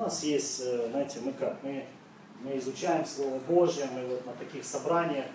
нас 0.00 0.22
есть, 0.22 0.62
э, 0.64 0.88
знаете, 0.90 1.20
мы 1.22 1.32
как, 1.32 1.62
мы, 1.62 1.84
мы 2.42 2.56
изучаем 2.56 3.04
Слово 3.04 3.38
Божье, 3.40 3.86
мы 3.94 4.06
вот 4.06 4.24
на 4.26 4.32
таких 4.32 4.64
собраниях, 4.64 5.26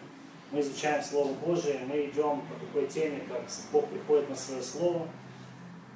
мы 0.51 0.61
изучаем 0.61 1.03
Слово 1.03 1.33
Божие, 1.33 1.81
мы 1.87 2.05
идем 2.05 2.41
по 2.41 2.65
такой 2.65 2.87
теме, 2.87 3.21
как 3.27 3.41
Бог 3.71 3.87
приходит 3.87 4.29
на 4.29 4.35
свое 4.35 4.61
Слово. 4.61 5.07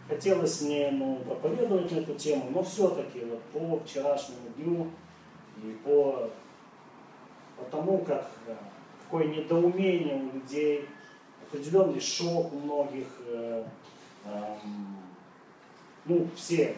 Хотелось 0.08 0.62
мне 0.62 0.90
ну, 0.92 1.18
проповедовать 1.18 1.92
на 1.92 1.98
эту 1.98 2.16
тему, 2.16 2.50
но 2.52 2.64
все-таки 2.64 3.20
вот 3.26 3.42
по 3.54 3.80
вчерашнему 3.80 4.50
дню 4.58 4.88
и 5.64 5.72
по, 5.84 6.30
по 7.58 7.66
тому, 7.72 8.00
как 8.00 8.30
да, 8.48 8.58
какое 9.04 9.26
недоумение 9.26 10.16
у 10.16 10.34
людей, 10.36 10.88
определенный 11.48 12.00
шок 12.00 12.54
у 12.54 12.58
многих, 12.60 13.08
э, 13.28 13.64
э, 14.26 14.56
ну, 16.06 16.28
все, 16.36 16.76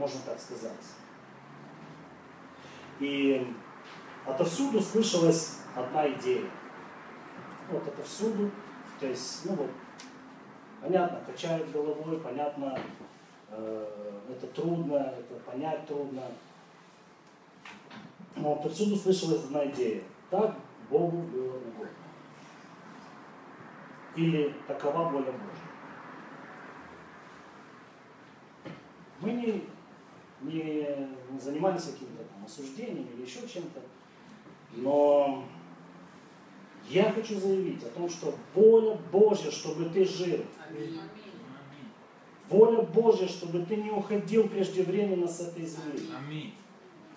можно 0.00 0.20
так 0.24 0.40
сказать. 0.40 0.72
И 3.00 3.46
отовсюду 4.26 4.80
слышалась 4.80 5.58
одна 5.76 6.08
идея. 6.08 6.46
Вот 7.70 7.86
отовсюду, 7.86 8.50
то 8.98 9.06
есть, 9.06 9.44
ну 9.44 9.54
вот, 9.54 9.70
понятно, 10.80 11.20
качают 11.24 11.70
головой, 11.70 12.18
понятно, 12.18 12.78
э, 13.50 14.20
это 14.30 14.46
трудно, 14.48 15.14
это 15.18 15.34
понять 15.44 15.86
трудно. 15.86 16.22
Но 18.36 18.54
отовсюду 18.54 18.96
слышалась 18.96 19.44
одна 19.44 19.66
идея. 19.66 20.02
Так 20.30 20.56
Богу 20.88 21.18
было 21.18 21.56
угодно. 21.56 21.88
Или 24.16 24.54
такова 24.66 25.10
воля 25.10 25.32
Божья. 25.32 25.70
Мы 29.20 29.32
не, 29.32 29.68
не, 30.42 30.86
занимаемся 31.38 31.92
каким-то 31.92 32.24
там 32.24 32.44
осуждением 32.44 33.06
или 33.14 33.24
еще 33.24 33.46
чем-то, 33.46 33.80
но 34.72 35.44
я 36.88 37.12
хочу 37.12 37.38
заявить 37.38 37.82
о 37.84 37.90
том, 37.90 38.08
что 38.08 38.34
воля 38.54 38.98
Божья, 39.12 39.50
чтобы 39.50 39.86
ты 39.86 40.04
жил. 40.04 40.40
Воля 42.48 42.82
Божья, 42.82 43.28
чтобы 43.28 43.64
ты 43.64 43.76
не 43.76 43.90
уходил 43.90 44.48
преждевременно 44.48 45.28
с 45.28 45.40
этой 45.40 45.64
земли. 45.64 46.08
Аминь. 46.18 46.54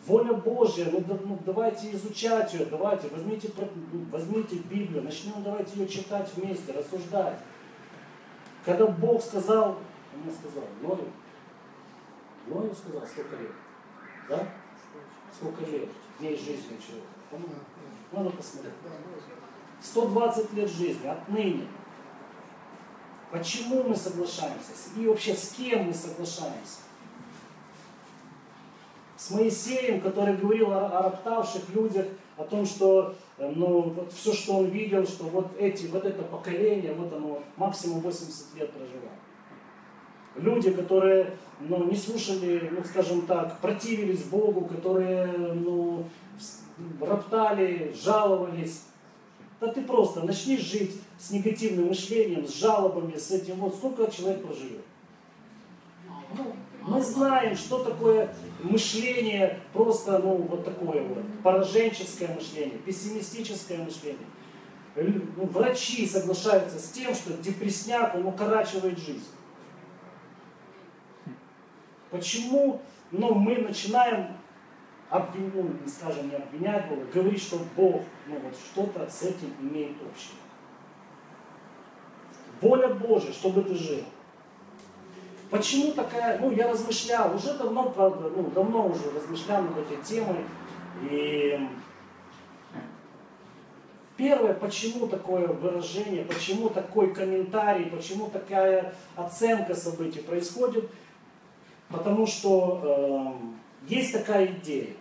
Воля 0.05 0.33
Божья, 0.33 0.89
ну, 0.91 1.01
ну 1.25 1.39
давайте 1.45 1.91
изучать 1.93 2.53
ее, 2.53 2.65
давайте, 2.65 3.07
возьмите, 3.07 3.49
возьмите 4.11 4.57
Библию, 4.57 5.01
начнем 5.01 5.41
давайте 5.43 5.79
ее 5.79 5.87
читать 5.87 6.29
вместе, 6.35 6.73
рассуждать. 6.73 7.39
Когда 8.65 8.85
Бог 8.85 9.23
сказал, 9.23 9.79
он 10.13 10.31
сказал, 10.31 10.67
Ною, 10.81 11.07
Ною 12.47 12.73
сказал, 12.75 13.07
сколько 13.07 13.35
лет? 13.37 13.51
Да? 14.29 14.47
Сколько 15.33 15.65
лет? 15.65 15.89
Дней 16.19 16.37
жизни 16.37 16.77
человека. 16.85 17.53
Надо 18.11 18.29
посмотреть. 18.29 18.73
120 19.81 20.53
лет 20.53 20.69
жизни, 20.69 21.07
отныне. 21.07 21.67
Почему 23.31 23.83
мы 23.83 23.95
соглашаемся? 23.95 24.71
И 24.95 25.07
вообще 25.07 25.33
с 25.33 25.53
кем 25.53 25.85
мы 25.85 25.93
соглашаемся? 25.93 26.83
с 29.23 29.31
Моисеем, 29.31 30.01
который 30.01 30.35
говорил 30.35 30.73
о, 30.73 30.87
о 30.87 31.03
роптавших 31.03 31.69
людях, 31.69 32.07
о 32.35 32.43
том, 32.43 32.65
что 32.65 33.15
э, 33.37 33.53
ну, 33.55 33.81
вот 33.81 34.11
все, 34.11 34.33
что 34.33 34.57
он 34.57 34.65
видел, 34.65 35.05
что 35.07 35.23
вот, 35.25 35.47
эти, 35.57 35.85
вот 35.87 36.03
это 36.03 36.23
поколение, 36.23 36.93
вот 36.93 37.13
оно 37.13 37.41
максимум 37.55 38.01
80 38.01 38.55
лет 38.55 38.69
проживало. 38.71 39.15
Люди, 40.35 40.71
которые 40.71 41.37
ну, 41.59 41.83
не 41.85 41.95
слушали, 41.95 42.69
ну, 42.71 42.83
скажем 42.83 43.25
так, 43.27 43.59
противились 43.59 44.23
Богу, 44.23 44.65
которые 44.65 45.27
ну, 45.27 46.05
роптали, 46.99 47.95
жаловались. 47.95 48.83
Да 49.61 49.67
ты 49.67 49.81
просто 49.81 50.23
начни 50.23 50.57
жить 50.57 50.99
с 51.17 51.31
негативным 51.31 51.87
мышлением, 51.87 52.47
с 52.47 52.55
жалобами, 52.55 53.15
с 53.15 53.31
этим. 53.31 53.55
Вот 53.55 53.75
сколько 53.75 54.11
человек 54.11 54.45
проживет. 54.45 54.83
Ну, 56.35 56.55
мы 56.81 57.01
знаем, 57.01 57.55
что 57.55 57.83
такое 57.83 58.35
мышление, 58.61 59.59
просто 59.71 60.19
ну, 60.19 60.35
вот 60.35 60.65
такое 60.65 61.03
вот, 61.03 61.23
пораженческое 61.43 62.35
мышление, 62.35 62.77
пессимистическое 62.79 63.77
мышление. 63.77 64.27
Ну, 64.95 65.45
врачи 65.45 66.05
соглашаются 66.05 66.79
с 66.79 66.89
тем, 66.89 67.15
что 67.15 67.33
депресняк, 67.33 68.15
он 68.15 68.25
укорачивает 68.27 68.99
жизнь. 68.99 69.25
Почему 72.13 72.79
ну, 73.11 73.33
мы 73.33 73.55
начинаем 73.55 74.27
обвинять, 75.09 75.53
ну, 75.55 75.71
скажем, 75.87 76.29
не 76.29 76.35
обвинять 76.35 76.87
Бога, 76.87 77.05
говорить, 77.11 77.41
что 77.41 77.57
Бог 77.75 78.03
ну, 78.27 78.35
вот 78.37 78.55
что-то 78.55 79.09
с 79.09 79.23
этим 79.23 79.51
имеет 79.59 79.95
общее. 79.99 80.37
Воля 82.61 82.89
Божия, 82.89 83.33
чтобы 83.33 83.63
ты 83.63 83.73
жил. 83.73 84.03
Почему 85.49 85.93
такая, 85.93 86.37
ну 86.39 86.51
я 86.51 86.69
размышлял, 86.69 87.35
уже 87.35 87.57
давно, 87.57 87.89
правда, 87.89 88.29
ну 88.29 88.43
давно 88.51 88.87
уже 88.89 89.09
размышлял 89.09 89.63
над 89.63 89.79
этой 89.79 89.97
темой. 90.03 90.45
И 91.09 91.67
первое, 94.17 94.53
почему 94.53 95.07
такое 95.07 95.47
выражение, 95.47 96.25
почему 96.25 96.69
такой 96.69 97.11
комментарий, 97.11 97.87
почему 97.87 98.27
такая 98.29 98.93
оценка 99.15 99.73
событий 99.73 100.21
происходит, 100.21 100.87
потому 101.89 102.25
что 102.25 103.35
э, 103.87 103.93
есть 103.93 104.13
такая 104.13 104.47
идея. 104.47 104.93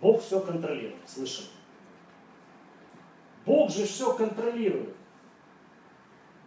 Бог 0.00 0.22
все 0.22 0.40
контролирует, 0.40 0.96
слышали? 1.06 1.48
Бог 3.46 3.70
же 3.70 3.84
все 3.84 4.12
контролирует. 4.14 4.94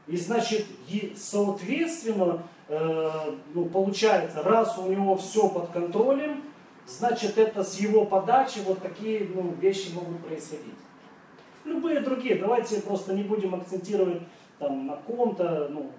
И 0.07 0.15
значит, 0.15 0.65
соответственно, 1.15 2.43
Э, 2.69 3.31
ну, 3.53 3.65
получается, 3.65 4.43
раз 4.43 4.77
у 4.77 4.87
него 4.91 5.15
все 5.15 5.47
под 5.47 5.69
контролем, 5.69 6.43
значит 6.85 7.37
это 7.37 7.63
с 7.63 7.79
его 7.79 8.05
подачи 8.05 8.59
вот 8.65 8.81
такие 8.81 9.29
ну, 9.33 9.53
вещи 9.61 9.93
могут 9.93 10.25
происходить. 10.25 10.75
Любые 11.63 12.01
другие, 12.01 12.35
давайте 12.35 12.81
просто 12.81 13.13
не 13.13 13.23
будем 13.23 13.55
акцентировать 13.55 14.21
там, 14.59 14.87
на 14.87 14.97
ком-то, 14.97 15.69
ну, 15.71 15.91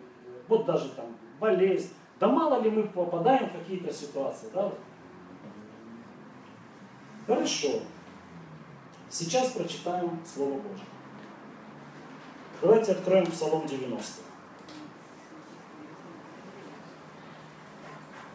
вот 0.48 0.66
даже 0.66 0.90
там 0.90 1.06
болезнь. 1.40 1.90
Да 2.20 2.28
мало 2.28 2.60
ли 2.60 2.70
мы 2.70 2.82
попадаем 2.84 3.48
в 3.48 3.52
какие-то 3.52 3.92
ситуации, 3.92 4.48
да? 4.52 4.72
Хорошо. 7.26 7.80
Сейчас 9.08 9.52
прочитаем 9.52 10.18
Слово 10.24 10.58
Божье. 10.58 10.84
Давайте 12.60 12.92
откроем 12.92 13.26
Псалом 13.26 13.66
90. 13.66 14.22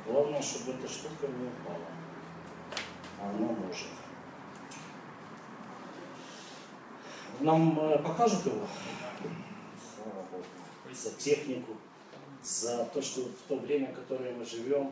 Главное, 0.07 0.41
чтобы 0.41 0.71
эта 0.71 0.88
штука 0.88 1.27
не 1.27 1.47
упала. 1.47 1.85
Она 3.21 3.47
может. 3.47 3.88
Нам 7.39 7.79
э, 7.79 8.00
покажут 8.00 8.45
его? 8.45 8.65
Слава 9.95 10.25
Богу. 10.31 10.44
За 10.94 11.11
технику, 11.11 11.73
за 12.44 12.86
то, 12.86 13.02
что 13.02 13.22
в 13.22 13.48
то 13.48 13.56
время, 13.56 13.88
в 13.92 13.96
которое 13.96 14.34
мы 14.34 14.46
живем, 14.46 14.92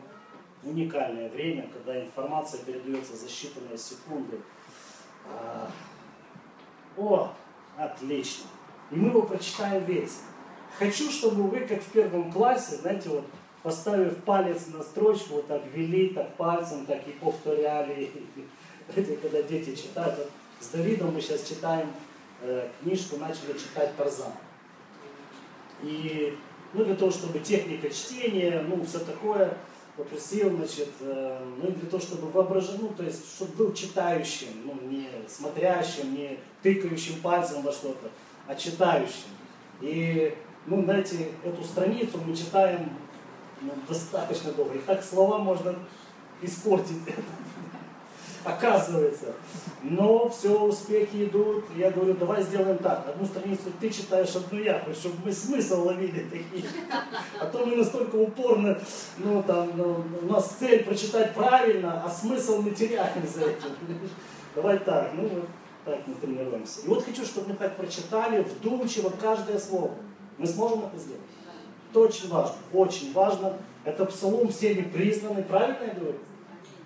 уникальное 0.62 1.28
время, 1.28 1.68
когда 1.72 2.00
информация 2.00 2.62
передается 2.64 3.16
за 3.16 3.26
считанные 3.26 3.76
секунды. 3.76 4.38
А, 5.26 5.70
о, 6.96 7.32
отлично. 7.76 8.46
И 8.90 8.96
мы 8.96 9.08
его 9.08 9.22
прочитаем 9.22 9.84
весь. 9.84 10.20
Хочу, 10.78 11.10
чтобы 11.10 11.42
вы, 11.44 11.60
как 11.60 11.82
в 11.82 11.90
первом 11.90 12.32
классе, 12.32 12.76
знаете, 12.76 13.08
вот 13.08 13.24
поставив 13.62 14.16
палец 14.24 14.68
на 14.68 14.82
строчку, 14.82 15.34
вот 15.34 15.46
так 15.46 15.62
вели, 15.72 16.10
так 16.10 16.34
пальцем, 16.36 16.86
так 16.86 17.06
и 17.06 17.12
повторяли. 17.12 18.10
Это 18.96 19.16
когда 19.16 19.42
дети 19.42 19.74
читают. 19.74 20.18
Вот 20.18 20.30
с 20.60 20.68
Давидом 20.68 21.14
мы 21.14 21.20
сейчас 21.20 21.48
читаем 21.48 21.88
э, 22.42 22.68
книжку, 22.82 23.16
начали 23.16 23.58
читать 23.58 23.96
Тарзан. 23.96 24.32
И 25.82 26.36
ну, 26.74 26.84
для 26.84 26.94
того, 26.94 27.10
чтобы 27.10 27.38
техника 27.40 27.90
чтения, 27.90 28.64
ну, 28.66 28.82
все 28.84 28.98
такое, 29.00 29.56
попросил, 29.96 30.56
значит, 30.56 30.88
э, 31.00 31.38
ну, 31.58 31.68
и 31.68 31.72
для 31.72 31.88
того, 31.88 32.02
чтобы 32.02 32.30
воображать, 32.30 32.80
ну, 32.80 32.88
то 32.88 33.02
есть, 33.02 33.34
чтобы 33.36 33.52
был 33.52 33.72
читающим, 33.74 34.48
ну, 34.64 34.74
не 34.88 35.08
смотрящим, 35.28 36.14
не 36.14 36.38
тыкающим 36.62 37.20
пальцем 37.20 37.62
во 37.62 37.72
что-то, 37.72 38.10
а 38.46 38.54
читающим. 38.54 39.28
И, 39.80 40.34
ну, 40.66 40.82
знаете, 40.82 41.32
эту 41.44 41.62
страницу 41.62 42.18
мы 42.24 42.34
читаем 42.34 42.90
ну, 43.60 43.72
достаточно 43.88 44.52
долго. 44.52 44.74
И 44.74 44.78
так 44.78 45.02
слова 45.02 45.38
можно 45.38 45.74
испортить. 46.40 46.98
оказывается. 48.44 49.34
Но 49.82 50.28
все, 50.28 50.60
успехи 50.60 51.24
идут. 51.24 51.64
Я 51.76 51.90
говорю, 51.90 52.14
давай 52.14 52.42
сделаем 52.42 52.78
так. 52.78 53.06
Одну 53.08 53.24
страницу 53.26 53.72
ты 53.80 53.90
читаешь, 53.90 54.34
одну 54.34 54.60
я, 54.60 54.82
чтобы 54.94 55.16
мы 55.24 55.32
смысл 55.32 55.84
ловили 55.84 56.24
такие. 56.24 56.64
А 57.40 57.46
то 57.46 57.66
мы 57.66 57.76
настолько 57.76 58.16
упорно, 58.16 58.78
ну 59.18 59.42
там, 59.42 59.70
ну, 59.76 60.04
у 60.22 60.26
нас 60.26 60.56
цель 60.58 60.84
прочитать 60.84 61.34
правильно, 61.34 62.02
а 62.04 62.10
смысл 62.10 62.62
мы 62.62 62.70
теряем 62.70 63.26
за 63.26 63.42
этим. 63.42 63.70
Давай 64.54 64.78
так, 64.78 65.12
ну 65.14 65.28
вот 65.28 65.48
так 65.84 66.00
мы 66.06 66.14
тренируемся. 66.14 66.82
И 66.82 66.88
вот 66.88 67.04
хочу, 67.04 67.24
чтобы 67.24 67.50
мы 67.50 67.54
так 67.56 67.76
прочитали 67.76 68.42
вдумчиво 68.42 69.12
каждое 69.20 69.58
слово. 69.58 69.92
Мы 70.38 70.46
сможем 70.46 70.84
это 70.84 70.98
сделать? 70.98 71.20
Это 71.90 72.00
очень 72.00 72.28
важно, 72.28 72.56
очень 72.72 73.12
важно. 73.12 73.56
Это 73.84 74.06
псалом 74.06 74.48
всеми 74.48 74.82
признанный, 74.82 75.42
правильно 75.42 75.84
я 75.84 75.94
говорю? 75.94 76.18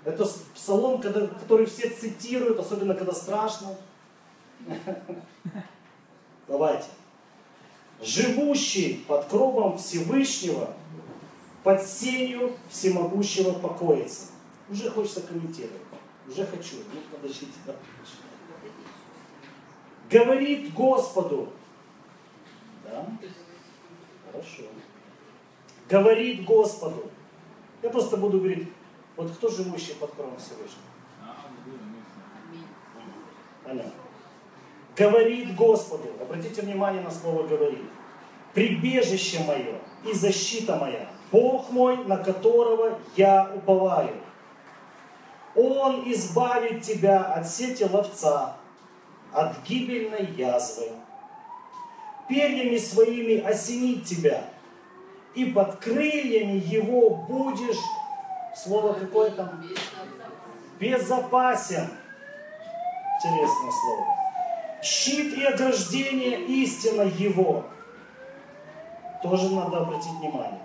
Это 0.06 0.25
псалом, 0.55 1.03
который 1.03 1.67
все 1.67 1.91
цитируют, 1.91 2.61
особенно 2.61 2.94
когда 2.94 3.12
страшно. 3.12 3.76
Давайте. 6.47 6.87
Живущий 8.00 9.05
под 9.08 9.26
кровом 9.26 9.79
Всевышнего, 9.79 10.75
под 11.64 11.82
сенью 11.82 12.56
всемогущего 12.70 13.53
покоится. 13.53 14.26
Уже 14.70 14.88
хочется 14.91 15.23
комментировать. 15.23 15.82
Уже 16.29 16.47
хочу. 16.47 16.76
Ну, 16.94 17.00
подождите. 17.11 17.52
Говорит 20.09 20.73
Господу. 20.73 21.49
Да? 22.85 23.09
Хорошо. 24.31 24.62
Говорит 25.88 26.44
Господу. 26.44 27.11
Я 27.82 27.91
просто 27.91 28.17
буду 28.17 28.38
говорить, 28.38 28.69
вот 29.17 29.31
кто 29.33 29.49
живущий 29.49 29.95
под 29.95 30.15
кровом 30.15 30.37
Всевышнего? 30.37 30.83
Понятно. 33.65 33.93
Говорит 34.97 35.55
Господу, 35.57 36.09
обратите 36.21 36.63
внимание 36.63 37.03
на 37.03 37.11
слово 37.11 37.47
говорит. 37.47 37.85
Прибежище 38.55 39.41
мое 39.45 39.79
и 40.05 40.15
защита 40.15 40.77
моя, 40.77 41.09
Бог 41.31 41.71
мой, 41.71 42.05
на 42.05 42.17
которого 42.17 42.99
я 43.17 43.51
уповаю. 43.55 44.17
Он 45.55 46.11
избавит 46.12 46.83
тебя 46.83 47.23
от 47.23 47.49
сети 47.49 47.85
ловца, 47.85 48.57
от 49.33 49.62
гибельной 49.62 50.27
язвы. 50.33 50.89
Перьями 52.29 52.77
своими 52.79 53.41
осенит 53.41 54.05
тебя, 54.05 54.45
и 55.35 55.47
под 55.47 55.77
крыльями 55.77 56.59
его 56.59 57.11
будешь 57.11 57.77
Слово 58.56 58.94
какое 58.94 59.31
там? 59.32 59.62
Безопасен. 60.81 61.88
Интересное 63.17 63.70
слово. 63.70 64.06
Щит 64.82 65.37
и 65.37 65.44
ограждение 65.44 66.41
истина 66.62 67.03
его. 67.03 67.67
Тоже 69.23 69.55
надо 69.55 69.79
обратить 69.79 70.11
внимание. 70.20 70.61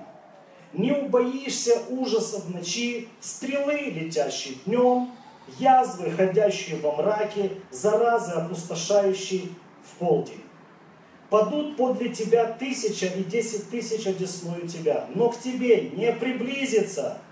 Не 0.71 0.93
убоишься 0.93 1.81
ужаса 1.89 2.39
в 2.39 2.49
ночи, 2.51 3.09
стрелы, 3.19 3.77
летящие 3.77 4.55
днем, 4.65 5.11
язвы, 5.59 6.11
ходящие 6.11 6.79
во 6.79 6.93
мраке, 6.93 7.51
заразы, 7.71 8.31
опустошающие 8.31 9.49
в 9.83 9.97
полдень. 9.97 10.43
Падут 11.29 11.75
подле 11.75 12.09
тебя 12.09 12.45
тысяча 12.45 13.07
и 13.07 13.23
десять 13.23 13.69
тысяч 13.69 14.07
одесную 14.07 14.65
тебя, 14.67 15.07
но 15.13 15.29
к 15.29 15.39
тебе 15.39 15.89
не 15.89 16.13
приблизится– 16.13 17.17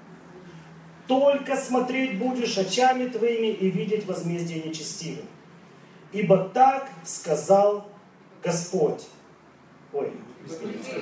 только 1.09 1.57
смотреть 1.57 2.19
будешь 2.19 2.55
очами 2.59 3.09
твоими 3.09 3.47
и 3.47 3.71
видеть 3.71 4.05
возмездие 4.05 4.61
нечестивым. 4.61 5.25
Ибо 6.11 6.49
так 6.49 6.87
сказал 7.03 7.87
Господь. 8.43 9.07
Ой, 9.91 10.13
извините. 10.45 11.01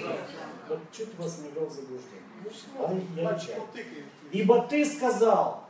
Вот 0.70 0.80
чуть 0.94 1.14
вас 1.20 1.40
не 1.40 1.50
вел 1.50 1.70
заблуждение. 1.70 2.22
Я 3.18 3.38
Ибо 4.32 4.62
ты 4.62 4.86
сказал, 4.86 5.66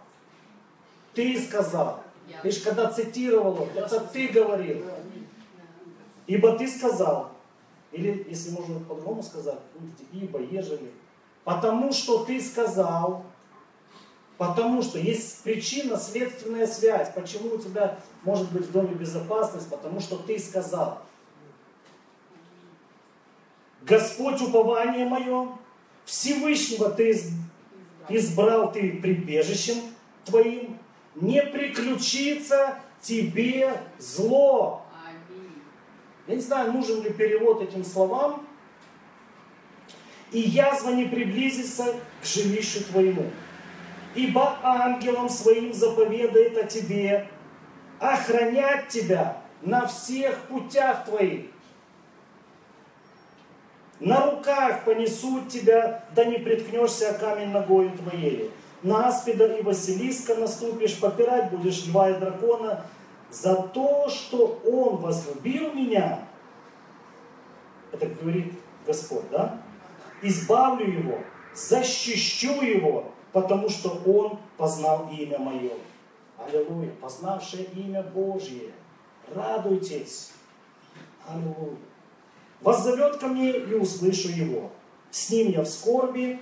ты 1.16 1.42
сказал. 1.42 2.04
Видишь, 2.44 2.62
когда 2.62 2.92
цитировал, 2.92 3.68
это 3.76 4.02
ты 4.02 4.28
говорил. 4.28 4.84
Ибо 6.28 6.56
ты 6.60 6.68
сказал, 6.68 7.32
или 7.92 8.24
если 8.30 8.52
можно 8.52 8.80
по-другому 8.82 9.24
сказать, 9.24 9.60
ибо, 10.12 10.40
ежели, 10.42 10.92
потому 11.44 11.92
что 11.92 12.24
ты 12.24 12.40
сказал, 12.40 13.24
Потому 14.38 14.84
что 14.84 15.00
есть 15.00 15.42
причинно-следственная 15.44 16.68
связь. 16.68 17.12
Почему 17.16 17.56
у 17.56 17.58
тебя 17.58 17.98
может 18.24 18.52
быть 18.52 18.68
в 18.68 18.72
доме 18.72 18.94
безопасность? 18.94 19.70
Потому 19.70 20.00
что 20.00 20.18
ты 20.18 20.38
сказал. 20.38 21.02
Господь 23.82 24.42
упование 24.42 25.06
мое, 25.06 25.50
Всевышнего 26.06 26.90
ты 26.90 27.20
избрал 28.10 28.72
ты 28.72 29.00
прибежищем 29.02 29.78
твоим, 30.26 30.78
не 31.16 31.42
приключится 31.42 32.78
тебе 33.02 33.82
зло. 33.98 34.84
Я 36.28 36.36
не 36.36 36.42
знаю, 36.42 36.74
нужен 36.74 37.02
ли 37.02 37.12
перевод 37.12 37.62
этим 37.62 37.84
словам. 37.84 38.46
И 40.32 40.40
язва 40.42 40.90
не 40.90 41.06
приблизится 41.06 41.96
к 42.22 42.26
жилищу 42.26 42.84
твоему 42.84 43.32
ибо 44.18 44.58
ангелом 44.64 45.30
своим 45.30 45.74
заповедает 45.74 46.58
о 46.58 46.64
тебе 46.64 47.28
охранять 48.00 48.88
тебя 48.88 49.38
на 49.62 49.86
всех 49.86 50.40
путях 50.50 51.06
твоих. 51.06 51.46
На 54.00 54.32
руках 54.32 54.86
понесут 54.86 55.50
тебя, 55.50 56.04
да 56.16 56.26
не 56.26 56.40
приткнешься 56.40 57.12
о 57.12 57.14
камень 57.14 57.50
ногою 57.50 57.92
твоей. 57.92 58.52
На 58.82 59.08
аспида 59.08 59.56
и 59.56 59.62
Василиска 59.62 60.36
наступишь, 60.36 61.00
попирать 61.00 61.52
будешь 61.52 61.86
льва 61.86 62.10
и 62.10 62.20
дракона. 62.20 62.86
За 63.30 63.56
то, 63.56 64.10
что 64.10 64.62
он 64.66 64.98
возлюбил 64.98 65.74
меня, 65.74 66.22
это 67.92 68.08
говорит 68.08 68.54
Господь, 68.86 69.30
да? 69.32 69.60
Избавлю 70.22 70.86
его, 70.86 71.20
защищу 71.54 72.62
его, 72.62 73.12
потому 73.32 73.70
что 73.70 73.90
он 74.06 74.40
познал 74.58 75.10
имя 75.12 75.38
мое. 75.38 75.74
Аллилуйя. 76.38 76.92
Познавшее 77.02 77.66
имя 77.76 78.04
Божье. 78.04 78.72
Радуйтесь. 79.34 80.32
Аллилуйя. 81.28 81.78
Воззовет 82.62 83.18
ко 83.18 83.28
мне 83.28 83.52
и 83.52 83.74
услышу 83.74 84.30
его. 84.30 84.72
С 85.12 85.30
ним 85.30 85.52
я 85.52 85.62
в 85.62 85.68
скорби, 85.68 86.40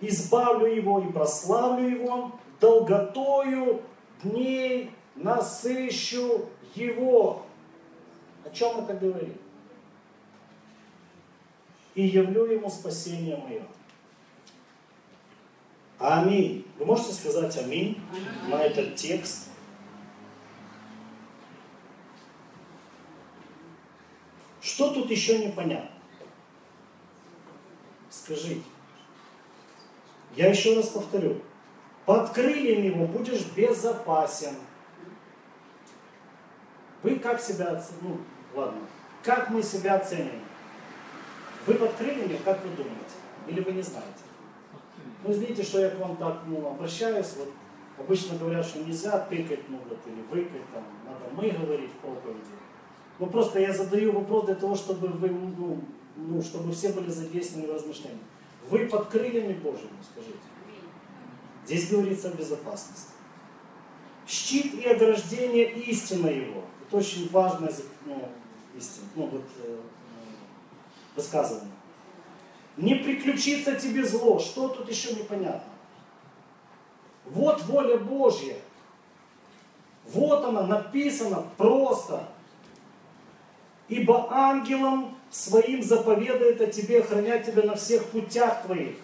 избавлю 0.00 0.66
его 0.66 1.00
и 1.00 1.12
прославлю 1.12 1.88
его, 1.88 2.32
долготою 2.60 3.82
дней 4.22 4.90
насыщу 5.14 6.46
его. 6.74 7.42
О 8.44 8.50
чем 8.50 8.78
это 8.80 8.94
говорит? 8.94 9.36
И 11.94 12.06
явлю 12.06 12.44
ему 12.46 12.70
спасение 12.70 13.36
мое. 13.36 13.62
Аминь. 15.98 16.64
Вы 16.78 16.86
можете 16.86 17.12
сказать 17.12 17.56
аминь, 17.58 18.00
на 18.48 18.62
этот 18.62 18.94
текст? 18.94 19.48
Что 24.60 24.92
тут 24.92 25.10
еще 25.10 25.44
непонятно? 25.44 25.90
Скажите. 28.10 28.62
Я 30.36 30.50
еще 30.50 30.76
раз 30.76 30.88
повторю. 30.88 31.40
Под 32.06 32.30
крыльями 32.30 32.86
его 32.86 33.06
будешь 33.06 33.44
безопасен. 33.56 34.54
Вы 37.02 37.16
как 37.16 37.40
себя 37.40 37.72
оцените? 37.72 37.96
Ну, 38.02 38.20
ладно. 38.54 38.80
Как 39.22 39.50
мы 39.50 39.62
себя 39.62 39.96
оценим? 39.96 40.42
Вы 41.66 41.74
под 41.74 41.92
крыльями, 41.94 42.38
как 42.44 42.62
вы 42.62 42.70
думаете? 42.70 43.14
Или 43.48 43.60
вы 43.60 43.72
не 43.72 43.82
знаете? 43.82 44.27
Ну, 45.24 45.32
извините, 45.32 45.62
что 45.62 45.80
я 45.80 45.90
к 45.90 45.98
вам 45.98 46.16
так 46.16 46.42
ну, 46.46 46.68
обращаюсь. 46.68 47.34
Вот 47.36 47.48
обычно 47.98 48.38
говорят, 48.38 48.64
что 48.64 48.80
нельзя 48.80 49.18
тыкать, 49.18 49.68
ну, 49.68 49.80
или 50.06 50.22
выкать, 50.30 50.62
там, 50.72 50.84
надо 51.04 51.24
мы 51.34 51.50
говорить 51.50 51.90
в 51.90 51.96
проповеди. 51.96 52.44
Ну, 53.18 53.26
просто 53.26 53.58
я 53.58 53.72
задаю 53.72 54.12
вопрос 54.12 54.46
для 54.46 54.54
того, 54.54 54.76
чтобы 54.76 55.08
вы, 55.08 55.30
ну, 55.30 55.80
ну, 56.16 56.42
чтобы 56.42 56.72
все 56.72 56.92
были 56.92 57.10
задействованы 57.10 57.68
в 57.68 57.74
размышлениях. 57.74 58.20
Вы 58.68 58.86
под 58.86 59.08
крыльями 59.08 59.54
Божьими, 59.54 59.90
скажите. 60.10 60.38
Здесь 61.64 61.90
говорится 61.90 62.28
о 62.28 62.32
безопасности. 62.32 63.12
Щит 64.26 64.74
и 64.74 64.84
ограждение 64.84 65.70
истина 65.70 66.28
его. 66.28 66.64
Это 66.86 66.96
очень 66.96 67.28
важное 67.30 67.72
ну, 68.04 68.28
истина, 68.76 69.06
ну, 69.16 69.26
вот, 69.26 69.44
э, 69.64 69.78
высказывание. 71.16 71.72
Не 72.78 72.94
приключится 72.94 73.74
тебе 73.74 74.04
зло. 74.04 74.38
Что 74.38 74.68
тут 74.68 74.88
еще 74.88 75.12
непонятно? 75.12 75.64
Вот 77.26 77.62
воля 77.64 77.98
Божья. 77.98 78.54
Вот 80.06 80.44
она 80.44 80.62
написано 80.62 81.44
просто. 81.56 82.28
Ибо 83.88 84.32
ангелом 84.32 85.18
своим 85.28 85.82
заповедает 85.82 86.60
о 86.60 86.66
тебе 86.68 87.00
охранять 87.00 87.46
тебя 87.46 87.64
на 87.64 87.74
всех 87.74 88.04
путях 88.06 88.62
твоих. 88.62 88.94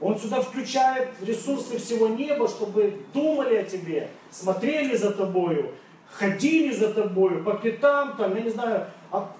Он 0.00 0.18
сюда 0.18 0.40
включает 0.40 1.08
ресурсы 1.22 1.78
всего 1.78 2.08
неба, 2.08 2.48
чтобы 2.48 3.04
думали 3.12 3.56
о 3.56 3.64
тебе, 3.64 4.10
смотрели 4.30 4.96
за 4.96 5.12
тобою, 5.12 5.72
ходили 6.10 6.72
за 6.72 6.92
тобою 6.92 7.44
по 7.44 7.54
пятам, 7.54 8.16
там, 8.16 8.34
я 8.34 8.42
не 8.42 8.50
знаю, 8.50 8.90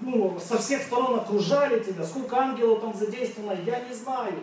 ну, 0.01 0.39
со 0.39 0.59
всех 0.59 0.83
сторон 0.83 1.21
окружали 1.21 1.83
тебя. 1.83 2.05
Сколько 2.05 2.37
ангелов 2.37 2.81
там 2.81 2.95
задействовано, 2.95 3.59
я 3.65 3.81
не 3.81 3.95
знаю. 3.95 4.35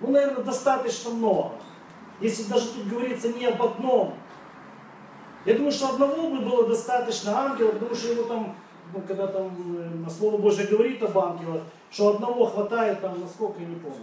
Ну, 0.00 0.10
наверное, 0.10 0.44
достаточно 0.44 1.10
много. 1.10 1.52
Если 2.20 2.42
даже 2.44 2.68
тут 2.68 2.86
говорится 2.86 3.32
не 3.32 3.46
об 3.46 3.62
одном. 3.62 4.14
Я 5.46 5.54
думаю, 5.54 5.72
что 5.72 5.90
одного 5.90 6.30
бы 6.30 6.40
было 6.40 6.68
достаточно 6.68 7.38
ангела, 7.38 7.70
потому 7.70 7.94
что 7.94 8.12
его 8.12 8.24
там, 8.24 8.56
ну, 8.92 9.00
когда 9.06 9.26
там 9.26 10.06
э, 10.06 10.10
Слово 10.10 10.38
Божье 10.38 10.66
говорит 10.66 11.02
об 11.02 11.16
ангелах, 11.16 11.62
что 11.90 12.14
одного 12.14 12.46
хватает 12.46 13.00
там, 13.00 13.20
на 13.20 13.28
сколько, 13.28 13.60
я 13.60 13.66
не 13.66 13.76
помню, 13.76 14.00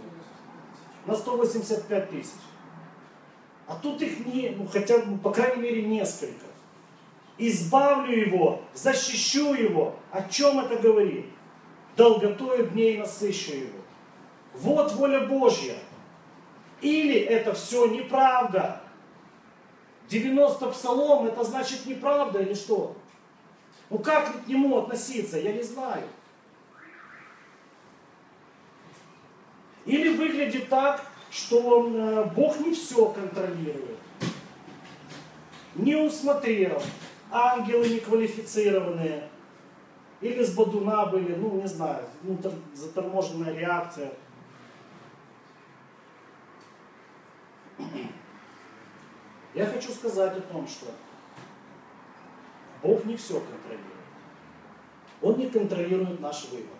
на 1.06 1.14
185 1.14 2.10
тысяч. 2.10 2.32
А 3.66 3.76
тут 3.76 4.00
их 4.02 4.26
не, 4.26 4.54
ну, 4.58 4.66
хотя 4.66 4.98
бы, 4.98 5.18
по 5.18 5.30
крайней 5.30 5.62
мере, 5.62 5.82
несколько. 5.82 6.46
Избавлю 7.36 8.16
его, 8.16 8.62
защищу 8.74 9.54
его. 9.54 9.96
О 10.10 10.22
чем 10.28 10.60
это 10.60 10.76
говорит? 10.76 11.26
Долготою 11.96 12.68
дней 12.68 12.98
насыщу 12.98 13.54
его. 13.54 13.78
Вот 14.54 14.92
воля 14.92 15.20
Божья. 15.20 15.76
Или 16.80 17.18
это 17.18 17.54
все 17.54 17.86
неправда. 17.86 18.80
90 20.08 20.68
псалом, 20.68 21.26
это 21.26 21.42
значит 21.44 21.86
неправда 21.86 22.40
или 22.40 22.54
что? 22.54 22.94
Ну 23.90 23.98
как 23.98 24.44
к 24.44 24.46
нему 24.46 24.78
относиться, 24.78 25.38
я 25.38 25.52
не 25.52 25.62
знаю. 25.62 26.04
Или 29.86 30.16
выглядит 30.16 30.68
так, 30.68 31.04
что 31.30 31.88
э, 31.88 32.24
Бог 32.34 32.58
не 32.60 32.72
все 32.72 33.06
контролирует. 33.06 33.98
Не 35.74 35.96
усмотрел, 35.96 36.80
ангелы 37.34 37.88
неквалифицированные, 37.88 39.28
или 40.20 40.42
с 40.42 40.54
Бадуна 40.54 41.06
были, 41.06 41.34
ну 41.34 41.60
не 41.60 41.66
знаю, 41.66 42.06
ну, 42.22 42.38
заторможенная 42.74 43.52
реакция– 43.52 44.12
Я 49.54 49.66
хочу 49.66 49.92
сказать 49.92 50.36
о 50.36 50.40
том, 50.40 50.66
что 50.66 50.86
Бог 52.82 53.04
не 53.04 53.16
все 53.16 53.34
контролирует. 53.34 53.94
Он 55.22 55.38
не 55.38 55.48
контролирует 55.48 56.20
наш 56.20 56.48
выбор. 56.50 56.76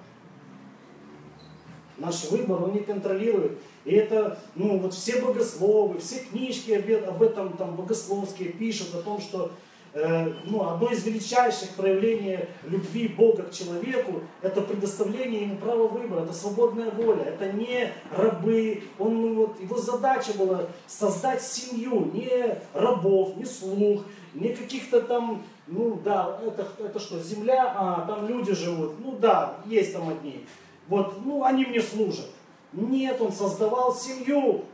Наш 1.96 2.24
выбор 2.24 2.64
он 2.64 2.72
не 2.72 2.80
контролирует. 2.80 3.58
И 3.84 3.92
это, 3.92 4.40
ну 4.56 4.78
вот 4.78 4.92
все 4.92 5.22
богословы, 5.22 5.98
все 5.98 6.24
книжки 6.24 6.72
об 6.72 7.22
этом 7.22 7.56
там 7.56 7.76
богословские 7.76 8.52
пишут 8.52 8.92
о 8.94 9.02
том, 9.02 9.20
что 9.20 9.52
ну, 9.94 10.68
одно 10.68 10.90
из 10.90 11.04
величайших 11.04 11.70
проявлений 11.70 12.40
любви 12.64 13.06
Бога 13.06 13.44
к 13.44 13.52
человеку– 13.52 14.22
это 14.42 14.60
предоставление 14.60 15.42
ему 15.42 15.56
права 15.56 15.86
выбора, 15.86 16.24
это 16.24 16.32
свободная 16.32 16.90
воля, 16.90 17.22
это 17.22 17.52
не 17.52 17.92
рабы. 18.10 18.82
Он, 18.98 19.22
ну, 19.22 19.34
вот, 19.34 19.60
его 19.60 19.78
задача 19.78 20.32
была 20.36 20.62
создать 20.88 21.42
семью, 21.42 22.10
не 22.12 22.58
рабов, 22.72 23.36
не 23.36 23.44
слух, 23.44 24.02
не 24.34 24.48
каких-то 24.48 25.00
там, 25.00 25.44
ну 25.68 26.00
да, 26.04 26.40
это, 26.44 26.66
это 26.80 26.98
что, 26.98 27.20
земля, 27.20 27.72
а 27.76 28.04
там 28.06 28.26
люди 28.26 28.52
живут, 28.52 28.94
ну 28.98 29.12
да, 29.12 29.58
есть 29.66 29.92
там 29.92 30.08
одни. 30.08 30.44
Вот, 30.88 31.24
ну 31.24 31.44
они 31.44 31.64
мне 31.66 31.80
служат. 31.80 32.30
Нет, 32.72 33.20
он 33.20 33.30
создавал 33.30 33.94
семью, 33.94 34.64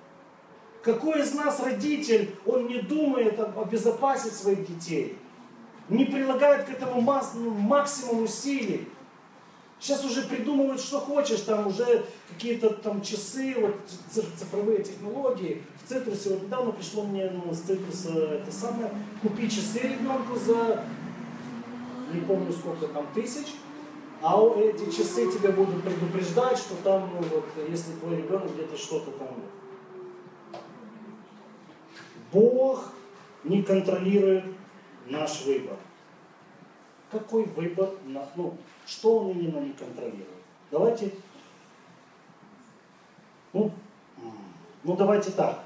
какой 0.82 1.20
из 1.20 1.34
нас 1.34 1.60
родитель, 1.60 2.34
он 2.46 2.66
не 2.66 2.80
думает 2.80 3.38
обезопасить 3.38 4.32
своих 4.32 4.66
детей, 4.66 5.16
не 5.88 6.04
прилагает 6.04 6.66
к 6.66 6.70
этому 6.70 7.00
максимум 7.00 8.24
усилий. 8.24 8.88
Сейчас 9.78 10.04
уже 10.04 10.22
придумывают, 10.22 10.80
что 10.80 11.00
хочешь, 11.00 11.40
там 11.40 11.66
уже 11.66 12.04
какие-то 12.28 12.70
там 12.70 13.00
часы, 13.00 13.56
вот 13.58 13.76
цифровые 14.38 14.82
технологии. 14.82 15.62
В 15.82 15.88
цитрусе, 15.88 16.30
вот 16.30 16.42
недавно 16.42 16.72
пришло 16.72 17.02
мне 17.02 17.30
ну, 17.30 17.52
с 17.54 17.60
цитруса 17.60 18.10
это 18.10 18.52
самое, 18.52 18.90
купи 19.22 19.48
часы 19.48 19.78
ребенку 19.78 20.38
за, 20.38 20.84
не 22.12 22.20
помню 22.20 22.52
сколько 22.52 22.88
там, 22.88 23.06
тысяч, 23.14 23.46
а 24.22 24.38
эти 24.58 24.84
часы 24.94 25.32
тебя 25.32 25.50
будут 25.50 25.82
предупреждать, 25.82 26.58
что 26.58 26.74
там, 26.84 27.08
ну, 27.14 27.26
вот, 27.34 27.46
если 27.70 27.92
твой 27.92 28.16
ребенок 28.16 28.52
где-то 28.52 28.76
что-то 28.76 29.10
там 29.12 29.28
Бог 32.32 32.92
не 33.44 33.62
контролирует 33.62 34.44
наш 35.06 35.42
выбор. 35.42 35.76
Какой 37.10 37.44
выбор? 37.44 37.90
Ну, 38.04 38.56
что 38.86 39.18
он 39.18 39.30
именно 39.30 39.58
не 39.58 39.72
контролирует? 39.72 40.28
Давайте, 40.70 41.12
ну, 43.52 43.72
ну 44.84 44.96
давайте 44.96 45.30
так. 45.32 45.64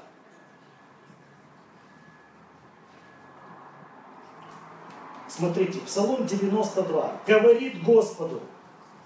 Смотрите, 5.27 5.79
Псалом 5.81 6.25
92. 6.25 7.21
Говорит 7.27 7.83
Господу. 7.83 8.41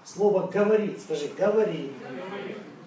Слово 0.04 0.46
говорит, 0.46 1.00
скажи, 1.00 1.28
говорит. 1.36 1.92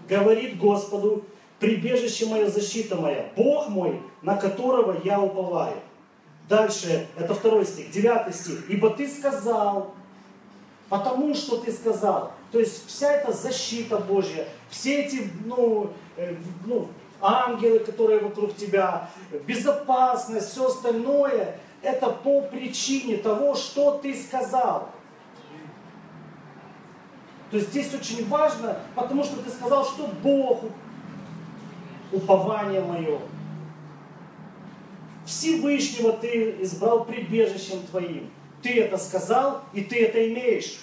Говорит 0.07 0.57
Господу, 0.57 1.25
прибежище 1.63 2.25
мое, 2.25 2.49
защита 2.49 2.97
моя, 2.97 3.31
Бог 3.37 3.69
мой, 3.69 4.01
на 4.21 4.35
которого 4.35 4.97
я 5.05 5.21
уповаю. 5.21 5.77
Дальше, 6.49 7.07
это 7.17 7.33
второй 7.33 7.65
стих, 7.65 7.89
девятый 7.89 8.33
стих. 8.33 8.69
Ибо 8.69 8.89
ты 8.89 9.07
сказал, 9.07 9.93
потому 10.89 11.33
что 11.33 11.57
ты 11.57 11.71
сказал. 11.71 12.33
То 12.51 12.59
есть 12.59 12.85
вся 12.87 13.13
эта 13.13 13.31
защита 13.31 13.97
Божья, 13.97 14.45
все 14.69 15.05
эти, 15.05 15.31
ну, 15.45 15.91
э, 16.17 16.35
ну, 16.65 16.89
ангелы, 17.21 17.79
которые 17.79 18.19
вокруг 18.19 18.57
тебя, 18.57 19.09
безопасность, 19.47 20.51
все 20.51 20.67
остальное, 20.67 21.57
это 21.81 22.09
по 22.09 22.41
причине 22.41 23.15
того, 23.17 23.55
что 23.55 23.99
ты 24.03 24.13
сказал. 24.21 24.89
То 27.51 27.57
есть 27.57 27.69
здесь 27.69 27.93
очень 27.93 28.27
важно, 28.27 28.79
потому 28.95 29.23
что 29.23 29.37
ты 29.37 29.49
сказал, 29.49 29.85
что 29.85 30.07
Бог 30.21 30.63
упование 32.13 32.81
мое. 32.81 33.19
Всевышнего 35.25 36.13
ты 36.13 36.61
избрал 36.61 37.05
прибежищем 37.05 37.81
твоим. 37.89 38.29
Ты 38.61 38.81
это 38.81 38.97
сказал, 38.97 39.61
и 39.73 39.81
ты 39.81 40.05
это 40.05 40.29
имеешь. 40.29 40.79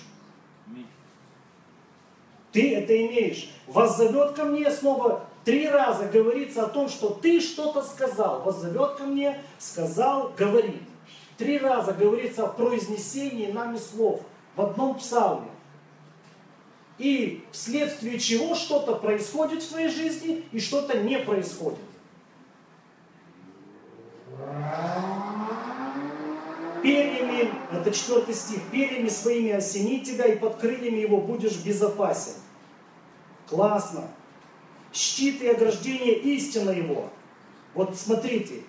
Ты 2.53 2.75
это 2.75 2.95
имеешь. 3.07 3.51
Вас 3.67 3.97
зовет 3.97 4.33
ко 4.33 4.45
мне 4.45 4.71
снова 4.71 5.25
три 5.45 5.69
раза 5.69 6.07
говорится 6.07 6.65
о 6.65 6.69
том, 6.69 6.89
что 6.89 7.11
ты 7.11 7.41
что-то 7.41 7.83
сказал. 7.83 8.43
Вас 8.43 8.61
зовет 8.61 8.97
ко 8.97 9.05
мне, 9.05 9.41
сказал, 9.59 10.33
говорит. 10.37 10.83
Три 11.39 11.59
раза 11.59 11.93
говорится 11.93 12.45
о 12.45 12.53
произнесении 12.53 13.51
нами 13.51 13.79
слов 13.79 14.21
в 14.57 14.61
одном 14.61 14.97
псалме 14.97 15.50
и 17.01 17.43
вследствие 17.51 18.19
чего 18.19 18.55
что-то 18.55 18.95
происходит 18.95 19.63
в 19.63 19.71
твоей 19.71 19.89
жизни 19.89 20.45
и 20.53 20.61
что-то 20.61 20.99
не 20.99 21.19
происходит. 21.19 21.79
Перьями, 26.83 27.51
это 27.73 27.91
четвертый 27.91 28.35
стих, 28.35 28.61
перьями 28.71 29.09
своими 29.09 29.53
осени 29.53 30.01
тебя, 30.01 30.27
и 30.27 30.37
под 30.37 30.57
крыльями 30.57 30.99
его 30.99 31.23
будешь 31.23 31.57
безопасен. 31.57 32.35
Классно. 33.49 34.09
Щит 34.93 35.41
и 35.41 35.49
ограждение 35.49 36.19
истина 36.19 36.71
его. 36.71 37.11
Вот 37.75 37.97
смотрите, 37.97 38.63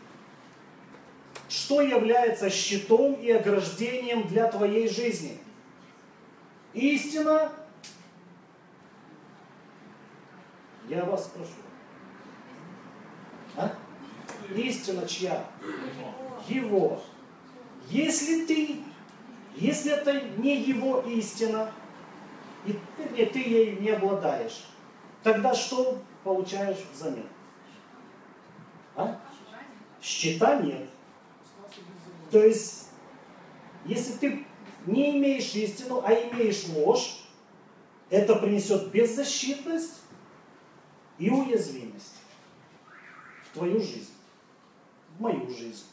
что 1.49 1.81
является 1.81 2.49
щитом 2.49 3.13
и 3.15 3.29
ограждением 3.29 4.25
для 4.27 4.47
твоей 4.49 4.87
жизни? 4.87 5.37
Истина 6.73 7.51
Я 10.91 11.05
вас 11.05 11.23
спрошу. 11.23 11.51
А? 13.55 13.73
Истина 14.53 15.07
чья? 15.07 15.45
Его. 16.49 17.01
Если 17.87 18.45
ты, 18.45 18.81
если 19.55 19.93
это 19.93 20.19
не 20.19 20.57
его 20.57 20.99
истина, 20.99 21.71
и 22.65 22.77
ты, 22.97 23.25
ты 23.27 23.39
ей 23.39 23.77
не 23.77 23.91
обладаешь, 23.91 24.65
тогда 25.23 25.55
что 25.55 25.97
получаешь 26.25 26.79
взамен? 26.93 27.27
А? 28.97 29.17
Счета 30.01 30.57
нет. 30.57 30.89
То 32.31 32.43
есть, 32.43 32.89
если 33.85 34.11
ты 34.17 34.45
не 34.85 35.17
имеешь 35.17 35.55
истину, 35.55 36.03
а 36.05 36.11
имеешь 36.11 36.67
ложь, 36.67 37.29
это 38.09 38.35
принесет 38.35 38.91
беззащитность 38.91 40.00
и 41.21 41.29
уязвимость 41.29 42.15
в 43.43 43.53
твою 43.53 43.79
жизнь, 43.79 44.13
в 45.15 45.21
мою 45.21 45.47
жизнь. 45.51 45.85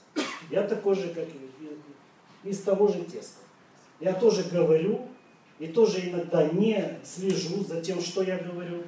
Я 0.51 0.63
такой 0.63 0.95
же, 0.95 1.09
как 1.11 1.29
и 1.29 2.49
из 2.49 2.63
того 2.63 2.89
же 2.89 3.05
теста. 3.05 3.43
Я 4.01 4.15
тоже 4.15 4.45
говорю, 4.45 5.07
и 5.59 5.67
тоже 5.67 6.09
иногда 6.09 6.49
не 6.49 6.99
слежу 7.05 7.63
за 7.63 7.83
тем, 7.83 8.01
что 8.01 8.23
я 8.23 8.39
говорю. 8.39 8.85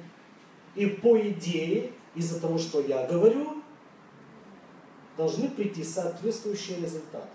И 0.73 0.87
по 0.87 1.19
идее, 1.19 1.91
из-за 2.15 2.41
того, 2.41 2.57
что 2.57 2.81
я 2.81 3.05
говорю, 3.05 3.61
должны 5.17 5.47
прийти 5.47 5.83
соответствующие 5.83 6.77
результаты. 6.77 7.27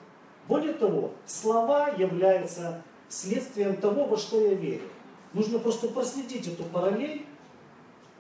Более 0.49 0.73
того, 0.73 1.13
слова 1.27 1.91
являются 1.91 2.83
следствием 3.09 3.77
того, 3.77 4.07
во 4.07 4.17
что 4.17 4.41
я 4.41 4.55
верю. 4.55 4.89
Нужно 5.33 5.61
просто 5.61 5.89
проследить 5.89 6.49
эту 6.49 6.65
параллель 6.65 7.25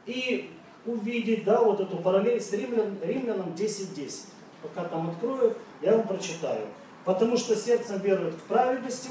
и 0.05 0.50
увидеть, 0.87 1.45
да, 1.45 1.61
вот 1.61 1.81
эту 1.81 1.97
параллель 1.99 2.40
с 2.40 2.52
Римлян, 2.52 2.97
Римлянам 3.02 3.50
10.10. 3.50 3.95
10. 3.95 4.21
Пока 4.62 4.88
там 4.88 5.11
открою, 5.11 5.57
я 5.83 5.97
вам 5.97 6.07
прочитаю. 6.07 6.66
Потому 7.05 7.37
что 7.37 7.55
сердцем 7.55 8.00
верует 8.00 8.35
к 8.35 8.40
праведности, 8.43 9.11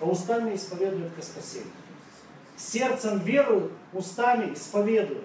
а 0.00 0.04
устами 0.04 0.54
исповедуют 0.54 1.12
к 1.14 1.22
спасению. 1.22 1.70
Сердцем 2.56 3.18
веруют, 3.20 3.72
устами 3.92 4.52
исповедуют. 4.52 5.24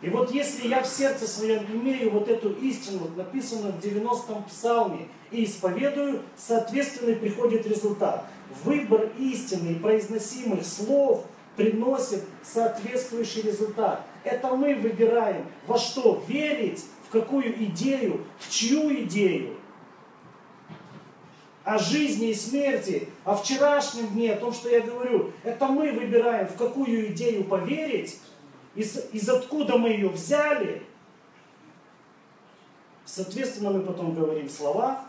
И 0.00 0.10
вот 0.10 0.32
если 0.32 0.68
я 0.68 0.82
в 0.82 0.86
сердце 0.86 1.26
своем 1.26 1.64
имею 1.72 2.10
вот 2.10 2.28
эту 2.28 2.52
истину, 2.52 3.08
написанную 3.16 3.72
в 3.72 3.78
90-м 3.78 4.44
псалме, 4.44 5.08
и 5.30 5.44
исповедую, 5.44 6.22
соответственно 6.36 7.16
приходит 7.16 7.66
результат. 7.66 8.24
Выбор 8.64 9.10
истины 9.18 9.72
и 9.72 9.78
произносимых 9.78 10.64
слов 10.64 11.24
приносит 11.56 12.22
соответствующий 12.42 13.42
результат. 13.42 14.04
Это 14.24 14.48
мы 14.56 14.74
выбираем, 14.74 15.46
во 15.66 15.78
что 15.78 16.24
верить, 16.26 16.84
в 17.06 17.10
какую 17.10 17.62
идею, 17.66 18.26
в 18.38 18.50
чью 18.50 19.02
идею. 19.02 19.56
О 21.62 21.78
жизни 21.78 22.30
и 22.30 22.34
смерти, 22.34 23.08
о 23.24 23.36
вчерашнем 23.36 24.08
дне, 24.08 24.32
о 24.32 24.36
том, 24.36 24.52
что 24.52 24.68
я 24.68 24.80
говорю. 24.80 25.32
Это 25.44 25.66
мы 25.66 25.92
выбираем, 25.92 26.46
в 26.46 26.56
какую 26.56 27.12
идею 27.12 27.44
поверить, 27.44 28.18
из, 28.74 29.08
из 29.12 29.28
откуда 29.28 29.78
мы 29.78 29.90
ее 29.90 30.08
взяли. 30.08 30.82
Соответственно, 33.04 33.70
мы 33.70 33.80
потом 33.80 34.14
говорим 34.14 34.48
слова, 34.48 35.03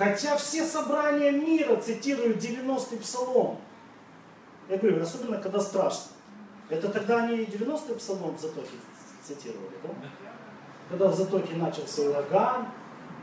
Хотя 0.00 0.34
все 0.38 0.64
собрания 0.64 1.30
мира 1.30 1.76
цитируют 1.76 2.38
90-й 2.38 2.96
псалом. 3.00 3.58
Я 4.70 4.78
говорю, 4.78 5.02
особенно 5.02 5.36
когда 5.36 5.60
страшно. 5.60 6.12
Это 6.70 6.88
тогда 6.88 7.24
они 7.24 7.44
90-й 7.44 7.96
псалом 7.96 8.34
в 8.34 8.40
Затоке 8.40 8.70
цитировали, 9.22 9.74
да? 9.82 9.90
Когда 10.88 11.08
в 11.08 11.14
Затоке 11.14 11.54
начался 11.54 12.00
ураган, 12.00 12.68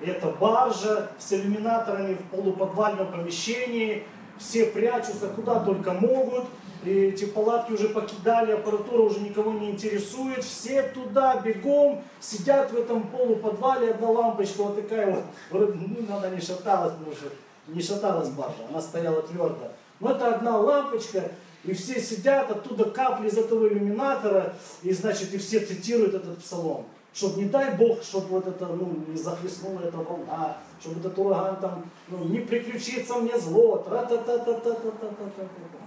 это 0.06 0.28
баржа 0.30 1.10
с 1.18 1.34
иллюминаторами 1.34 2.14
в 2.14 2.24
полуподвальном 2.30 3.12
помещении, 3.12 4.06
все 4.40 4.66
прячутся 4.66 5.28
куда 5.30 5.60
только 5.60 5.94
могут, 5.94 6.46
и 6.84 6.90
эти 6.90 7.26
палатки 7.26 7.74
уже 7.74 7.90
покидали, 7.90 8.52
аппаратура 8.52 9.02
уже 9.02 9.20
никого 9.20 9.52
не 9.52 9.72
интересует, 9.72 10.44
все 10.44 10.84
туда 10.84 11.40
бегом, 11.42 12.04
сидят 12.20 12.72
в 12.72 12.78
этом 12.78 13.08
полуподвале, 13.08 13.92
одна 13.92 14.10
лампочка 14.10 14.64
вот 14.64 14.76
такая 14.76 15.24
вот, 15.52 15.76
ну, 15.76 16.16
она 16.16 16.30
не 16.30 16.40
шаталась, 16.40 16.94
потому 16.94 17.16
что 17.16 17.28
не 17.68 17.82
шаталась 17.82 18.30
баржа, 18.30 18.68
она 18.70 18.82
стояла 18.82 19.22
твердо. 19.22 19.72
Но 20.00 20.12
это 20.12 20.36
одна 20.36 20.58
лампочка, 20.58 21.32
и 21.64 21.74
все 21.74 22.00
сидят, 22.00 22.50
оттуда 22.52 22.86
капли 22.86 23.28
из 23.28 23.38
этого 23.38 23.68
иллюминатора, 23.68 24.54
и 24.84 24.94
значит, 24.94 25.34
и 25.34 25.38
все 25.38 25.60
цитируют 25.60 26.14
этот 26.14 26.38
псалом 26.40 26.86
чтобы, 27.18 27.42
не 27.42 27.50
дай 27.50 27.76
Бог, 27.76 28.04
чтобы 28.04 28.28
вот 28.28 28.48
это, 28.48 28.68
ну, 28.68 29.04
не 29.08 29.18
захлестнула 29.18 29.80
эта 29.80 29.98
волна, 29.98 30.58
чтобы 30.80 31.00
этот 31.00 31.18
ураган 31.18 31.60
там, 31.60 31.90
ну, 32.10 32.26
не 32.26 32.40
приключится 32.40 33.16
мне 33.16 33.40
зло, 33.40 33.78
тра 33.78 34.04
та 34.06 34.18
та 34.18 34.38
та 34.38 34.54
та 34.54 34.72
та 34.72 34.76
та 34.76 35.00
та 35.00 35.26
та 35.26 35.42
та 35.42 35.80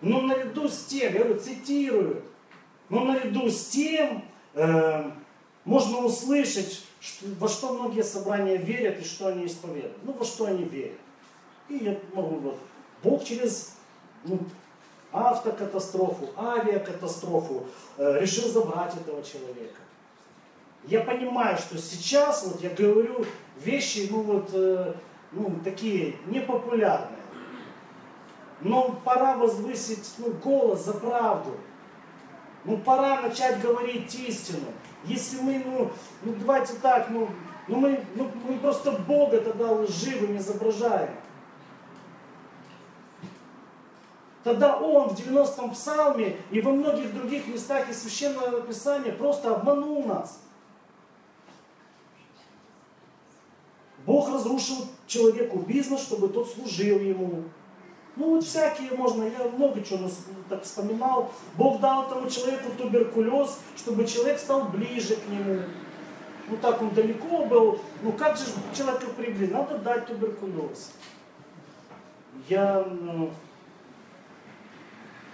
Но 0.00 0.22
наряду 0.22 0.68
с 0.68 0.86
тем, 0.86 1.14
я 1.14 1.20
говорю, 1.20 1.38
цитирую, 1.38 2.22
но 2.88 3.04
наряду 3.04 3.48
с 3.48 3.68
тем 3.68 4.24
э, 4.54 5.10
можно 5.64 5.98
услышать, 5.98 6.82
что, 6.98 7.26
во 7.38 7.48
что 7.48 7.74
многие 7.74 8.02
собрания 8.02 8.56
верят 8.56 8.98
и 8.98 9.04
что 9.04 9.28
они 9.28 9.46
исповедуют. 9.46 9.96
Ну, 10.02 10.12
во 10.12 10.24
что 10.24 10.46
они 10.46 10.64
верят. 10.64 10.98
И 11.68 11.76
я 11.76 11.96
могу 12.14 12.36
вот, 12.36 12.58
Бог 13.04 13.22
через 13.22 13.76
ну, 14.24 14.40
автокатастрофу, 15.12 16.30
авиакатастрофу 16.36 17.62
э, 17.96 18.18
решил 18.20 18.48
забрать 18.48 18.94
этого 18.96 19.22
человека 19.22 19.83
я 20.86 21.00
понимаю, 21.00 21.56
что 21.56 21.78
сейчас 21.78 22.44
вот 22.46 22.60
я 22.62 22.70
говорю 22.70 23.24
вещи, 23.58 24.08
ну 24.10 24.20
вот, 24.22 24.50
э, 24.52 24.94
ну, 25.32 25.58
такие 25.64 26.16
непопулярные. 26.26 27.20
Но 28.60 28.94
пора 29.04 29.36
возвысить 29.36 30.14
ну, 30.18 30.32
голос 30.32 30.84
за 30.84 30.94
правду. 30.94 31.56
Ну, 32.64 32.78
пора 32.78 33.20
начать 33.20 33.60
говорить 33.60 34.14
истину. 34.14 34.66
Если 35.04 35.40
мы, 35.40 35.62
ну, 35.64 35.90
ну 36.22 36.34
давайте 36.38 36.74
так, 36.74 37.08
ну, 37.10 37.28
ну, 37.68 37.76
мы, 37.76 38.04
ну, 38.14 38.30
мы 38.48 38.58
просто 38.58 38.92
Бога 38.92 39.40
тогда 39.40 39.72
лживым 39.72 40.36
изображаем. 40.36 41.10
Тогда 44.42 44.76
он 44.76 45.08
в 45.08 45.18
90-м 45.18 45.70
псалме 45.70 46.36
и 46.50 46.60
во 46.60 46.72
многих 46.72 47.14
других 47.14 47.46
местах 47.48 47.88
из 47.88 48.02
Священного 48.02 48.60
Писания 48.60 49.12
просто 49.12 49.54
обманул 49.54 50.04
нас. 50.04 50.43
Бог 54.06 54.28
разрушил 54.32 54.86
человеку 55.06 55.58
бизнес, 55.58 56.02
чтобы 56.02 56.28
тот 56.28 56.48
служил 56.50 56.98
ему. 56.98 57.44
Ну 58.16 58.30
вот 58.36 58.44
всякие 58.44 58.92
можно, 58.92 59.24
я 59.24 59.48
много 59.56 59.82
чего 59.82 60.08
так 60.48 60.62
вспоминал. 60.62 61.32
Бог 61.56 61.80
дал 61.80 62.06
этому 62.06 62.30
человеку 62.30 62.70
туберкулез, 62.78 63.58
чтобы 63.76 64.06
человек 64.06 64.38
стал 64.38 64.64
ближе 64.66 65.16
к 65.16 65.28
нему. 65.28 65.62
Ну 66.48 66.56
так 66.58 66.80
он 66.80 66.90
далеко 66.90 67.46
был, 67.46 67.80
ну 68.02 68.12
как 68.12 68.36
же 68.36 68.44
человека 68.76 69.06
приблизить? 69.16 69.52
Надо 69.52 69.78
дать 69.78 70.06
туберкулез. 70.06 70.92
Я, 72.48 72.84
ну, 72.84 73.30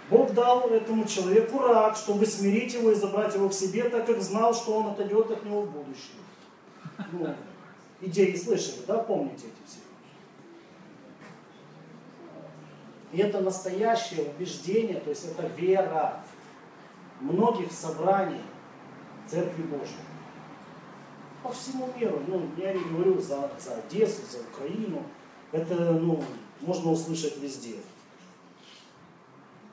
Бог 0.09 0.33
дал 0.33 0.69
этому 0.69 1.05
человеку 1.05 1.59
рак, 1.59 1.97
чтобы 1.97 2.25
смирить 2.25 2.73
его 2.73 2.91
и 2.91 2.95
забрать 2.95 3.35
его 3.35 3.49
к 3.49 3.53
себе, 3.53 3.89
так 3.89 4.05
как 4.05 4.21
знал, 4.21 4.53
что 4.53 4.79
он 4.79 4.87
отойдет 4.87 5.29
от 5.29 5.45
него 5.45 5.61
в 5.61 5.71
будущее. 5.71 6.17
Ну, 7.11 7.35
идеи 8.01 8.35
слышали, 8.35 8.81
да, 8.87 8.97
помните 8.97 9.47
эти 9.47 9.69
все? 9.69 9.79
И 13.11 13.17
это 13.17 13.41
настоящее 13.41 14.29
убеждение, 14.29 14.99
то 14.99 15.09
есть 15.09 15.25
это 15.25 15.47
вера 15.57 16.23
многих 17.19 17.71
собраний 17.71 18.41
Церкви 19.27 19.63
Божьей. 19.63 19.95
По 21.43 21.51
всему 21.51 21.89
миру, 21.97 22.21
ну, 22.27 22.49
я 22.57 22.73
не 22.73 22.83
говорю 22.83 23.19
за, 23.19 23.51
за 23.59 23.75
Одессу, 23.75 24.21
за 24.29 24.39
Украину, 24.39 25.03
это, 25.51 25.91
ну, 25.91 26.23
можно 26.61 26.91
услышать 26.91 27.37
везде. 27.37 27.75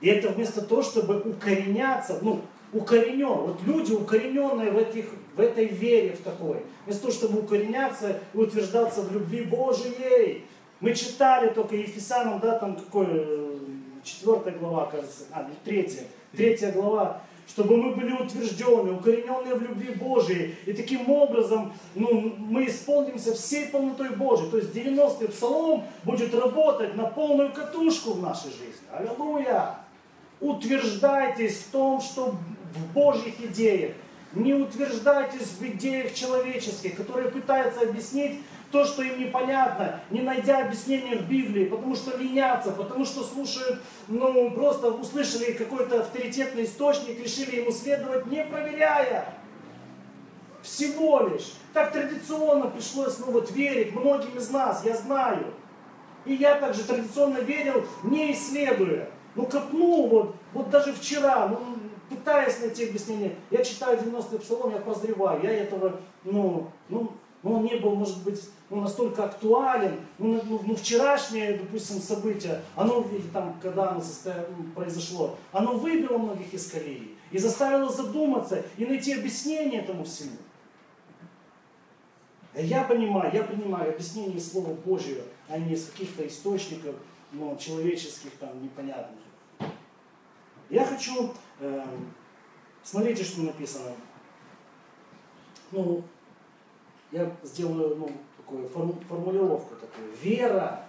И 0.00 0.08
это 0.08 0.30
вместо 0.30 0.62
того, 0.62 0.82
чтобы 0.82 1.20
укореняться, 1.20 2.18
ну, 2.22 2.42
укоренен. 2.72 3.26
Вот 3.28 3.62
люди, 3.62 3.92
укорененные 3.92 4.70
в, 4.70 4.78
этих, 4.78 5.06
в 5.38 5.40
этой 5.40 5.66
вере, 5.66 6.16
в 6.16 6.22
такой, 6.22 6.56
вместо 6.84 7.02
того, 7.02 7.14
чтобы 7.14 7.38
укореняться 7.40 8.18
и 8.34 8.36
утверждаться 8.36 9.02
в 9.02 9.12
любви 9.12 9.42
Божией. 9.42 10.44
Мы 10.80 10.94
читали 10.94 11.50
только 11.50 11.76
Ефесянам, 11.76 12.40
да, 12.40 12.58
там 12.58 12.74
какой, 12.74 13.06
э, 13.08 13.56
четвертая 14.02 14.54
глава, 14.54 14.86
кажется, 14.86 15.24
а, 15.32 15.48
третья, 15.64 16.02
третья 16.32 16.72
глава, 16.72 17.22
чтобы 17.46 17.76
мы 17.76 17.94
были 17.94 18.12
утверждены, 18.12 18.92
укорененные 18.92 19.54
в 19.54 19.62
любви 19.62 19.94
Божией. 19.94 20.56
И 20.66 20.72
таким 20.72 21.08
образом 21.08 21.72
ну, 21.94 22.34
мы 22.36 22.66
исполнимся 22.66 23.32
всей 23.32 23.66
полнотой 23.66 24.10
Божией. 24.10 24.50
То 24.50 24.56
есть 24.58 24.74
90-й 24.74 25.28
псалом 25.28 25.84
будет 26.02 26.34
работать 26.34 26.96
на 26.96 27.04
полную 27.04 27.52
катушку 27.52 28.14
в 28.14 28.22
нашей 28.22 28.50
жизни. 28.50 28.86
Аллилуйя! 28.92 29.76
Утверждайтесь 30.40 31.58
в 31.58 31.70
том, 31.70 32.00
что 32.00 32.34
в 32.74 32.92
Божьих 32.92 33.40
идеях. 33.40 33.92
Не 34.34 34.54
утверждайтесь 34.54 35.56
в 35.58 35.62
идеях 35.62 36.14
человеческих, 36.14 36.96
которые 36.96 37.30
пытаются 37.30 37.80
объяснить 37.80 38.40
то, 38.70 38.84
что 38.84 39.02
им 39.02 39.18
непонятно, 39.18 40.00
не 40.10 40.20
найдя 40.20 40.58
объяснения 40.58 41.16
в 41.16 41.28
Библии, 41.28 41.64
потому 41.64 41.96
что 41.96 42.16
ленятся, 42.16 42.72
потому 42.72 43.06
что 43.06 43.24
слушают, 43.24 43.80
ну, 44.08 44.50
просто 44.50 44.90
услышали 44.90 45.52
какой-то 45.52 46.00
авторитетный 46.00 46.64
источник, 46.64 47.22
решили 47.22 47.60
ему 47.60 47.72
следовать, 47.72 48.26
не 48.26 48.44
проверяя. 48.44 49.34
Всего 50.62 51.20
лишь. 51.20 51.54
Так 51.72 51.92
традиционно 51.92 52.66
пришлось, 52.66 53.18
ну 53.18 53.30
вот, 53.30 53.50
верить 53.52 53.94
многим 53.94 54.36
из 54.36 54.50
нас, 54.50 54.84
я 54.84 54.94
знаю. 54.96 55.54
И 56.26 56.34
я 56.34 56.56
также 56.56 56.84
традиционно 56.84 57.38
верил, 57.38 57.86
не 58.02 58.32
исследуя. 58.32 59.08
Ну, 59.34 59.46
копнул 59.46 60.08
вот, 60.08 60.36
вот 60.52 60.68
даже 60.68 60.92
вчера, 60.92 61.46
ну, 61.46 61.77
пытаясь 62.08 62.60
найти 62.60 62.88
объяснение. 62.88 63.36
Я 63.50 63.64
читаю 63.64 63.98
90-й 63.98 64.38
псалом, 64.38 64.72
я 64.72 64.80
прозреваю, 64.80 65.42
я 65.42 65.50
этого, 65.50 66.00
ну, 66.24 66.70
ну, 66.88 67.12
ну, 67.42 67.54
он 67.54 67.64
не 67.64 67.76
был, 67.76 67.94
может 67.94 68.22
быть, 68.24 68.40
ну, 68.68 68.80
настолько 68.80 69.24
актуален. 69.24 70.00
Ну, 70.18 70.40
ну, 70.44 70.60
ну, 70.66 70.74
вчерашнее, 70.74 71.58
допустим, 71.58 72.00
событие, 72.00 72.62
оно, 72.74 73.04
там, 73.32 73.58
когда 73.62 73.90
оно 73.90 74.02
произошло, 74.74 75.36
оно 75.52 75.74
выбило 75.74 76.18
многих 76.18 76.52
из 76.52 76.70
колеи 76.70 77.16
и 77.30 77.38
заставило 77.38 77.90
задуматься 77.90 78.64
и 78.76 78.86
найти 78.86 79.14
объяснение 79.14 79.82
этому 79.82 80.04
всему. 80.04 80.36
Я 82.54 82.82
понимаю, 82.82 83.30
я 83.32 83.44
принимаю 83.44 83.92
объяснение 83.92 84.40
Слова 84.40 84.74
Божьего, 84.74 85.22
а 85.48 85.58
не 85.58 85.74
из 85.74 85.86
каких-то 85.86 86.26
источников 86.26 86.96
ну, 87.30 87.56
человеческих, 87.56 88.32
там, 88.40 88.62
непонятных. 88.62 89.20
Я 90.70 90.84
хочу, 90.84 91.32
э, 91.60 91.84
смотрите, 92.82 93.24
что 93.24 93.42
написано. 93.42 93.92
Ну, 95.70 96.02
я 97.10 97.30
сделаю 97.42 97.96
ну, 97.96 98.10
такую 98.36 98.68
форму, 98.68 98.98
формулировку 99.08 99.76
такую. 99.76 100.12
Вера. 100.22 100.84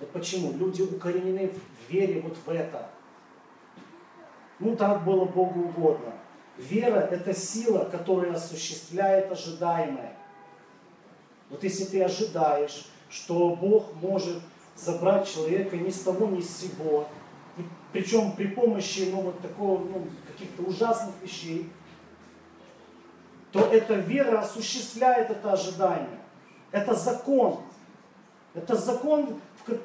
Вот 0.00 0.10
почему? 0.10 0.52
Люди 0.52 0.82
укоренены 0.82 1.48
в 1.50 1.92
вере 1.92 2.20
вот 2.20 2.36
в 2.44 2.48
это. 2.48 2.90
Ну, 4.58 4.74
так 4.74 5.04
было 5.04 5.24
Богу 5.24 5.60
угодно. 5.60 6.14
Вера– 6.56 6.98
это 7.10 7.34
сила, 7.34 7.84
которая 7.84 8.34
осуществляет 8.34 9.30
ожидаемое. 9.30 10.16
Вот 11.50 11.62
если 11.62 11.84
ты 11.84 12.02
ожидаешь, 12.02 12.86
что 13.10 13.54
Бог 13.54 13.94
может 14.00 14.38
забрать 14.76 15.32
человека 15.32 15.76
ни 15.76 15.90
с 15.90 16.00
того, 16.00 16.26
ни 16.26 16.40
с 16.40 16.58
сего, 16.58 17.08
причем 17.94 18.32
при 18.32 18.48
помощи 18.48 19.08
ну, 19.12 19.20
вот 19.20 19.40
такого, 19.40 19.78
ну, 19.78 20.08
каких-то 20.26 20.64
ужасных 20.64 21.14
вещей, 21.22 21.70
то 23.52 23.60
эта 23.60 23.94
вера 23.94 24.40
осуществляет 24.40 25.30
это 25.30 25.52
ожидание. 25.52 26.18
Это 26.72 26.94
закон. 26.94 27.60
Это 28.52 28.74
закон, 28.74 29.40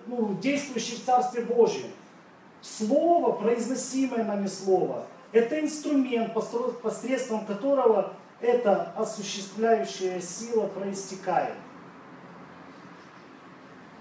ну, 0.07 0.35
действующий 0.41 0.95
в 0.95 1.05
Царстве 1.05 1.43
Божьем. 1.43 1.91
Слово, 2.61 3.33
произносимое 3.33 4.23
нами 4.23 4.47
слово, 4.47 5.05
это 5.31 5.59
инструмент, 5.59 6.33
посредством 6.81 7.45
которого 7.45 8.15
эта 8.41 8.91
осуществляющая 8.97 10.19
сила 10.19 10.65
проистекает. 10.65 11.53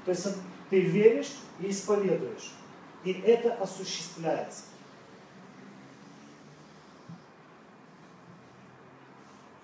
То 0.07 0.13
есть 0.13 0.27
ты 0.71 0.81
веришь 0.81 1.37
и 1.61 1.69
исповедуешь. 1.69 2.55
И 3.05 3.13
это 3.13 3.55
осуществляется. 3.55 4.65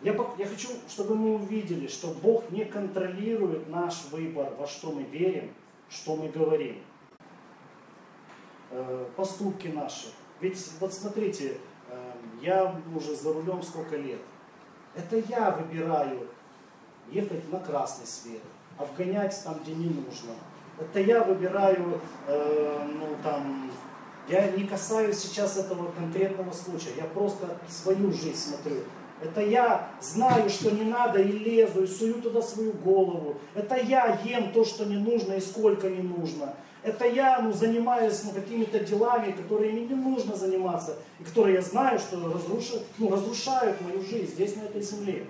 Я, 0.03 0.13
я 0.39 0.47
хочу, 0.47 0.69
чтобы 0.89 1.15
мы 1.15 1.35
увидели, 1.37 1.87
что 1.87 2.09
Бог 2.09 2.51
не 2.51 2.65
контролирует 2.67 3.69
наш 3.69 4.05
выбор, 4.11 4.53
во 4.59 4.67
что 4.67 4.93
мы 4.93 5.03
верим, 5.03 5.53
что 5.89 6.15
мы 6.15 6.29
говорим. 6.29 6.83
Э, 8.71 9.07
поступки 9.17 9.69
наши. 9.69 10.09
Ведь 10.41 10.73
вот 10.79 10.93
смотрите, 10.93 11.59
э, 11.89 12.13
я 12.43 12.79
уже 12.95 13.17
за 13.17 13.33
рулем 13.33 13.63
сколько 13.63 13.97
лет. 13.97 14.21
Это 14.95 15.17
я 15.17 15.51
выбираю 15.51 16.29
ехать 17.11 17.51
на 17.51 17.61
красный 17.61 18.07
свет, 18.07 18.43
обгонять 18.77 19.41
там, 19.45 19.59
где 19.63 19.75
не 19.75 19.89
нужно, 19.89 20.35
это 20.79 21.01
я 21.01 21.23
выбираю, 21.23 22.01
э, 22.27 22.89
ну 22.99 23.07
там, 23.23 23.71
я 24.29 24.51
не 24.51 24.65
касаюсь 24.65 25.19
сейчас 25.19 25.57
этого 25.57 25.91
конкретного 25.93 26.53
случая, 26.53 26.91
я 26.97 27.05
просто 27.05 27.59
свою 27.69 28.13
жизнь 28.13 28.37
смотрю. 28.37 28.81
Это 29.23 29.41
я 29.41 29.89
знаю, 30.01 30.51
что 30.51 30.71
не 30.71 30.83
надо, 30.83 31.21
и 31.21 31.31
лезу, 31.31 31.85
и 31.85 31.87
сую 31.87 32.15
туда 32.15 32.43
свою 32.43 32.73
голову. 32.73 33.37
Это 33.55 33.77
я 33.77 34.19
ем 34.25 34.53
то, 34.53 34.65
что 34.65 34.85
не 34.85 34.97
нужно, 34.97 35.35
и 35.35 35.41
сколько 35.41 35.89
не 35.89 36.03
нужно. 36.03 36.55
Это 36.83 37.07
я 37.07 37.41
ну, 37.41 37.53
занимаюсь 37.53 38.23
ну, 38.25 38.33
какими-то 38.33 38.81
делами, 38.81 39.33
которыми 39.33 39.81
не 39.81 39.95
нужно 39.95 40.37
заниматься, 40.37 40.99
и 41.19 41.25
которые 41.25 41.55
я 41.55 41.63
знаю, 41.63 41.99
что 41.99 42.17
разрушают, 42.17 42.85
ну, 42.99 43.11
разрушают 43.11 43.81
мою 43.81 44.03
жизнь 44.03 44.33
здесь, 44.33 44.57
на 44.57 44.63
этой 44.63 44.83
земле. 44.83 45.27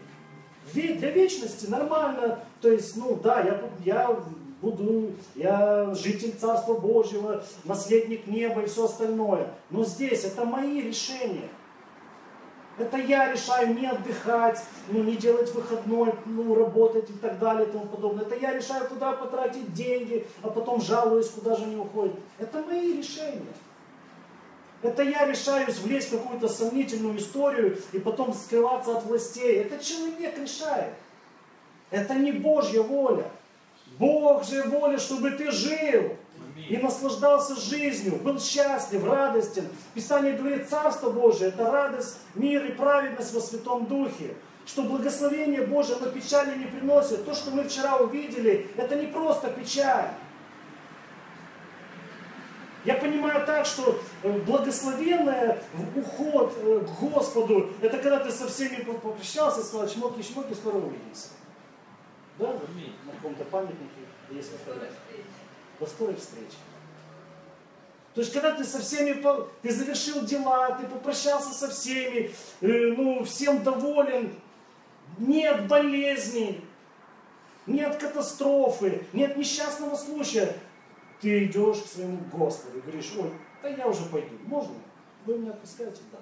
Для 0.72 1.10
вечности 1.10 1.66
нормально, 1.66 2.40
то 2.60 2.70
есть, 2.70 2.96
ну 2.96 3.14
да, 3.22 3.42
я, 3.42 3.60
я 3.84 4.16
буду, 4.64 5.12
я 5.34 5.94
житель 5.94 6.32
Царства 6.32 6.74
Божьего, 6.74 7.44
наследник 7.64 8.26
неба 8.26 8.62
и 8.62 8.66
все 8.66 8.86
остальное. 8.86 9.48
Но 9.70 9.84
здесь 9.84 10.24
это 10.24 10.44
мои 10.44 10.80
решения. 10.80 11.48
Это 12.76 12.96
я 12.96 13.30
решаю 13.30 13.72
не 13.78 13.86
отдыхать, 13.86 14.60
ну, 14.88 15.04
не 15.04 15.16
делать 15.16 15.54
выходной, 15.54 16.12
ну, 16.26 16.56
работать 16.56 17.08
и 17.08 17.12
так 17.12 17.38
далее 17.38 17.68
и 17.68 17.70
тому 17.70 17.86
подобное. 17.86 18.24
Это 18.24 18.34
я 18.34 18.52
решаю, 18.52 18.88
куда 18.88 19.12
потратить 19.12 19.72
деньги, 19.72 20.26
а 20.42 20.50
потом 20.50 20.80
жалуюсь, 20.80 21.28
куда 21.28 21.54
же 21.54 21.64
они 21.64 21.76
уходят. 21.76 22.16
Это 22.38 22.62
мои 22.62 22.96
решения. 22.96 23.54
Это 24.82 25.02
я 25.02 25.24
решаюсь 25.26 25.78
влезть 25.78 26.12
в 26.12 26.18
какую-то 26.18 26.48
сомнительную 26.48 27.16
историю 27.16 27.78
и 27.92 27.98
потом 28.00 28.34
скрываться 28.34 28.96
от 28.96 29.04
властей. 29.04 29.60
Это 29.60 29.82
человек 29.82 30.36
решает. 30.36 30.94
Это 31.90 32.14
не 32.14 32.32
Божья 32.32 32.82
воля. 32.82 33.30
Бог 33.98 34.44
же 34.44 34.62
воля, 34.64 34.98
чтобы 34.98 35.30
ты 35.32 35.50
жил 35.50 36.16
и 36.68 36.76
наслаждался 36.76 37.56
жизнью, 37.56 38.16
был 38.16 38.40
счастлив, 38.40 39.04
радостен. 39.04 39.68
Писание 39.94 40.34
говорит, 40.34 40.68
Царство 40.68 41.10
Божие– 41.10 41.48
это 41.50 41.70
радость, 41.70 42.18
мир 42.34 42.64
и 42.64 42.72
праведность 42.72 43.34
во 43.34 43.40
Святом 43.40 43.86
Духе. 43.86 44.34
Что 44.66 44.82
благословение 44.82 45.66
Божие 45.66 45.98
на 45.98 46.06
печали 46.06 46.56
не 46.58 46.64
приносит. 46.64 47.26
То, 47.26 47.34
что 47.34 47.50
мы 47.50 47.64
вчера 47.64 47.98
увидели, 47.98 48.70
это 48.76 48.96
не 48.96 49.06
просто 49.06 49.50
печаль. 49.50 50.08
Я 52.84 52.94
понимаю 52.94 53.46
так, 53.46 53.64
что 53.64 53.98
э, 54.22 54.30
благословенный 54.40 55.56
уход 55.96 56.52
э, 56.56 56.80
к 56.80 57.00
Господу, 57.00 57.70
это 57.80 57.96
когда 57.96 58.18
ты 58.18 58.30
со 58.30 58.46
всеми 58.46 58.82
попрощался 58.82 59.60
и 59.60 59.64
сказал, 59.64 59.86
чмоки-чмоки, 59.86 60.54
скоро 60.54 60.76
увидимся. 60.76 61.28
Да, 62.38 62.52
на 62.52 63.12
каком-то 63.12 63.44
памятнике 63.44 64.02
есть 64.30 64.50
фотография. 64.50 64.96
До 65.78 65.86
скорой 65.86 66.16
встречи. 66.16 66.56
То 68.14 68.20
есть, 68.20 68.32
когда 68.32 68.52
ты 68.52 68.64
со 68.64 68.80
всеми, 68.80 69.20
ты 69.62 69.72
завершил 69.72 70.24
дела, 70.24 70.78
ты 70.78 70.86
попрощался 70.86 71.52
со 71.52 71.68
всеми, 71.68 72.30
э, 72.60 72.94
ну, 72.96 73.24
всем 73.24 73.64
доволен, 73.64 74.38
нет 75.18 75.66
болезни, 75.66 76.64
нет 77.66 77.96
катастрофы, 77.96 79.04
нет 79.12 79.36
несчастного 79.36 79.96
случая, 79.96 80.56
ты 81.20 81.46
идешь 81.46 81.78
к 81.78 81.86
своему 81.86 82.18
Господу 82.32 82.78
и 82.78 82.80
говоришь, 82.82 83.12
ой, 83.18 83.32
да 83.62 83.68
я 83.68 83.88
уже 83.88 84.04
пойду, 84.04 84.36
можно? 84.44 84.74
Вы 85.26 85.38
меня 85.38 85.50
отпускаете? 85.50 86.02
Да. 86.12 86.18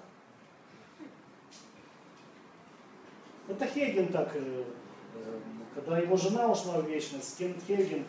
Это 3.48 3.66
Хейген 3.66 4.09
так 4.09 4.31
э, 4.35 4.64
когда 5.75 5.98
его 5.98 6.16
жена 6.16 6.48
ушла 6.51 6.81
в 6.81 6.88
вечность, 6.88 7.37
Кен 7.38 7.55
Хейген, 7.66 8.05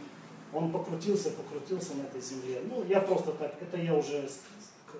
он 0.53 0.71
покрутился, 0.71 1.31
покрутился 1.31 1.95
на 1.95 2.03
этой 2.03 2.21
земле. 2.21 2.61
Ну, 2.69 2.83
я 2.85 3.01
просто 3.01 3.31
так, 3.31 3.55
это 3.59 3.77
я 3.77 3.95
уже 3.95 4.29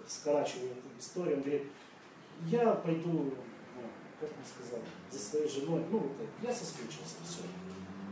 скорачиваю 0.08 0.72
эту 0.72 1.00
историю. 1.00 1.38
Он 1.38 1.42
говорит, 1.42 1.64
я 2.48 2.72
пойду, 2.72 3.12
ну, 3.12 3.34
как 4.20 4.30
он 4.30 4.46
сказал, 4.46 4.80
за 5.12 5.20
своей 5.20 5.48
женой. 5.48 5.84
Ну, 5.92 6.00
вот 6.00 6.28
я 6.42 6.54
соскучился, 6.54 7.16
все. 7.24 7.44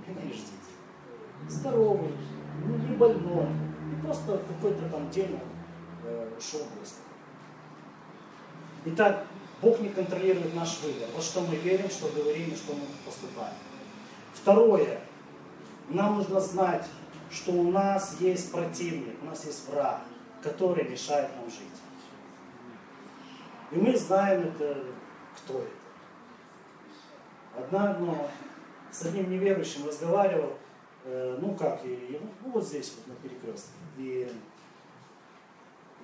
Меня 0.08 0.22
не 0.24 0.34
ждите. 0.34 0.52
Здоровый, 1.48 2.14
ну, 2.66 2.78
не 2.78 2.96
больной. 2.96 3.48
И 3.92 4.06
просто 4.06 4.42
какой-то 4.48 4.88
там 4.90 5.10
день 5.10 5.40
э, 6.06 6.30
ушел 6.38 6.62
Господу. 6.80 7.08
Итак, 8.86 9.26
Бог 9.62 9.80
не 9.80 9.90
контролирует 9.90 10.54
наш 10.56 10.80
выбор. 10.82 11.08
Во 11.16 11.22
что 11.22 11.42
мы 11.42 11.56
верим, 11.56 11.90
что 11.90 12.08
говорим 12.10 12.52
и 12.52 12.56
что 12.56 12.74
мы 12.74 12.82
поступаем. 13.06 13.54
Второе. 14.34 15.00
Нам 15.90 16.18
нужно 16.18 16.40
знать, 16.40 16.86
что 17.30 17.52
у 17.52 17.72
нас 17.72 18.18
есть 18.20 18.52
противник, 18.52 19.16
у 19.22 19.26
нас 19.26 19.46
есть 19.46 19.70
враг, 19.70 20.02
который 20.42 20.88
мешает 20.88 21.30
нам 21.36 21.50
жить. 21.50 21.82
И 23.72 23.76
мы 23.76 23.96
знаем 23.98 24.42
это, 24.42 24.84
кто 25.38 25.60
это. 25.60 25.70
Одна, 27.58 27.98
ну, 28.00 28.18
с 28.92 29.06
одним 29.06 29.30
неверующим 29.30 29.88
разговаривал, 29.88 30.54
э, 31.06 31.38
ну 31.42 31.56
как, 31.56 31.84
и, 31.86 32.20
ну 32.44 32.52
вот 32.52 32.66
здесь 32.66 32.94
вот 32.96 33.08
на 33.08 33.16
перекрестке. 33.22 33.72
И 33.98 34.32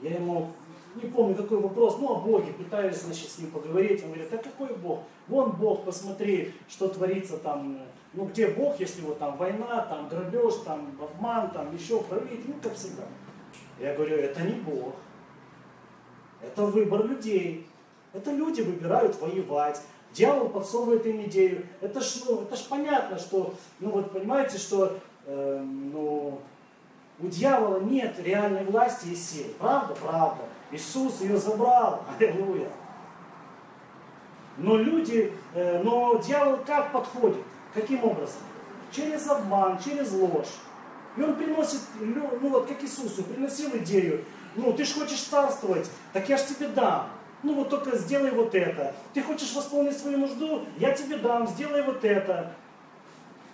я 0.02 0.16
ему 0.16 0.52
не 0.96 1.10
помню 1.10 1.36
какой 1.36 1.60
вопрос, 1.60 1.98
ну 2.00 2.16
о 2.16 2.20
Боге, 2.22 2.54
пытаюсь, 2.54 2.98
значит, 2.98 3.30
с 3.30 3.40
ним 3.40 3.52
поговорить. 3.52 4.04
Он 4.04 4.10
говорит, 4.12 4.34
а 4.34 4.38
какой 4.38 4.74
Бог? 4.76 5.04
Вон 5.28 5.52
Бог, 5.52 5.84
посмотри, 5.84 6.54
что 6.68 6.88
творится 6.88 7.38
там, 7.38 7.80
ну 8.18 8.26
где 8.26 8.48
Бог, 8.48 8.80
если 8.80 9.02
вот 9.02 9.20
там 9.20 9.38
война, 9.38 9.82
там 9.82 10.10
грабеж, 10.10 10.56
там 10.66 10.98
обман, 11.00 11.52
там 11.52 11.74
еще 11.76 12.02
правитель, 12.02 12.46
ну 12.48 12.56
как 12.64 12.74
всегда. 12.74 13.04
Я 13.80 13.94
говорю, 13.94 14.16
это 14.18 14.42
не 14.42 14.54
Бог, 14.54 14.96
это 16.42 16.64
выбор 16.64 17.06
людей. 17.06 17.68
Это 18.14 18.32
люди 18.32 18.62
выбирают 18.62 19.22
воевать. 19.22 19.80
Дьявол 20.14 20.50
подсовывает 20.50 21.06
им 21.06 21.22
идею. 21.26 21.68
Это 21.80 22.02
ж, 22.02 22.24
ну, 22.26 22.42
это 22.42 22.56
ж 22.56 22.64
понятно, 22.68 23.20
что, 23.20 23.54
ну 23.80 23.92
вот 23.92 24.12
понимаете, 24.12 24.58
что 24.58 24.98
э, 25.28 25.64
ну, 25.64 26.42
у 27.20 27.28
дьявола 27.28 27.82
нет 27.82 28.18
реальной 28.18 28.64
власти 28.64 29.10
и 29.10 29.16
силы. 29.16 29.54
Правда? 29.60 29.94
Правда. 29.94 30.42
Иисус 30.72 31.22
ее 31.22 31.38
забрал. 31.38 32.04
Аллилуйя. 32.20 32.70
Но 34.58 34.78
люди, 34.78 35.32
э, 35.54 35.84
но 35.84 36.18
дьявол 36.18 36.58
как 36.66 36.92
подходит? 36.92 37.44
Каким 37.78 38.04
образом? 38.04 38.42
Через 38.92 39.30
обман, 39.30 39.78
через 39.78 40.12
ложь. 40.12 40.48
И 41.16 41.22
он 41.22 41.36
приносит, 41.36 41.82
ну 42.00 42.50
вот 42.50 42.66
как 42.66 42.84
Иисусу, 42.84 43.22
приносил 43.22 43.70
идею, 43.78 44.26
ну 44.56 44.74
ты 44.74 44.84
же 44.84 44.96
хочешь 44.96 45.22
царствовать, 45.22 45.88
так 46.12 46.28
я 46.28 46.38
же 46.38 46.46
тебе 46.46 46.70
дам. 46.70 47.08
Ну 47.44 47.54
вот 47.54 47.70
только 47.70 47.96
сделай 47.96 48.32
вот 48.32 48.56
это. 48.56 48.96
Ты 49.14 49.22
хочешь 49.22 49.54
восполнить 49.54 49.96
свою 49.96 50.18
нужду, 50.18 50.66
я 50.78 50.92
тебе 50.94 51.18
дам, 51.18 51.48
сделай 51.48 51.84
вот 51.84 52.04
это. 52.04 52.52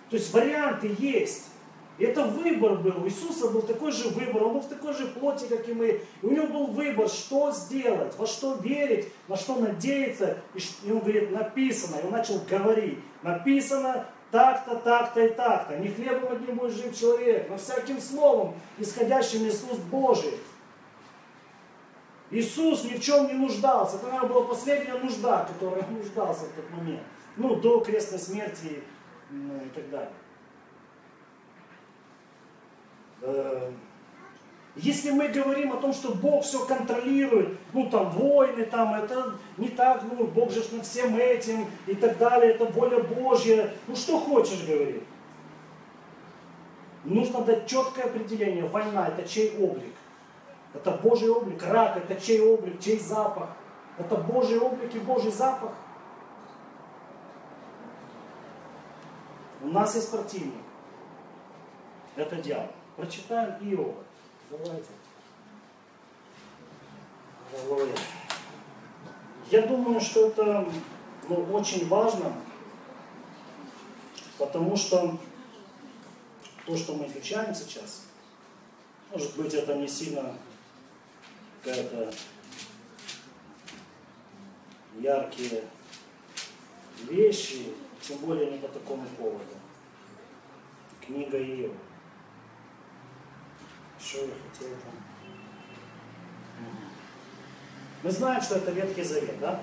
То 0.08 0.16
есть 0.16 0.32
варианты 0.32 0.94
есть. 0.98 1.48
И 1.98 2.04
это 2.04 2.24
выбор 2.24 2.76
был. 2.78 3.04
У 3.04 3.06
Иисуса 3.06 3.48
был 3.50 3.62
такой 3.62 3.92
же 3.92 4.08
выбор, 4.08 4.44
он 4.44 4.54
был 4.54 4.60
в 4.60 4.68
такой 4.68 4.94
же 4.94 5.06
плоти, 5.06 5.44
как 5.44 5.68
и 5.68 5.74
мы. 5.74 6.00
И 6.22 6.26
у 6.26 6.30
него 6.30 6.46
был 6.46 6.66
выбор, 6.68 7.08
что 7.08 7.52
сделать, 7.52 8.16
во 8.18 8.26
что 8.26 8.54
верить, 8.56 9.08
на 9.28 9.36
что 9.36 9.56
надеяться. 9.56 10.38
И 10.82 10.90
он 10.90 10.98
говорит, 11.00 11.30
написано. 11.30 11.96
И 11.96 12.06
он 12.06 12.10
начал 12.10 12.40
говорить. 12.50 12.98
Написано 13.22 14.06
так-то, 14.34 14.74
так-то 14.74 15.24
и 15.24 15.28
так-то. 15.28 15.76
Не 15.76 15.88
хлебом 15.90 16.32
одним 16.32 16.56
будет 16.56 16.72
жив 16.72 16.98
человек, 16.98 17.48
но 17.48 17.56
всяким 17.56 18.00
словом, 18.00 18.56
исходящим 18.78 19.46
из 19.46 19.62
уст 19.62 19.80
Божий. 19.82 20.40
Иисус 22.32 22.82
ни 22.82 22.94
в 22.94 23.00
чем 23.00 23.28
не 23.28 23.34
нуждался. 23.34 23.96
Это, 23.96 24.06
наверное, 24.06 24.28
была 24.28 24.46
последняя 24.48 24.94
нужда, 24.94 25.44
которая 25.44 25.86
нуждался 25.86 26.46
в 26.46 26.52
тот 26.52 26.68
момент. 26.72 27.04
Ну, 27.36 27.54
до 27.54 27.78
крестной 27.78 28.18
смерти 28.18 28.82
ну, 29.30 29.54
и 29.64 29.68
так 29.68 29.88
далее. 29.90 30.12
Если 34.76 35.10
мы 35.10 35.28
говорим 35.28 35.72
о 35.72 35.76
том, 35.76 35.92
что 35.92 36.12
Бог 36.14 36.42
все 36.42 36.64
контролирует, 36.66 37.56
ну 37.72 37.88
там 37.88 38.10
войны, 38.10 38.64
там 38.64 38.94
это 38.94 39.34
не 39.56 39.68
так, 39.68 40.02
ну 40.02 40.26
Бог 40.26 40.50
же 40.50 40.64
над 40.72 40.84
всем 40.84 41.16
этим 41.16 41.66
и 41.86 41.94
так 41.94 42.18
далее, 42.18 42.54
это 42.54 42.64
воля 42.64 43.00
Божья, 43.00 43.72
ну 43.86 43.94
что 43.94 44.18
хочешь 44.18 44.66
говорить. 44.66 45.04
Нужно 47.04 47.42
дать 47.42 47.68
четкое 47.68 48.06
определение. 48.06 48.64
Война 48.64 49.08
это 49.08 49.28
чей 49.28 49.56
облик? 49.58 49.94
Это 50.72 50.90
Божий 50.90 51.28
облик. 51.28 51.62
Рак 51.62 51.96
это 51.96 52.20
чей 52.20 52.40
облик, 52.40 52.80
чей 52.80 52.98
запах? 52.98 53.50
Это 53.98 54.16
Божий 54.16 54.58
облик 54.58 54.92
и 54.92 54.98
Божий 54.98 55.30
запах. 55.30 55.72
У 59.62 59.68
нас 59.68 59.94
есть 59.94 60.10
противник. 60.10 60.62
Это 62.16 62.36
дьявол. 62.36 62.68
Прочитаем 62.96 63.54
Иова. 63.60 64.03
Давайте. 64.56 64.88
Аллилуйя. 67.52 67.94
Я 69.50 69.62
думаю, 69.62 70.00
что 70.00 70.28
это 70.28 70.68
ну, 71.28 71.42
очень 71.52 71.88
важно, 71.88 72.32
потому 74.38 74.76
что 74.76 75.18
то, 76.66 76.76
что 76.76 76.94
мы 76.94 77.06
изучаем 77.08 77.52
сейчас, 77.52 78.04
может 79.10 79.36
быть, 79.36 79.54
это 79.54 79.74
не 79.74 79.88
сильно 79.88 80.36
какая-то 81.62 82.14
яркие 85.00 85.64
вещи, 87.08 87.74
тем 88.00 88.18
более 88.18 88.52
не 88.52 88.58
по 88.58 88.68
такому 88.68 89.04
поводу. 89.18 89.54
Книга 91.04 91.38
Иова. 91.38 91.74
Что 94.04 94.18
я 94.18 94.26
хотел 94.26 94.68
там? 94.68 94.92
Мы 98.02 98.10
знаем, 98.10 98.42
что 98.42 98.56
это 98.56 98.70
Ветхий 98.72 99.02
Завет, 99.02 99.40
да? 99.40 99.62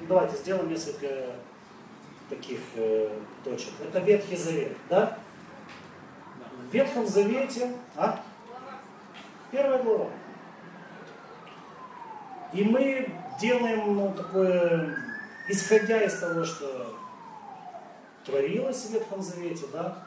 Ну, 0.00 0.06
давайте 0.06 0.36
сделаем 0.36 0.68
несколько 0.68 1.32
таких 2.30 2.60
э, 2.76 3.18
точек. 3.42 3.72
Это 3.82 3.98
Ветхий 3.98 4.36
Завет, 4.36 4.76
да? 4.88 5.18
В 6.70 6.72
Ветхом 6.72 7.04
Завете, 7.04 7.72
а? 7.96 8.22
Первая 9.50 9.82
глава. 9.82 10.10
И 12.52 12.62
мы 12.62 13.12
делаем 13.40 13.96
ну, 13.96 14.14
такое, 14.14 14.96
исходя 15.48 16.00
из 16.04 16.16
того, 16.20 16.44
что 16.44 16.94
творилось 18.24 18.84
в 18.84 18.92
Ветхом 18.92 19.20
Завете, 19.20 19.66
да? 19.72 20.06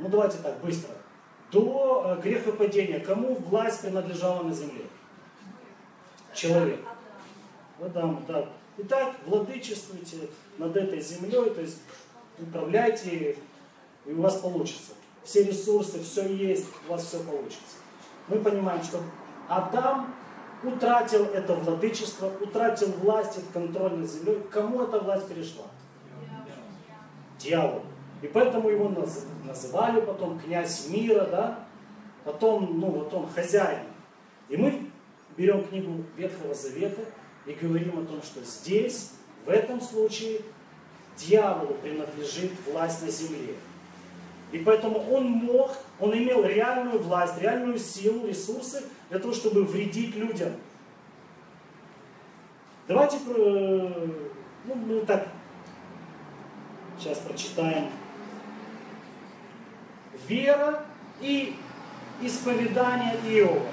Ну 0.00 0.08
давайте 0.08 0.38
так, 0.38 0.58
быстро 0.60 0.94
до 1.54 2.02
э, 2.04 2.20
грехопадения, 2.20 3.00
кому 3.00 3.36
власть 3.36 3.80
принадлежала 3.80 4.42
на 4.42 4.52
земле? 4.52 4.84
Человек. 6.34 6.80
Адам, 7.80 8.24
да. 8.26 8.48
Итак, 8.76 9.14
владычествуйте 9.24 10.28
над 10.58 10.76
этой 10.76 11.00
землей, 11.00 11.50
то 11.50 11.60
есть 11.60 11.78
управляйте, 12.38 13.36
и 14.04 14.12
у 14.12 14.20
вас 14.20 14.36
получится. 14.38 14.92
Все 15.22 15.44
ресурсы, 15.44 16.02
все 16.02 16.26
есть, 16.26 16.66
у 16.86 16.92
вас 16.92 17.06
все 17.06 17.20
получится. 17.20 17.76
Мы 18.26 18.38
понимаем, 18.38 18.82
что 18.82 19.00
Адам 19.48 20.12
утратил 20.62 21.24
это 21.26 21.54
владычество, 21.54 22.32
утратил 22.40 22.88
власть, 23.00 23.38
этот 23.38 23.50
контроль 23.52 23.94
над 23.94 24.10
землей. 24.10 24.42
Кому 24.50 24.82
эта 24.82 24.98
власть 24.98 25.28
перешла? 25.28 25.66
Дьяволу. 27.38 27.82
И 28.24 28.26
поэтому 28.26 28.70
его 28.70 28.90
называли 29.44 30.00
потом 30.00 30.40
князь 30.40 30.88
мира, 30.88 31.26
да? 31.26 31.58
Потом, 32.24 32.80
ну 32.80 32.86
вот 32.86 33.12
он 33.12 33.28
хозяин. 33.28 33.86
И 34.48 34.56
мы 34.56 34.90
берем 35.36 35.62
книгу 35.62 36.02
Ветхого 36.16 36.54
Завета 36.54 37.02
и 37.44 37.52
говорим 37.52 37.98
о 37.98 38.06
том, 38.06 38.22
что 38.22 38.42
здесь, 38.42 39.10
в 39.44 39.50
этом 39.50 39.78
случае, 39.82 40.40
дьяволу 41.18 41.74
принадлежит 41.74 42.52
власть 42.66 43.02
на 43.02 43.10
земле. 43.10 43.56
И 44.52 44.58
поэтому 44.58 45.00
он 45.12 45.26
мог, 45.26 45.76
он 46.00 46.16
имел 46.16 46.46
реальную 46.46 47.02
власть, 47.02 47.38
реальную 47.42 47.78
силу, 47.78 48.26
ресурсы 48.26 48.84
для 49.10 49.18
того, 49.18 49.34
чтобы 49.34 49.64
вредить 49.64 50.16
людям. 50.16 50.52
Давайте, 52.88 53.18
э, 53.18 54.08
ну, 54.64 54.74
мы 54.74 55.00
так 55.00 55.28
сейчас 56.98 57.18
прочитаем 57.18 57.90
вера 60.28 60.84
и 61.20 61.56
исповедание 62.22 63.14
Иова. 63.26 63.66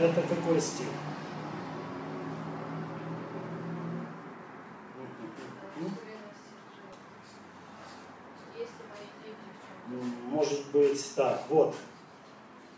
Это 0.00 0.22
какой 0.22 0.60
стих? 0.60 0.86
Может 10.30 10.64
быть, 10.72 11.14
так, 11.14 11.42
вот. 11.48 11.74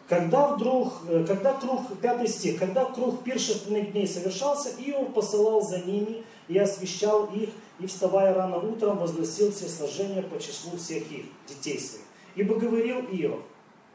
Когда 0.09 0.49
вдруг, 0.49 0.93
э, 1.09 1.25
когда 1.27 1.55
круг, 1.55 1.99
пятый 2.03 2.29
стих, 2.29 2.59
когда 2.59 2.85
круг 2.85 3.23
пиршественных 3.23 3.93
дней 3.93 4.07
совершался, 4.07 4.71
Иов 4.79 5.15
посылал 5.15 5.63
за 5.63 5.79
ними 5.79 6.25
и 6.49 6.59
освещал 6.59 7.27
их, 7.27 7.51
и 7.79 7.87
вставая 7.87 8.35
рано 8.35 8.59
утром 8.59 8.99
возносил 8.99 9.51
все 9.51 9.67
сожжения 9.67 10.23
по 10.23 10.39
числу 10.39 10.77
всех 10.77 11.11
их, 11.11 11.25
детей 11.49 11.79
своих. 11.79 12.04
Ибо 12.35 12.57
говорил 12.57 13.01
Иов, 13.12 13.42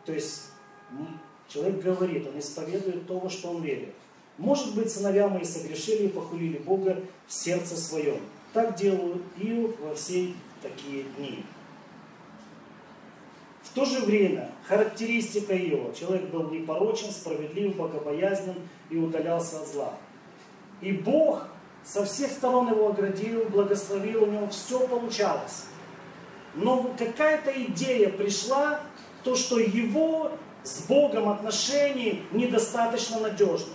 то 0.05 0.13
есть 0.13 0.51
человек 1.47 1.81
говорит, 1.81 2.27
он 2.27 2.39
исповедует 2.39 3.05
то, 3.07 3.29
что 3.29 3.49
он 3.49 3.61
верит. 3.61 3.93
Может 4.37 4.75
быть, 4.75 4.89
сыновья 4.89 5.27
мои 5.27 5.43
согрешили 5.43 6.05
и 6.05 6.09
похулили 6.09 6.57
Бога 6.57 7.01
в 7.27 7.33
сердце 7.33 7.75
своем. 7.75 8.19
Так 8.53 8.75
делают 8.75 9.21
Иов 9.37 9.77
во 9.81 9.93
все 9.93 10.33
такие 10.61 11.03
дни. 11.17 11.43
В 13.63 13.73
то 13.73 13.85
же 13.85 13.99
время 13.99 14.49
характеристика 14.67 15.55
Иова. 15.55 15.93
Человек 15.93 16.29
был 16.29 16.49
непорочен, 16.49 17.11
справедлив, 17.11 17.75
богобоязнен 17.75 18.55
и 18.89 18.97
удалялся 18.97 19.61
от 19.61 19.67
зла. 19.67 19.93
И 20.81 20.91
Бог 20.93 21.45
со 21.83 22.05
всех 22.05 22.31
сторон 22.31 22.69
его 22.69 22.89
оградил, 22.89 23.45
благословил, 23.45 24.23
у 24.23 24.27
него 24.27 24.47
все 24.47 24.87
получалось. 24.87 25.65
Но 26.55 26.91
какая-то 26.97 27.51
идея 27.63 28.09
пришла, 28.09 28.79
то, 29.23 29.35
что 29.35 29.59
его 29.59 30.31
с 30.63 30.81
Богом 30.87 31.29
отношений 31.29 32.23
недостаточно 32.31 33.19
надежны. 33.19 33.73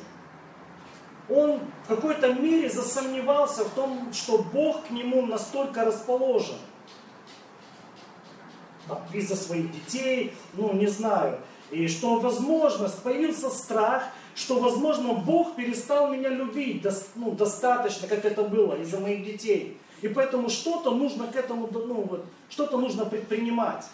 Он 1.29 1.61
в 1.85 1.89
какой-то 1.89 2.35
мере 2.35 2.69
засомневался 2.69 3.65
в 3.65 3.71
том, 3.71 4.13
что 4.13 4.39
Бог 4.39 4.87
к 4.87 4.91
нему 4.91 5.27
настолько 5.27 5.85
расположен. 5.85 6.57
Из-за 9.13 9.35
своих 9.35 9.73
детей, 9.73 10.35
ну 10.53 10.75
не 10.75 10.87
знаю. 10.87 11.39
И 11.71 11.89
что, 11.89 12.19
возможно, 12.19 12.91
появился 13.03 13.49
страх, 13.49 14.05
что, 14.35 14.59
возможно, 14.59 15.15
Бог 15.15 15.57
перестал 15.57 16.13
меня 16.13 16.29
любить 16.29 16.87
ну, 17.15 17.31
достаточно, 17.31 18.07
как 18.07 18.25
это 18.25 18.43
было, 18.43 18.75
из-за 18.75 19.01
моих 19.01 19.25
детей. 19.25 19.79
И 20.05 20.09
поэтому 20.09 20.51
что-то 20.51 20.91
нужно 20.91 21.29
к 21.29 21.35
этому, 21.35 21.67
ну 21.73 22.03
вот, 22.03 22.27
что-то 22.51 22.77
нужно 22.77 23.07
предпринимать. 23.07 23.87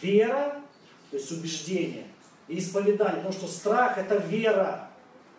Вера, 0.00 0.62
то 1.10 1.16
есть 1.16 1.32
убеждение, 1.32 2.06
и 2.46 2.60
исповедание, 2.60 3.16
потому 3.16 3.32
что 3.32 3.48
страх 3.48 3.98
это 3.98 4.18
вера. 4.18 4.88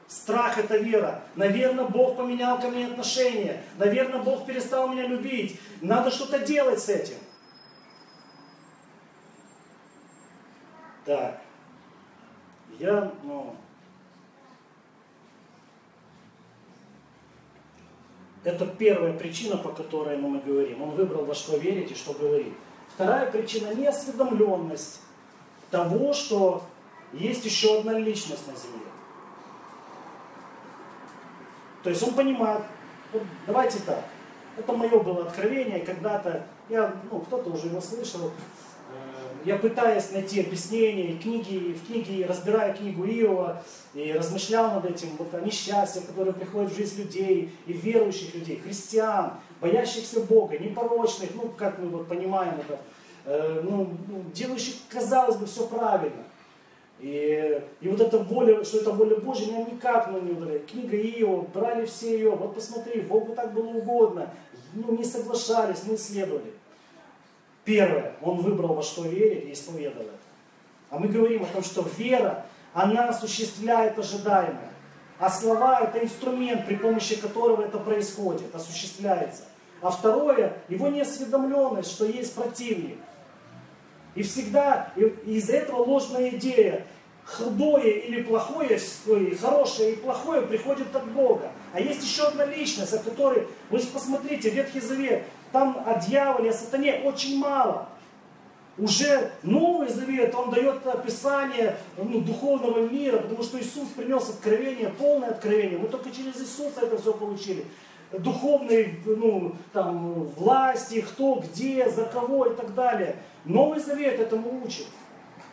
Страх 0.09 0.57
это 0.57 0.75
вера. 0.75 1.23
Наверное, 1.37 1.85
Бог 1.85 2.17
поменял 2.17 2.59
ко 2.59 2.67
мне 2.67 2.87
отношения. 2.87 3.63
Наверное, 3.77 4.21
Бог 4.21 4.45
перестал 4.45 4.89
меня 4.89 5.07
любить. 5.07 5.57
Надо 5.79 6.11
что-то 6.11 6.39
делать 6.39 6.81
с 6.81 6.89
этим. 6.89 7.15
Так. 11.05 11.39
Я, 12.77 13.13
ну, 13.23 13.55
Это 18.49 18.65
первая 18.65 19.13
причина, 19.13 19.57
по 19.57 19.69
которой 19.69 20.17
мы 20.17 20.39
говорим. 20.39 20.81
Он 20.81 20.89
выбрал 20.91 21.23
во 21.23 21.35
что 21.35 21.55
верить 21.57 21.91
и 21.91 21.95
что 21.95 22.13
говорить. 22.13 22.53
Вторая 22.95 23.29
причина– 23.31 23.71
неосведомленность 23.75 25.01
того, 25.69 26.13
что 26.13 26.63
есть 27.13 27.45
еще 27.45 27.79
одна 27.79 27.99
личность 27.99 28.47
на 28.47 28.55
земле. 28.55 28.87
То 31.83 31.91
есть 31.91 32.01
он 32.01 32.15
понимает, 32.15 32.63
вот 33.13 33.21
давайте 33.45 33.79
так, 33.85 34.03
это 34.57 34.73
мое 34.73 34.99
было 34.99 35.27
откровение, 35.27 35.81
когда-то, 35.81 36.47
я, 36.69 36.95
ну, 37.11 37.19
кто-то 37.19 37.51
уже 37.51 37.67
его 37.67 37.79
слышал, 37.79 38.31
я 39.45 39.57
пытаюсь 39.57 40.11
найти 40.11 40.41
объяснение, 40.41 41.17
книги, 41.17 41.73
в 41.73 41.87
книге, 41.87 42.25
разбирая 42.25 42.73
книгу 42.73 43.05
Иова, 43.05 43.61
и 43.93 44.11
размышлял 44.13 44.71
над 44.73 44.85
этим, 44.85 45.09
вот 45.17 45.33
о 45.33 45.41
несчастьях, 45.41 46.05
которые 46.05 46.33
приходят 46.33 46.71
в 46.71 46.75
жизнь 46.75 47.01
людей, 47.01 47.51
и 47.65 47.73
верующих 47.73 48.35
людей, 48.35 48.61
христиан, 48.63 49.33
боящихся 49.61 50.21
Бога, 50.21 50.57
непорочных, 50.57 51.29
ну, 51.35 51.51
как 51.57 51.79
мы 51.79 51.89
вот 51.89 52.07
понимаем 52.07 52.55
это, 52.59 52.79
э, 53.25 53.61
ну, 53.63 53.89
ну, 54.07 54.23
делающих, 54.33 54.75
казалось 54.89 55.37
бы, 55.37 55.45
все 55.45 55.67
правильно. 55.67 56.23
И, 56.99 57.61
и 57.79 57.87
вот 57.87 58.01
эта 58.01 58.17
воля, 58.19 58.63
что 58.65 58.79
это 58.79 58.91
воля 58.91 59.15
Божья, 59.15 59.47
меня 59.47 59.65
никак 59.65 60.11
ну, 60.11 60.19
не 60.19 60.31
ударяет. 60.31 60.65
Книга 60.65 60.97
Иова, 60.97 61.47
брали 61.53 61.85
все 61.85 62.13
ее, 62.13 62.31
вот 62.31 62.55
посмотри, 62.55 63.01
Богу 63.01 63.33
так 63.33 63.53
было 63.53 63.67
угодно, 63.67 64.29
ну, 64.73 64.97
не 64.97 65.03
соглашались, 65.03 65.85
не 65.85 65.95
исследовали. 65.95 66.53
Первое, 67.69 68.13
он 68.23 68.37
выбрал 68.37 68.73
во 68.73 68.81
что 68.81 69.03
верить 69.03 69.45
и 69.45 69.53
исповедовал 69.53 70.07
это. 70.07 70.17
А 70.89 70.97
мы 70.97 71.07
говорим 71.07 71.43
о 71.43 71.45
том, 71.45 71.63
что 71.63 71.87
вера, 71.99 72.43
она 72.73 73.09
осуществляет 73.09 73.99
ожидаемое. 73.99 74.71
А 75.19 75.29
слова 75.29 75.81
это 75.81 76.03
инструмент, 76.03 76.65
при 76.65 76.73
помощи 76.73 77.15
которого 77.21 77.61
это 77.61 77.77
происходит, 77.77 78.55
осуществляется. 78.55 79.43
А 79.83 79.91
второе, 79.91 80.57
его 80.67 80.87
неосведомленность, 80.87 81.91
что 81.91 82.05
есть 82.05 82.33
противник. 82.33 82.97
И 84.15 84.23
всегда 84.23 84.91
из 84.95 85.51
этого 85.51 85.83
ложная 85.83 86.29
идея. 86.29 86.87
Худое 87.23 87.91
или 87.91 88.23
плохое, 88.23 88.79
хорошее 89.39 89.93
и 89.93 89.95
плохое 89.97 90.41
приходит 90.41 90.95
от 90.95 91.05
Бога. 91.11 91.51
А 91.73 91.79
есть 91.79 92.01
еще 92.01 92.23
одна 92.23 92.45
личность, 92.45 92.95
о 92.95 92.97
которой, 92.97 93.47
вы 93.69 93.77
посмотрите, 93.77 94.49
Ветхий 94.49 94.79
Завет, 94.79 95.23
там 95.51 95.83
о 95.85 95.99
дьяволе, 95.99 96.49
о 96.49 96.53
сатане 96.53 97.01
очень 97.03 97.39
мало. 97.39 97.89
Уже 98.77 99.31
Новый 99.43 99.89
Завет, 99.89 100.33
он 100.35 100.51
дает 100.51 100.87
описание 100.87 101.75
ну, 101.97 102.21
духовного 102.21 102.87
мира, 102.87 103.17
потому 103.17 103.43
что 103.43 103.59
Иисус 103.59 103.89
принес 103.89 104.29
откровение, 104.29 104.89
полное 104.89 105.31
откровение. 105.31 105.77
Мы 105.77 105.89
только 105.89 106.11
через 106.11 106.41
Иисуса 106.41 106.81
это 106.83 106.97
все 106.97 107.13
получили. 107.13 107.65
Духовные 108.11 108.95
ну, 109.05 109.53
там, 109.73 110.23
власти, 110.37 111.01
кто, 111.01 111.35
где, 111.35 111.89
за 111.89 112.05
кого 112.05 112.45
и 112.45 112.55
так 112.55 112.73
далее. 112.73 113.17
Новый 113.43 113.79
Завет 113.79 114.19
этому 114.19 114.63
учит. 114.63 114.87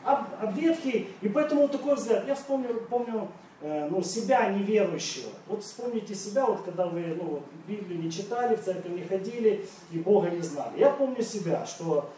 А, 0.04 0.24
а 0.40 0.52
Ветхий, 0.52 1.08
и 1.20 1.28
поэтому 1.28 1.62
вот 1.62 1.72
такой 1.72 1.96
взгляд. 1.96 2.24
Я 2.28 2.36
вспомнил, 2.36 2.80
помню, 2.88 3.28
ну, 3.62 4.02
себя 4.02 4.48
неверующего. 4.50 5.30
Вот 5.46 5.62
вспомните 5.64 6.14
себя, 6.14 6.44
вот 6.44 6.62
когда 6.62 6.86
вы 6.86 7.18
ну, 7.20 7.42
Библию 7.66 8.00
не 8.00 8.10
читали, 8.12 8.56
в 8.56 8.62
церковь 8.62 8.92
не 8.92 9.02
ходили 9.02 9.66
и 9.90 9.98
Бога 9.98 10.30
не 10.30 10.42
знали. 10.42 10.78
Я 10.78 10.90
помню 10.90 11.22
себя, 11.22 11.64
что 11.66 12.10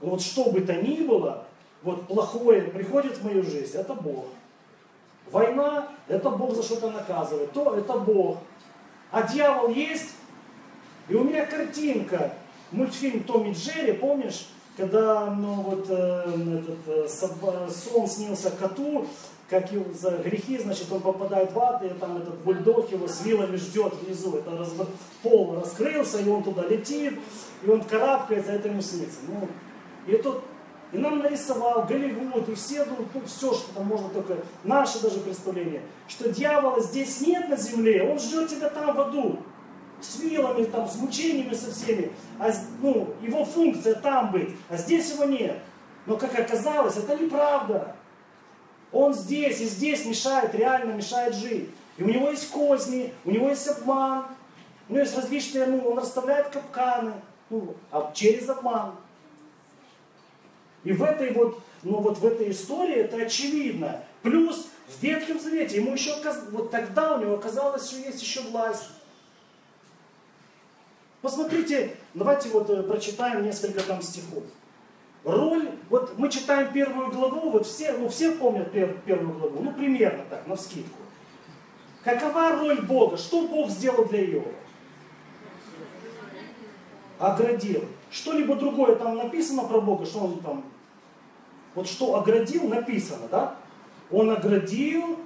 вот 0.00 0.22
что 0.22 0.50
бы 0.50 0.60
то 0.60 0.74
ни 0.74 1.02
было, 1.02 1.44
вот 1.82 2.06
плохое 2.06 2.62
приходит 2.62 3.18
в 3.18 3.24
мою 3.24 3.42
жизнь, 3.42 3.76
это 3.76 3.94
Бог. 3.94 4.26
Война, 5.30 5.88
это 6.08 6.30
Бог 6.30 6.54
за 6.54 6.62
что-то 6.62 6.90
наказывает, 6.90 7.52
то 7.52 7.76
это 7.76 7.98
Бог. 7.98 8.38
А 9.10 9.22
дьявол 9.22 9.68
есть, 9.68 10.14
и 11.08 11.14
у 11.14 11.24
меня 11.24 11.46
картинка, 11.46 12.34
мультфильм 12.70 13.24
Томми 13.24 13.52
Джерри, 13.52 13.92
помнишь, 13.92 14.48
когда 14.76 15.26
ну, 15.26 15.54
вот, 15.54 15.86
э, 15.88 16.62
этот, 16.62 16.88
э, 16.88 17.68
сон 17.70 18.06
снился 18.06 18.50
коту, 18.50 19.06
как 19.48 19.72
его 19.72 19.86
за 19.92 20.18
грехи, 20.18 20.58
значит, 20.58 20.92
он 20.92 21.00
попадает 21.00 21.52
в 21.52 21.58
ад, 21.58 21.82
и 21.82 21.88
там 21.88 22.18
этот 22.18 22.38
бульдог 22.40 22.90
его 22.92 23.08
с 23.08 23.24
вилами 23.24 23.56
ждет 23.56 23.94
внизу. 24.02 24.36
Это 24.36 24.56
раз, 24.56 24.74
пол 25.22 25.56
раскрылся, 25.56 26.18
и 26.18 26.28
он 26.28 26.42
туда 26.42 26.66
летит, 26.66 27.18
и 27.62 27.68
он 27.68 27.82
карабкается, 27.82 28.52
это 28.52 28.68
ему 28.68 28.82
снится. 28.82 29.20
Ну, 29.26 29.48
и 30.06 30.16
тут 30.16 30.42
и 30.92 30.98
нам 30.98 31.18
нарисовал 31.18 31.84
Голливуд, 31.84 32.48
и 32.48 32.54
все, 32.54 32.84
ну, 32.84 32.96
ну, 33.12 33.22
все, 33.26 33.52
что 33.52 33.74
там 33.74 33.86
можно 33.86 34.08
только, 34.08 34.38
наше 34.64 35.00
даже 35.02 35.20
представление, 35.20 35.82
что 36.06 36.30
дьявола 36.30 36.80
здесь 36.80 37.20
нет 37.20 37.48
на 37.48 37.56
земле, 37.56 38.02
он 38.10 38.18
ждет 38.18 38.48
тебя 38.48 38.70
там 38.70 38.94
в 38.94 39.00
аду, 39.00 39.38
с 40.00 40.20
вилами, 40.20 40.64
там, 40.64 40.88
с 40.88 40.96
мучениями 40.96 41.52
со 41.52 41.70
всеми, 41.72 42.12
а 42.38 42.50
ну, 42.80 43.14
его 43.20 43.44
функция 43.44 43.94
там 43.96 44.30
быть, 44.30 44.50
а 44.68 44.76
здесь 44.76 45.12
его 45.12 45.24
нет. 45.24 45.58
Но 46.06 46.16
как 46.16 46.38
оказалось, 46.38 46.96
это 46.96 47.16
неправда. 47.16 47.94
Он 48.92 49.14
здесь 49.14 49.60
и 49.60 49.66
здесь 49.66 50.04
мешает, 50.04 50.54
реально 50.54 50.92
мешает 50.92 51.34
жить. 51.34 51.68
И 51.96 52.02
у 52.02 52.08
него 52.08 52.30
есть 52.30 52.50
козни, 52.50 53.12
у 53.24 53.30
него 53.30 53.48
есть 53.48 53.68
обман, 53.68 54.26
у 54.88 54.92
него 54.92 55.02
есть 55.02 55.16
различные, 55.16 55.66
ну, 55.66 55.78
он 55.80 55.98
расставляет 55.98 56.48
капканы, 56.48 57.12
ну, 57.50 57.74
а 57.90 58.12
через 58.14 58.48
обман. 58.48 58.94
И 60.84 60.92
в 60.92 61.02
этой 61.02 61.32
вот, 61.32 61.60
ну 61.82 61.98
вот 62.00 62.18
в 62.18 62.26
этой 62.26 62.50
истории 62.50 62.94
это 62.94 63.16
очевидно. 63.16 64.02
Плюс 64.22 64.68
в 64.86 65.02
Ветхом 65.02 65.38
Завете 65.38 65.76
ему 65.76 65.92
еще, 65.92 66.14
вот 66.50 66.70
тогда 66.70 67.16
у 67.16 67.20
него 67.20 67.34
оказалось, 67.34 67.88
что 67.88 67.98
есть 67.98 68.22
еще 68.22 68.40
власть. 68.42 68.84
Посмотрите, 71.20 71.96
давайте 72.14 72.48
вот 72.50 72.70
э, 72.70 72.82
прочитаем 72.84 73.44
несколько 73.44 73.82
там 73.82 74.00
стихов. 74.00 74.44
Роль, 75.28 75.68
вот 75.90 76.18
мы 76.18 76.30
читаем 76.30 76.72
первую 76.72 77.10
главу, 77.10 77.50
вот 77.50 77.66
все, 77.66 77.92
ну 77.92 78.08
все 78.08 78.32
помнят 78.32 78.72
первую 78.72 79.38
главу, 79.38 79.60
ну 79.60 79.72
примерно 79.72 80.24
так, 80.30 80.46
на 80.46 80.56
вскидку. 80.56 80.98
Какова 82.02 82.56
роль 82.56 82.80
Бога? 82.80 83.18
Что 83.18 83.46
Бог 83.46 83.68
сделал 83.68 84.06
для 84.06 84.24
Иова? 84.24 84.52
Оградил. 87.18 87.84
Что-либо 88.10 88.54
другое 88.54 88.96
там 88.96 89.18
написано 89.18 89.64
про 89.64 89.82
Бога, 89.82 90.06
что 90.06 90.20
он 90.20 90.38
там... 90.38 90.64
Вот 91.74 91.86
что 91.86 92.16
оградил, 92.16 92.66
написано, 92.66 93.28
да? 93.30 93.56
Он 94.10 94.30
оградил, 94.30 95.18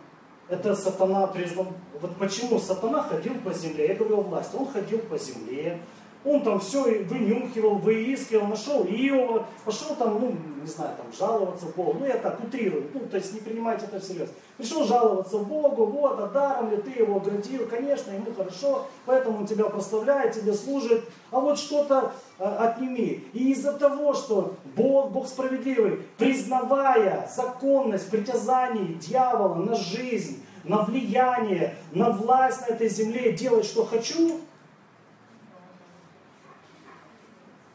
это 0.48 0.74
сатана 0.74 1.28
признал. 1.28 1.68
Вот 2.00 2.16
почему 2.16 2.58
сатана 2.58 3.02
ходил 3.02 3.34
по 3.34 3.52
земле? 3.54 3.88
Я 3.88 3.94
говорю 3.94 4.18
о 4.18 4.22
власти. 4.22 4.56
Он 4.56 4.66
ходил 4.66 4.98
по 4.98 5.16
земле, 5.16 5.78
он 6.24 6.42
там 6.42 6.60
все 6.60 6.82
вынюхивал, 7.04 7.76
выискивал, 7.76 8.46
нашел 8.46 8.84
Иова, 8.84 9.46
пошел 9.64 9.96
там, 9.96 10.20
ну, 10.20 10.36
не 10.60 10.66
знаю, 10.66 10.96
там 10.96 11.06
жаловаться 11.18 11.66
Богу. 11.76 11.96
Ну, 12.00 12.06
я 12.06 12.18
так 12.18 12.38
утрирую, 12.42 12.84
ну, 12.94 13.00
то 13.00 13.16
есть 13.16 13.34
не 13.34 13.40
принимайте 13.40 13.86
это 13.86 13.98
всерьез. 14.00 14.30
Пришел 14.56 14.84
жаловаться 14.84 15.38
Богу, 15.38 15.86
вот, 15.86 16.20
а 16.20 16.28
даром 16.28 16.70
ли 16.70 16.76
ты 16.76 16.90
его 16.90 17.16
оградил? 17.16 17.66
Конечно, 17.66 18.12
ему 18.12 18.32
хорошо, 18.36 18.86
поэтому 19.06 19.38
он 19.38 19.46
тебя 19.46 19.64
прославляет, 19.64 20.34
тебе 20.34 20.52
служит. 20.52 21.04
А 21.30 21.40
вот 21.40 21.58
что-то 21.58 22.12
а, 22.38 22.68
отними. 22.68 23.24
И 23.32 23.52
из-за 23.52 23.72
того, 23.72 24.14
что 24.14 24.54
Бог, 24.76 25.10
Бог 25.10 25.26
справедливый, 25.26 26.02
признавая 26.18 27.28
законность 27.34 28.10
притязаний 28.10 28.94
дьявола 28.94 29.56
на 29.56 29.74
жизнь, 29.74 30.42
на 30.64 30.82
влияние, 30.82 31.74
на 31.92 32.10
власть 32.10 32.68
на 32.68 32.74
этой 32.74 32.88
земле, 32.88 33.32
делать, 33.32 33.64
что 33.64 33.84
хочу, 33.84 34.40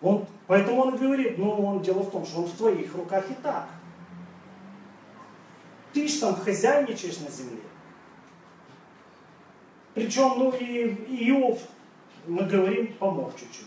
он 0.02 0.26
Поэтому 0.48 0.84
он 0.84 0.96
говорит, 0.96 1.38
ну 1.38 1.52
он 1.68 1.82
дело 1.82 2.04
в 2.04 2.10
том, 2.10 2.26
что 2.26 2.40
он 2.40 2.46
в 2.46 2.56
твоих 2.56 2.96
руках 2.96 3.30
и 3.30 3.34
так. 3.36 3.68
Ты 5.94 6.08
ж 6.08 6.20
там 6.20 6.36
хозяйничаешь 6.36 7.20
на 7.20 7.30
земле. 7.30 7.62
Причем, 9.94 10.34
ну 10.38 10.52
и 10.52 10.88
Иов, 11.30 11.60
мы 12.26 12.44
говорим, 12.44 12.94
помог 12.94 13.36
чуть-чуть. 13.38 13.66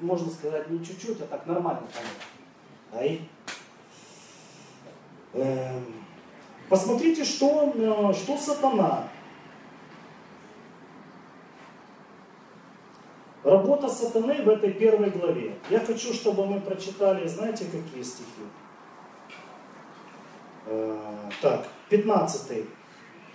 Можно 0.00 0.30
сказать, 0.30 0.68
не 0.70 0.84
чуть-чуть, 0.84 1.20
а 1.20 1.26
так 1.26 1.46
нормально 1.46 1.80
помог. 1.80 3.02
Ай. 3.02 3.28
Эм, 5.32 5.84
посмотрите, 6.68 7.24
что, 7.24 7.72
э, 7.74 8.12
что 8.14 8.36
сатана. 8.36 9.08
Работа 13.48 13.88
сатаны 13.88 14.42
в 14.42 14.48
этой 14.50 14.74
первой 14.74 15.08
главе. 15.08 15.56
Я 15.70 15.80
хочу, 15.80 16.12
чтобы 16.12 16.44
мы 16.44 16.60
прочитали, 16.60 17.26
знаете, 17.26 17.64
какие 17.64 18.02
стихи? 18.02 18.42
Э, 20.66 21.30
так, 21.40 21.66
15. 21.88 22.66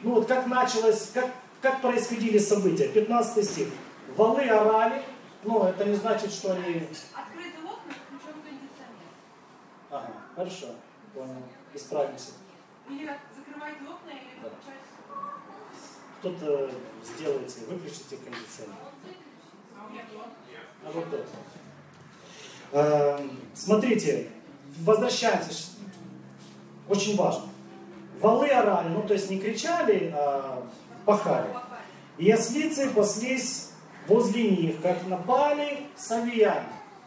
Ну 0.04 0.12
вот 0.12 0.28
как 0.28 0.46
началось, 0.46 1.10
как, 1.16 1.32
как 1.64 1.82
происходили 1.82 2.38
события. 2.38 2.90
15 2.90 3.44
стих. 3.44 3.70
Валы 4.16 4.48
орали, 4.48 5.02
но 5.44 5.68
это 5.68 5.84
не 5.86 5.96
значит, 5.96 6.32
что 6.32 6.54
они... 6.54 6.88
Открыты 7.16 7.58
окна, 7.66 7.94
включен 8.06 8.40
кондиционер. 8.44 9.10
Ага, 9.90 10.14
хорошо, 10.36 10.68
понял. 11.16 11.42
Исправимся. 11.74 12.34
Или 12.88 13.10
закрывайте 13.36 13.80
окна, 13.82 14.12
или 14.12 14.44
Да. 14.44 14.50
Кто-то 16.20 16.70
сделайте, 17.04 17.62
выключите 17.68 18.18
кондиционер. 18.18 18.78
А 20.86 20.92
вот 20.92 21.06
тот. 21.10 21.26
Смотрите, 23.54 24.28
возвращаемся. 24.80 25.70
Очень 26.90 27.16
важно. 27.16 27.44
Валы 28.20 28.48
орали, 28.50 28.90
ну 28.90 29.04
то 29.04 29.14
есть 29.14 29.30
не 29.30 29.40
кричали, 29.40 30.14
а 30.16 30.64
пахали. 31.06 31.48
И 32.18 32.32
ослицы 32.32 32.90
паслись 32.90 33.70
возле 34.08 34.50
них, 34.52 34.82
как 34.82 35.06
напали 35.08 35.88
савияне. 35.96 36.66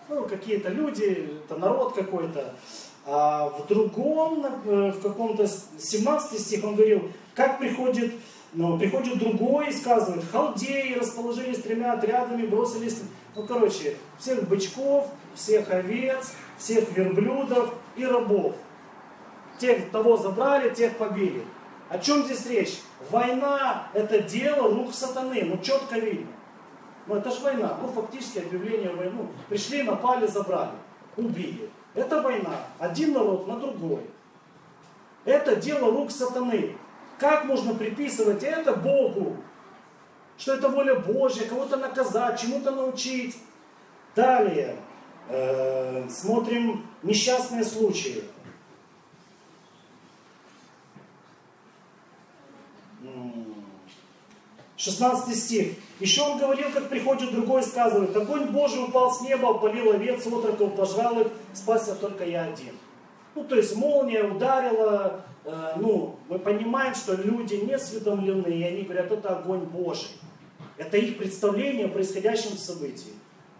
Ну, 0.09 0.22
какие-то 0.28 0.68
люди, 0.68 1.41
это 1.45 1.57
народ 1.57 1.95
какой-то. 1.95 2.55
А 3.05 3.49
в 3.49 3.66
другом, 3.66 4.45
э, 4.64 4.91
в 4.93 5.01
каком-то 5.03 5.47
с- 5.47 5.68
17 5.78 6.39
стих 6.41 6.64
он 6.64 6.74
говорил, 6.76 7.11
как 7.34 7.59
приходит, 7.59 8.14
ну, 8.53 8.79
приходит 8.79 9.19
другой 9.19 9.69
и 9.69 9.73
сказывает, 9.73 10.25
халдеи 10.31 10.95
расположились 10.95 11.63
тремя 11.63 11.93
отрядами, 11.93 12.47
бросились, 12.47 13.03
ну, 13.35 13.47
короче, 13.47 13.97
всех 14.19 14.49
бычков, 14.49 15.09
всех 15.35 15.71
овец, 15.71 16.33
всех 16.59 16.91
верблюдов 16.97 17.75
и 17.97 18.05
рабов. 18.05 18.55
Тех, 19.59 19.91
того 19.91 20.17
забрали, 20.17 20.75
тех 20.75 20.97
побили. 20.97 21.45
О 21.89 21.99
чем 21.99 22.25
здесь 22.25 22.47
речь? 22.47 22.81
Война– 23.11 23.89
это 23.95 24.21
дело 24.21 24.75
рук 24.75 24.93
сатаны, 24.93 25.43
ну 25.45 25.59
четко 25.59 25.99
видно. 25.99 26.27
Ну 27.07 27.15
это 27.15 27.31
же 27.31 27.41
война, 27.41 27.79
ну 27.81 27.89
фактически 27.89 28.39
объявление 28.39 28.91
войны. 28.91 29.29
Пришли, 29.49 29.83
напали, 29.83 30.27
забрали, 30.27 30.73
убили. 31.17 31.71
Это 31.95 32.21
война, 32.21 32.61
один 32.79 33.13
народ 33.13 33.47
на 33.47 33.57
другой. 33.57 34.03
Это 35.25 35.57
дело 35.57 35.91
рук 35.93 36.11
сатаны. 36.11 36.77
Как 37.19 37.45
можно 37.45 37.75
приписывать 37.75 38.43
это 38.43 38.75
Богу? 38.75 39.37
Что 40.37 40.55
это 40.55 40.69
воля 40.69 40.97
Божья, 40.97 41.47
кого-то 41.47 41.77
наказать, 41.77 42.41
чему-то 42.41 42.71
научить. 42.71 43.37
Далее, 44.14 44.77
э, 45.29 46.09
смотрим 46.11 46.87
несчастные 47.03 47.64
случаи. 47.64 48.23
16 54.77 55.35
стих. 55.35 55.75
Еще 56.01 56.23
он 56.23 56.39
говорил, 56.39 56.71
как 56.73 56.89
приходит 56.89 57.33
другой, 57.33 57.62
сказывает, 57.62 58.14
огонь 58.17 58.47
Божий 58.47 58.85
упал 58.85 59.12
с 59.12 59.21
неба, 59.23 59.51
опалил 59.51 59.93
овец, 59.93 60.27
отроков, 60.27 60.77
пожрал 60.77 61.21
их, 61.21 61.29
спасся 61.55 61.95
только 61.95 62.25
я 62.25 62.45
один. 62.45 62.75
Ну, 63.37 63.45
то 63.45 63.55
есть 63.55 63.76
молния 63.76 64.24
ударила, 64.24 65.20
э, 65.45 65.74
ну, 65.76 66.16
мы 66.30 66.39
понимаем, 66.39 66.95
что 66.95 67.14
люди 67.14 67.57
не 67.57 67.74
осведомлены, 67.74 68.49
и 68.49 68.62
они 68.62 68.82
говорят, 68.82 69.12
это 69.12 69.37
огонь 69.37 69.61
Божий. 69.61 70.09
Это 70.78 70.97
их 70.97 71.18
представление 71.18 71.84
о 71.84 71.91
происходящем 71.91 72.57
событии. 72.57 73.12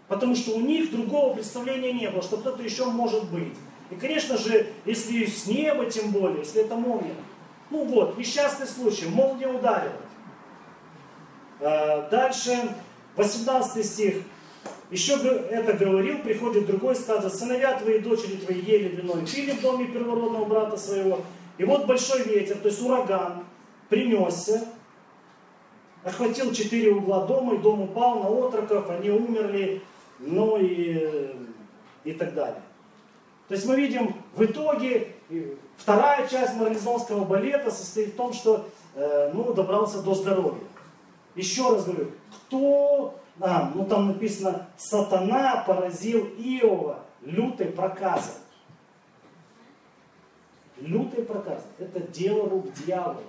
Потому 0.07 0.35
что 0.35 0.55
у 0.55 0.61
них 0.61 0.89
другого 0.91 1.35
представления 1.35 1.93
не 1.93 2.09
было, 2.09 2.23
что 2.23 2.37
кто-то 2.37 2.63
еще 2.63 2.85
может 2.85 3.29
быть. 3.29 3.53
И, 3.91 3.95
конечно 3.95 4.35
же, 4.35 4.67
если 4.85 5.23
с 5.25 5.45
неба, 5.45 5.85
тем 5.85 6.09
более, 6.09 6.39
если 6.39 6.63
это 6.63 6.75
молния. 6.75 7.13
Ну 7.69 7.83
вот, 7.85 8.17
несчастный 8.17 8.65
случай, 8.65 9.05
молния 9.05 9.47
ударила. 9.47 9.93
Э, 11.59 12.09
Дальше, 12.09 12.75
18 13.15 13.85
стих. 13.85 14.15
Еще 14.89 15.13
это 15.15 15.73
говорил, 15.73 16.19
приходит 16.19 16.65
другой, 16.65 16.95
сказал, 16.95 17.29
сыновья 17.29 17.77
твои, 17.77 17.99
дочери 17.99 18.37
твои 18.37 18.59
ели 18.61 18.95
вино 18.95 19.19
и 19.19 19.25
пили 19.25 19.51
в 19.51 19.61
доме 19.61 19.87
первородного 19.87 20.45
брата 20.45 20.77
своего. 20.77 21.19
И 21.57 21.65
вот 21.65 21.85
большой 21.85 22.23
ветер, 22.23 22.57
то 22.57 22.69
есть 22.69 22.81
ураган, 22.81 23.43
принесся, 23.89 24.65
охватил 26.03 26.53
четыре 26.53 26.93
угла 26.93 27.25
дома, 27.25 27.55
и 27.55 27.57
дом 27.57 27.81
упал 27.81 28.19
на 28.19 28.47
отроков, 28.47 28.89
они 28.89 29.09
умерли, 29.09 29.81
ну 30.19 30.57
и, 30.57 31.35
и 32.05 32.13
так 32.13 32.33
далее. 32.33 32.61
То 33.49 33.55
есть 33.55 33.65
мы 33.65 33.75
видим, 33.75 34.15
в 34.35 34.43
итоге 34.43 35.13
вторая 35.77 36.27
часть 36.27 36.55
марлезонского 36.55 37.25
балета 37.25 37.71
состоит 37.71 38.13
в 38.13 38.15
том, 38.15 38.33
что 38.33 38.67
э, 38.95 39.31
ну, 39.33 39.53
добрался 39.53 40.01
до 40.01 40.13
здоровья. 40.13 40.63
Еще 41.35 41.69
раз 41.69 41.85
говорю, 41.85 42.11
кто, 42.31 43.19
а, 43.39 43.71
ну 43.75 43.85
там 43.85 44.07
написано, 44.07 44.67
сатана 44.77 45.63
поразил 45.65 46.25
Иова 46.37 47.03
лютой 47.21 47.67
проказой. 47.67 48.35
Лютой 50.77 51.23
проказой. 51.23 51.69
Это 51.79 51.99
дело 51.99 52.49
рук 52.49 52.71
дьявола. 52.73 53.21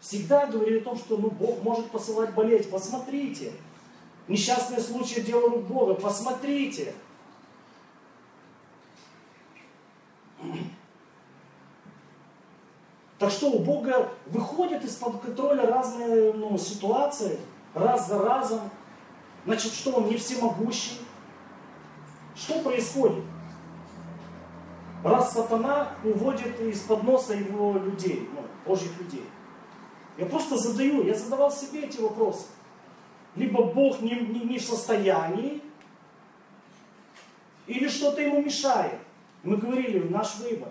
Всегда 0.00 0.46
говорили 0.46 0.80
о 0.80 0.84
том, 0.84 0.96
что 0.96 1.16
ну, 1.16 1.30
Бог 1.30 1.62
может 1.62 1.90
посылать 1.90 2.34
болезнь. 2.34 2.70
Посмотрите. 2.70 3.52
Несчастные 4.28 4.80
случаи 4.80 5.20
дело 5.20 5.50
рук 5.50 5.64
Бога. 5.64 5.94
Посмотрите. 5.94 6.94
Так 13.18 13.30
что 13.30 13.50
у 13.50 13.58
Бога 13.58 14.08
выходят 14.26 14.82
из-под 14.82 15.20
контроля 15.20 15.66
разные 15.66 16.32
ну, 16.32 16.56
ситуации, 16.56 17.38
раз 17.74 18.08
за 18.08 18.18
разом. 18.18 18.60
Значит, 19.44 19.72
что 19.72 19.92
он 19.92 20.08
не 20.08 20.16
всемогущий? 20.16 20.98
Что 22.34 22.60
происходит? 22.60 23.24
Раз 25.02 25.32
сатана 25.32 25.92
уводит 26.04 26.60
из-под 26.60 27.02
носа 27.04 27.34
его 27.34 27.78
людей, 27.78 28.28
ну, 28.34 28.44
Божьих 28.66 28.98
людей. 28.98 29.24
Я 30.18 30.26
просто 30.26 30.58
задаю, 30.58 31.04
я 31.04 31.14
задавал 31.14 31.50
себе 31.50 31.84
эти 31.84 32.00
вопросы. 32.00 32.46
Либо 33.34 33.64
Бог 33.64 34.00
не, 34.02 34.14
не, 34.14 34.40
не 34.40 34.58
в 34.58 34.62
состоянии, 34.62 35.62
или 37.66 37.88
что-то 37.88 38.20
ему 38.20 38.42
мешает. 38.42 38.98
Мы 39.42 39.56
говорили, 39.56 40.06
наш 40.08 40.36
выбор. 40.38 40.68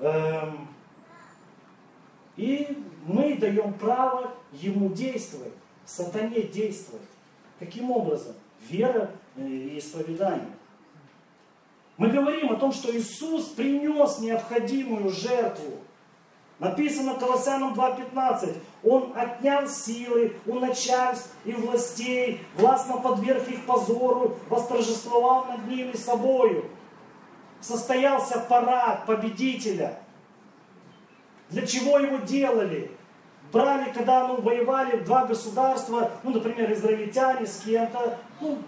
Эм, 0.00 0.68
И 2.36 2.76
мы 3.02 3.36
даем 3.36 3.74
право 3.74 4.32
ему 4.52 4.88
действовать, 4.90 5.52
сатане 5.84 6.42
действовать. 6.42 7.02
Каким 7.58 7.90
образом? 7.90 8.34
Вера 8.68 9.10
э, 9.36 9.46
и 9.46 9.78
исповедание. 9.78 10.50
Мы 11.96 12.08
говорим 12.08 12.50
о 12.50 12.56
том, 12.56 12.72
что 12.72 12.96
Иисус 12.96 13.46
принес 13.48 14.18
необходимую 14.18 15.10
жертву. 15.10 15.78
Написано 16.58 17.14
Колоссянам 17.14 17.74
2.15. 17.74 18.56
Он 18.84 19.12
отнял 19.16 19.66
силы 19.66 20.36
у 20.46 20.60
начальств 20.60 21.30
и 21.44 21.52
властей, 21.52 22.40
властно 22.56 22.98
подверг 22.98 23.48
их 23.48 23.66
позору, 23.66 24.36
восторжествовал 24.48 25.46
над 25.46 25.66
ними 25.66 25.92
собою. 25.94 26.66
Состоялся 27.60 28.38
парад 28.38 29.06
победителя. 29.06 30.01
Для 31.52 31.66
чего 31.66 31.98
его 31.98 32.16
делали? 32.18 32.90
Брали, 33.52 33.92
когда 33.92 34.26
ну, 34.26 34.40
воевали 34.40 35.00
два 35.00 35.26
государства, 35.26 36.10
ну, 36.22 36.30
например, 36.30 36.72
израильтяне 36.72 37.46
с 37.46 37.60
кем-то, 37.60 38.18
ну, 38.40 38.58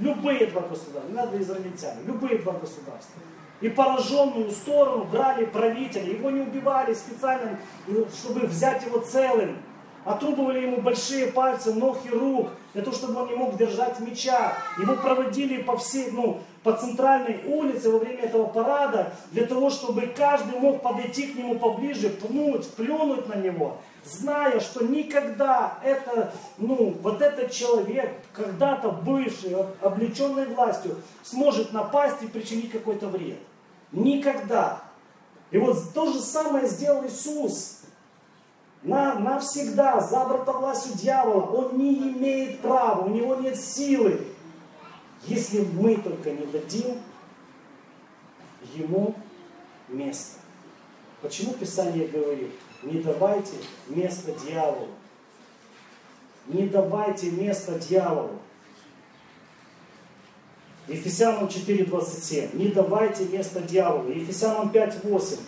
любые 0.00 0.46
два 0.46 0.62
государства, 0.62 1.08
не 1.08 1.14
надо 1.14 1.38
израильтяне, 1.42 2.00
любые 2.06 2.38
два 2.38 2.54
государства. 2.54 3.20
И 3.60 3.68
пораженную 3.68 4.50
сторону 4.50 5.04
брали 5.04 5.44
правителя, 5.44 6.10
его 6.10 6.30
не 6.30 6.40
убивали 6.40 6.94
специально, 6.94 7.58
чтобы 7.86 8.46
взять 8.46 8.86
его 8.86 9.00
целым. 9.00 9.58
отрубывали 10.06 10.62
ему 10.62 10.80
большие 10.80 11.26
пальцы, 11.26 11.74
ног 11.74 11.98
и 12.06 12.08
рук, 12.08 12.48
для 12.72 12.82
того, 12.82 12.96
чтобы 12.96 13.20
он 13.20 13.28
не 13.28 13.34
мог 13.34 13.58
держать 13.58 14.00
меча. 14.00 14.54
Его 14.80 14.94
проводили 14.96 15.62
по 15.62 15.76
всей, 15.76 16.10
ну, 16.12 16.40
по 16.62 16.72
центральной 16.74 17.42
улице 17.46 17.90
во 17.90 17.98
время 17.98 18.24
этого 18.24 18.46
парада, 18.46 19.12
для 19.32 19.46
того, 19.46 19.70
чтобы 19.70 20.02
каждый 20.14 20.58
мог 20.58 20.82
подойти 20.82 21.28
к 21.28 21.36
нему 21.36 21.58
поближе, 21.58 22.10
пнуть, 22.10 22.68
плюнуть 22.74 23.26
на 23.28 23.34
него, 23.34 23.78
зная, 24.04 24.60
что 24.60 24.84
никогда 24.84 25.78
это, 25.82 26.34
ну, 26.58 26.96
вот 27.02 27.22
этот 27.22 27.50
человек, 27.50 28.12
когда-то 28.34 28.90
бывший, 28.90 29.56
облеченный 29.80 30.46
властью, 30.46 30.96
сможет 31.22 31.72
напасть 31.72 32.22
и 32.22 32.26
причинить 32.26 32.70
какой-то 32.70 33.08
вред. 33.08 33.38
Никогда. 33.92 34.82
И 35.50 35.58
вот 35.58 35.78
то 35.94 36.12
же 36.12 36.20
самое 36.20 36.68
сделал 36.68 37.06
Иисус. 37.06 37.78
На, 38.82 39.18
навсегда 39.18 40.00
за 40.00 40.24
властью 40.24 40.94
дьявола. 40.94 41.42
Он 41.42 41.76
не 41.76 41.96
имеет 41.96 42.60
права, 42.60 43.02
у 43.02 43.08
него 43.08 43.34
нет 43.36 43.58
силы 43.58 44.20
если 45.26 45.60
мы 45.60 45.96
только 45.96 46.30
не 46.30 46.46
дадим 46.46 46.98
ему 48.74 49.14
место. 49.88 50.38
Почему 51.22 51.52
Писание 51.54 52.08
говорит, 52.08 52.50
не 52.82 53.00
давайте 53.00 53.52
место 53.88 54.32
дьяволу. 54.32 54.88
Не 56.46 56.66
давайте 56.66 57.30
место 57.30 57.78
дьяволу. 57.78 58.38
Ефесянам 60.88 61.46
4.27. 61.46 62.56
Не 62.56 62.68
давайте 62.68 63.26
место 63.26 63.60
дьяволу. 63.60 64.10
Ефесянам 64.10 64.70
5.8. 64.70 65.38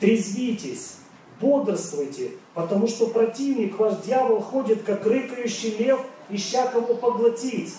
Трезвитесь, 0.00 0.96
бодрствуйте, 1.40 2.32
потому 2.54 2.86
что 2.86 3.06
противник 3.06 3.78
ваш 3.78 3.98
дьявол 4.02 4.40
ходит, 4.40 4.82
как 4.82 5.06
рыкающий 5.06 5.76
лев, 5.76 6.00
ища 6.28 6.66
кого 6.68 6.94
поглотить. 6.94 7.74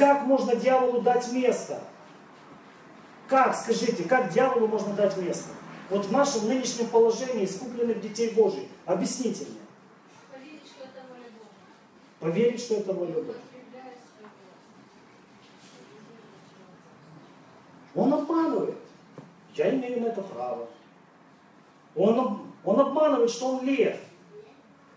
Как 0.00 0.22
можно 0.22 0.56
дьяволу 0.56 1.02
дать 1.02 1.30
место? 1.30 1.78
Как, 3.28 3.54
скажите, 3.54 4.04
как 4.04 4.32
дьяволу 4.32 4.66
можно 4.66 4.94
дать 4.94 5.14
место? 5.18 5.50
Вот 5.90 6.06
в 6.06 6.10
нашем 6.10 6.48
нынешнем 6.48 6.88
положении 6.88 7.44
искупленных 7.44 8.00
детей 8.00 8.30
Божьих. 8.30 8.66
Объясните 8.86 9.44
мне. 9.44 9.60
Поверить, 10.32 10.62
что 10.64 10.84
это 10.84 11.02
воля 11.06 11.28
Божья. 11.36 12.32
Поверить, 12.32 12.60
что 12.62 12.74
это 12.76 12.92
воля 12.94 13.12
Божья. 13.12 13.40
Он 17.94 18.14
обманывает. 18.14 18.76
Я 19.54 19.74
имею 19.74 20.00
на 20.00 20.06
это 20.06 20.22
право. 20.22 20.66
Он, 21.94 22.46
он 22.64 22.80
обманывает, 22.80 23.30
что 23.30 23.48
он 23.48 23.66
лев. 23.66 23.98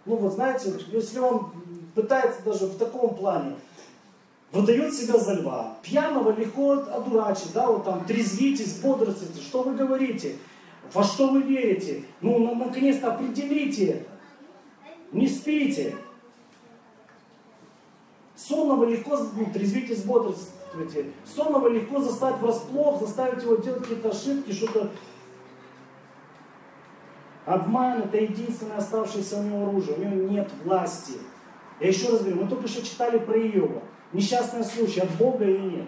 Ну 0.05 0.15
вот 0.15 0.31
знаете, 0.31 0.73
если 0.87 1.19
он 1.19 1.51
пытается 1.93 2.41
даже 2.43 2.67
в 2.67 2.77
таком 2.77 3.15
плане, 3.15 3.57
выдает 4.53 4.93
себя 4.93 5.17
за 5.17 5.33
льва. 5.33 5.77
Пьяного 5.81 6.31
легко 6.31 6.73
одурачить, 6.73 7.51
да, 7.53 7.67
вот 7.67 7.83
там 7.83 8.05
трезвитесь, 8.05 8.79
бодрствуйте. 8.79 9.41
Что 9.41 9.63
вы 9.63 9.73
говорите? 9.73 10.35
Во 10.93 11.03
что 11.03 11.29
вы 11.29 11.41
верите? 11.41 12.03
Ну, 12.21 12.55
наконец-то 12.55 13.13
определите 13.13 13.85
это. 13.87 14.09
Не 15.11 15.27
спите. 15.27 15.95
Сонного 18.35 18.85
легко, 18.85 19.17
ну, 19.35 19.47
трезвитесь, 19.51 20.03
бодрствуйте. 20.03 21.11
Сонного 21.25 21.67
легко 21.69 21.99
заставить 21.99 22.39
врасплох, 22.39 22.99
заставить 22.99 23.43
его 23.43 23.55
делать 23.55 23.81
какие-то 23.81 24.09
ошибки, 24.09 24.51
что-то 24.51 24.91
Обман 27.45 28.03
это 28.03 28.17
единственное 28.17 28.77
оставшееся 28.77 29.39
у 29.39 29.43
него 29.43 29.67
оружие. 29.67 29.97
У 29.97 30.03
него 30.03 30.29
нет 30.29 30.49
власти. 30.63 31.13
Я 31.79 31.89
еще 31.89 32.09
раз 32.09 32.21
говорю, 32.21 32.43
мы 32.43 32.47
только 32.47 32.67
что 32.67 32.85
читали 32.85 33.17
про 33.17 33.37
Иова 33.37 33.82
несчастный 34.13 34.63
случай 34.63 35.01
от 35.01 35.11
Бога 35.11 35.43
или 35.43 35.59
нет? 35.59 35.85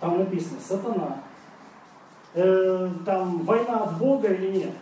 Там 0.00 0.18
написано 0.18 0.60
сатана. 0.60 1.22
Э, 2.34 2.90
там 3.06 3.38
война 3.44 3.84
от 3.84 3.98
Бога 3.98 4.28
или 4.28 4.58
нет? 4.58 4.72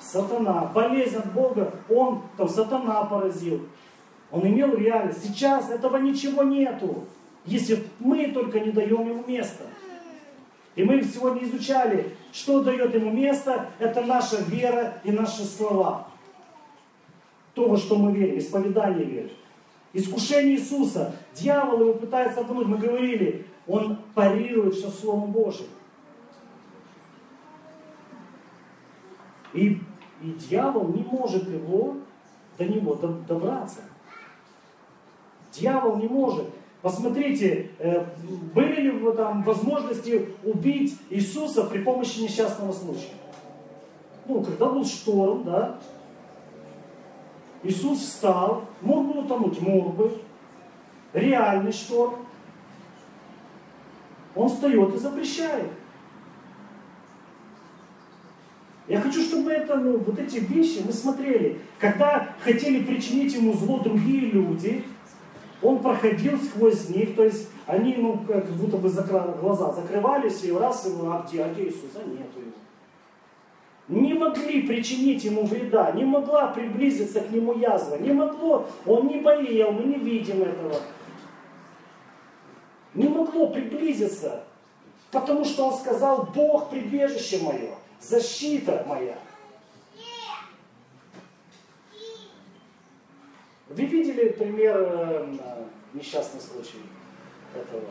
Сатана. 0.00 0.70
Болезнь 0.74 1.16
от 1.16 1.32
Бога, 1.32 1.74
он, 1.88 2.22
там 2.36 2.48
сатана 2.48 3.04
поразил. 3.04 3.66
Он 4.30 4.46
имел 4.46 4.76
реальность. 4.76 5.24
Сейчас 5.24 5.70
этого 5.70 5.96
ничего 5.96 6.42
нету. 6.42 7.04
Если 7.46 7.84
мы 7.98 8.28
только 8.28 8.60
не 8.60 8.70
даем 8.70 9.08
ему 9.08 9.24
место. 9.26 9.64
И 10.74 10.82
мы 10.82 11.02
сегодня 11.02 11.44
изучали, 11.44 12.16
что 12.32 12.62
дает 12.62 12.94
ему 12.94 13.10
место, 13.10 13.66
это 13.78 14.02
наша 14.02 14.42
вера 14.42 14.94
и 15.04 15.12
наши 15.12 15.44
слова. 15.44 16.08
То, 17.54 17.68
во 17.68 17.76
что 17.76 17.96
мы 17.96 18.12
верим, 18.12 18.38
исповедание 18.38 19.04
веры. 19.04 19.30
Искушение 19.94 20.56
Иисуса. 20.56 21.14
Дьявол 21.34 21.80
его 21.80 21.94
пытается 21.94 22.40
обмануть. 22.40 22.66
Мы 22.66 22.78
говорили, 22.78 23.46
он 23.68 23.98
парирует 24.14 24.74
все 24.74 24.90
Словом 24.90 25.30
Божьим. 25.30 25.66
И, 29.52 29.78
и 30.20 30.30
дьявол 30.48 30.88
не 30.88 31.02
может 31.02 31.48
его, 31.48 31.96
до 32.58 32.64
него 32.64 32.94
добраться. 32.94 33.82
Дьявол 35.52 35.96
не 35.98 36.08
может. 36.08 36.46
Посмотрите, 36.82 37.70
э, 37.78 38.04
были 38.52 38.90
ли 38.90 39.16
там 39.16 39.44
возможности 39.44 40.28
убить 40.42 40.98
Иисуса 41.08 41.64
при 41.64 41.78
помощи 41.78 42.18
несчастного 42.18 42.72
случая? 42.72 43.14
Ну, 44.26 44.42
когда 44.42 44.66
был 44.66 44.84
шторм, 44.84 45.44
да, 45.44 45.78
Иисус 47.64 47.98
встал, 48.00 48.66
мог 48.82 49.06
бы 49.06 49.20
утонуть, 49.20 49.60
мог 49.60 49.94
бы. 49.94 50.12
Реальный 51.14 51.72
шторм. 51.72 52.26
Он 54.34 54.48
встает 54.48 54.94
и 54.94 54.98
запрещает. 54.98 55.70
Я 58.86 59.00
хочу, 59.00 59.22
чтобы 59.22 59.50
это, 59.50 59.76
ну, 59.76 59.96
вот 59.96 60.18
эти 60.18 60.38
вещи 60.38 60.82
мы 60.84 60.92
смотрели. 60.92 61.58
Когда 61.78 62.34
хотели 62.40 62.84
причинить 62.84 63.32
ему 63.32 63.54
зло 63.54 63.78
другие 63.78 64.30
люди, 64.30 64.84
он 65.62 65.78
проходил 65.78 66.38
сквозь 66.38 66.90
них, 66.90 67.16
то 67.16 67.24
есть 67.24 67.48
они, 67.66 67.94
ну, 67.96 68.18
как 68.28 68.44
будто 68.50 68.76
бы 68.76 68.90
закры... 68.90 69.20
глаза 69.40 69.72
закрывались, 69.72 70.44
и 70.44 70.52
раз 70.52 70.84
его, 70.86 71.12
а 71.12 71.24
где, 71.26 71.44
а 71.44 71.54
где 71.54 71.68
Иисус? 71.68 71.92
А 71.94 72.06
нету 72.06 72.40
его 72.40 72.63
не 73.88 74.14
могли 74.14 74.62
причинить 74.62 75.24
ему 75.24 75.44
вреда, 75.44 75.92
не 75.92 76.04
могла 76.04 76.48
приблизиться 76.48 77.20
к 77.20 77.30
нему 77.30 77.54
язва, 77.54 77.96
не 77.96 78.12
могло, 78.12 78.66
он 78.86 79.08
не 79.08 79.20
болел, 79.20 79.72
мы 79.72 79.84
не 79.84 79.98
видим 79.98 80.42
этого. 80.42 80.80
Не 82.94 83.08
могло 83.08 83.48
приблизиться, 83.48 84.44
потому 85.10 85.44
что 85.44 85.68
он 85.68 85.74
сказал, 85.74 86.28
Бог 86.34 86.70
прибежище 86.70 87.42
мое, 87.42 87.74
защита 88.00 88.84
моя. 88.88 89.18
Вы 93.68 93.84
видели 93.86 94.28
пример 94.28 94.76
э, 94.78 95.36
несчастный 95.94 96.40
случай 96.40 96.78
этого? 97.54 97.88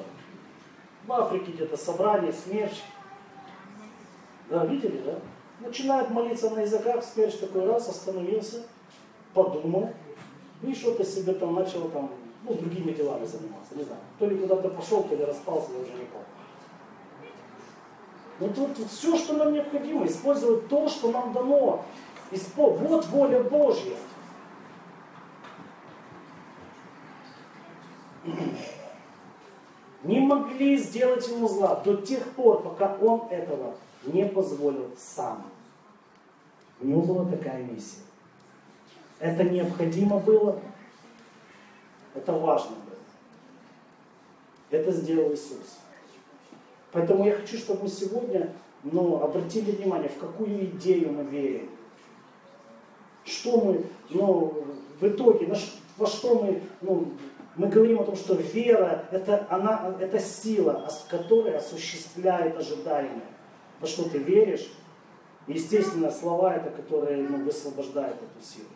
В 1.05 1.11
Африке 1.11 1.51
где-то 1.51 1.75
собрание, 1.75 2.31
смерч. 2.31 2.81
Да, 4.49 4.65
видели, 4.65 4.99
да? 4.99 5.19
Начинает 5.59 6.09
молиться 6.09 6.49
на 6.49 6.61
языках, 6.61 7.03
смерч 7.03 7.35
такой 7.35 7.65
раз, 7.65 7.89
остановился, 7.89 8.63
подумал, 9.33 9.89
и 10.61 10.73
что-то 10.73 11.03
себе 11.03 11.33
там 11.33 11.55
начал 11.55 11.89
там, 11.89 12.09
ну, 12.43 12.53
другими 12.53 12.91
делами 12.91 13.25
заниматься, 13.25 13.75
не 13.75 13.83
знаю. 13.83 14.01
То 14.19 14.25
ли 14.25 14.37
куда-то 14.37 14.69
пошел, 14.69 15.03
то 15.03 15.15
ли 15.15 15.23
распался, 15.25 15.71
я 15.71 15.79
уже 15.79 15.91
не 15.91 16.05
помню. 16.05 16.25
Вот, 18.39 18.57
вот, 18.57 18.77
вот 18.77 18.87
все, 18.89 19.17
что 19.17 19.33
нам 19.33 19.53
необходимо, 19.53 20.05
использовать 20.05 20.67
то, 20.67 20.89
что 20.89 21.11
нам 21.11 21.33
дано. 21.33 21.85
Вот 22.55 23.05
воля 23.07 23.43
Божья. 23.43 23.95
Не 30.03 30.19
могли 30.19 30.77
сделать 30.77 31.27
ему 31.27 31.47
зла 31.47 31.75
до 31.75 31.97
тех 31.97 32.23
пор, 32.31 32.63
пока 32.63 32.97
он 33.01 33.27
этого 33.29 33.75
не 34.05 34.25
позволил 34.25 34.89
сам. 34.97 35.49
У 36.79 36.87
него 36.87 37.01
была 37.01 37.25
такая 37.25 37.63
миссия. 37.63 38.01
Это 39.19 39.43
необходимо 39.43 40.19
было, 40.19 40.59
это 42.13 42.33
важно 42.33 42.75
было. 42.75 42.97
Это 44.69 44.91
сделал 44.91 45.31
Иисус. 45.33 45.79
Поэтому 46.91 47.25
я 47.25 47.35
хочу, 47.35 47.57
чтобы 47.57 47.83
мы 47.83 47.89
сегодня 47.89 48.53
ну, 48.83 49.21
обратили 49.23 49.71
внимание, 49.71 50.09
в 50.09 50.17
какую 50.17 50.65
идею 50.65 51.13
мы 51.13 51.23
верим. 51.23 51.69
Что 53.23 53.61
мы, 53.61 53.85
ну, 54.09 54.65
в 54.99 55.07
итоге, 55.07 55.47
на, 55.47 55.55
во 55.97 56.05
что 56.05 56.43
мы, 56.43 56.61
ну, 56.81 57.13
мы 57.55 57.67
говорим 57.67 57.99
о 57.99 58.03
том, 58.03 58.15
что 58.15 58.35
вера 58.35 59.05
это, 59.11 59.47
она, 59.49 59.95
это 59.99 60.19
сила, 60.19 60.89
которая 61.09 61.57
осуществляет 61.57 62.57
ожидаемое. 62.57 63.21
Во 63.83 63.87
что 63.87 64.09
ты 64.09 64.17
веришь, 64.17 64.71
Естественно, 65.47 66.09
слова 66.09 66.55
это, 66.55 66.69
которые 66.69 67.27
ну, 67.27 67.43
высвобождают 67.43 68.15
эту 68.15 68.45
силу. 68.45 68.67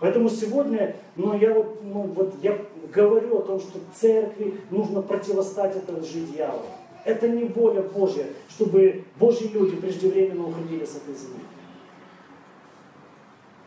Поэтому 0.00 0.28
сегодня, 0.30 0.96
ну, 1.16 1.38
я 1.38 1.52
вот, 1.52 1.80
ну, 1.82 2.02
вот 2.04 2.34
я 2.42 2.58
говорю 2.92 3.38
о 3.38 3.42
том, 3.42 3.60
что 3.60 3.78
церкви 3.94 4.60
нужно 4.70 5.02
противостать 5.02 5.76
этой 5.76 6.00
лжи 6.00 6.20
дьявола. 6.20 6.62
Это 7.04 7.28
не 7.28 7.44
воля 7.44 7.82
Божья, 7.82 8.26
чтобы 8.48 9.04
Божьи 9.18 9.46
люди 9.48 9.76
преждевременно 9.76 10.48
уходили 10.48 10.86
с 10.86 10.96
этой 10.96 11.14
земли. 11.14 11.44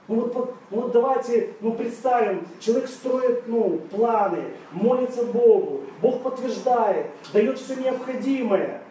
Ну 0.08 0.22
вот, 0.22 0.34
ну 0.72 0.82
вот 0.82 0.92
давайте 0.92 1.54
ну, 1.62 1.74
представим, 1.74 2.48
человек 2.60 2.88
строит 2.90 3.48
ну, 3.48 3.80
планы, 3.92 4.44
молится 4.72 5.24
Богу, 5.24 5.82
Бог 6.02 6.24
подтверждает, 6.24 7.08
дает 7.32 7.60
все 7.60 7.76
необходимое. 7.76 8.82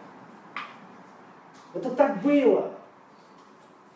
Это 1.77 1.91
так 1.91 2.23
было. 2.23 2.71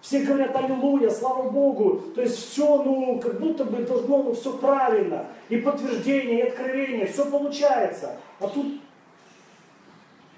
Все 0.02 0.22
говорят 0.22 0.56
аллилуйя, 0.56 1.10
слава 1.10 1.50
Богу. 1.50 2.02
То 2.16 2.22
есть 2.22 2.38
все, 2.38 2.84
ну, 2.84 3.20
как 3.20 3.40
будто 3.40 3.66
бы 3.66 3.84
должно, 3.84 4.24
ну, 4.24 4.34
все 4.34 4.58
правильно. 4.58 5.28
И 5.50 5.58
подтверждение, 5.58 6.40
и 6.40 6.48
откровение, 6.48 7.08
все 7.08 7.30
получается. 7.30 8.18
А 8.40 8.48
тут 8.48 8.82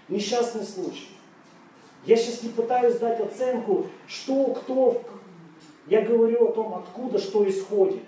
несчастный 0.08 0.64
случай. 0.64 1.10
Я 2.06 2.16
сейчас 2.18 2.44
не 2.44 2.50
пытаюсь 2.50 2.98
дать 2.98 3.20
оценку, 3.22 3.88
что, 4.08 4.48
кто, 4.48 5.02
я 5.88 6.02
говорю 6.02 6.48
о 6.48 6.52
том, 6.52 6.76
откуда 6.76 7.20
что 7.20 7.48
исходит. 7.48 8.04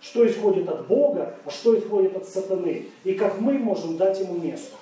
Что 0.00 0.26
исходит 0.26 0.68
от 0.68 0.86
Бога, 0.86 1.34
а 1.44 1.50
что 1.50 1.78
исходит 1.78 2.16
от 2.16 2.28
сатаны. 2.28 2.88
И 3.04 3.14
как 3.14 3.40
мы 3.40 3.54
можем 3.54 3.96
дать 3.96 4.20
ему 4.20 4.38
место. 4.38 4.76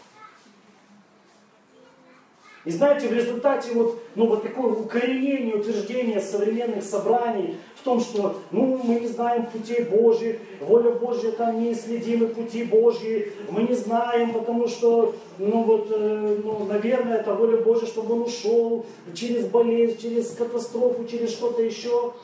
И 2.66 2.70
знаете, 2.72 3.06
в 3.06 3.12
результате 3.12 3.72
вот, 3.74 4.02
ну, 4.16 4.26
вот 4.26 4.42
такое 4.42 4.72
укоренение, 4.72 5.54
утверждение 5.54 6.20
современных 6.20 6.82
собраний 6.82 7.58
в 7.76 7.84
том, 7.84 8.00
что 8.00 8.40
ну, 8.50 8.80
мы 8.82 8.98
не 8.98 9.06
знаем 9.06 9.46
путей 9.46 9.84
Божьих, 9.84 10.40
воля 10.60 10.90
Божья 10.90 11.30
там 11.30 11.62
неисследимы 11.62 12.26
пути 12.26 12.64
Божьи, 12.64 13.32
мы 13.52 13.62
не 13.62 13.74
знаем, 13.74 14.32
потому 14.32 14.66
что, 14.66 15.14
ну 15.38 15.62
вот, 15.62 15.92
э, 15.92 16.38
ну, 16.42 16.64
наверное, 16.64 17.18
это 17.18 17.34
воля 17.34 17.58
Божья, 17.58 17.86
чтобы 17.86 18.14
он 18.14 18.22
ушел 18.22 18.84
через 19.14 19.46
болезнь, 19.46 20.02
через 20.02 20.32
катастрофу, 20.32 21.04
через 21.04 21.30
что-то 21.30 21.62
еще. 21.62 22.14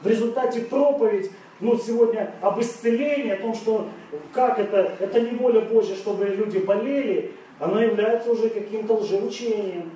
В 0.00 0.06
результате 0.06 0.60
проповедь 0.60 1.32
ну, 1.62 1.78
сегодня 1.78 2.34
об 2.40 2.60
исцелении, 2.60 3.30
о 3.30 3.40
том, 3.40 3.54
что 3.54 3.86
как 4.32 4.58
это, 4.58 4.96
это 4.98 5.20
не 5.20 5.30
воля 5.30 5.60
Божья, 5.60 5.94
чтобы 5.94 6.24
люди 6.24 6.58
болели, 6.58 7.32
оно 7.60 7.80
является 7.80 8.32
уже 8.32 8.50
каким-то 8.50 8.94
лжеучением. 8.94 9.92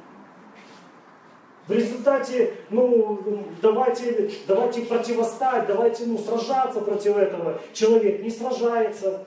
В 1.66 1.72
результате, 1.72 2.52
ну, 2.70 3.18
давайте, 3.60 4.30
давайте 4.46 4.82
противостать, 4.82 5.66
давайте, 5.66 6.06
ну, 6.06 6.18
сражаться 6.18 6.80
против 6.80 7.16
этого. 7.16 7.60
Человек 7.72 8.22
не 8.22 8.30
сражается. 8.30 9.26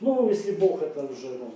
Ну, 0.00 0.30
если 0.30 0.52
Бог 0.52 0.80
это 0.80 1.04
уже, 1.04 1.28
ну, 1.38 1.52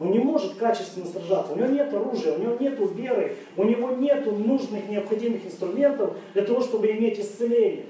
он 0.00 0.10
не 0.10 0.18
может 0.18 0.56
качественно 0.56 1.06
сражаться, 1.06 1.52
у 1.52 1.56
него 1.56 1.68
нет 1.68 1.94
оружия, 1.94 2.36
у 2.36 2.40
него 2.40 2.56
нет 2.58 2.76
веры, 2.96 3.36
у 3.56 3.62
него 3.62 3.90
нет 3.90 4.26
нужных, 4.26 4.88
необходимых 4.88 5.46
инструментов 5.46 6.16
для 6.32 6.42
того, 6.42 6.60
чтобы 6.60 6.90
иметь 6.90 7.20
исцеление 7.20 7.86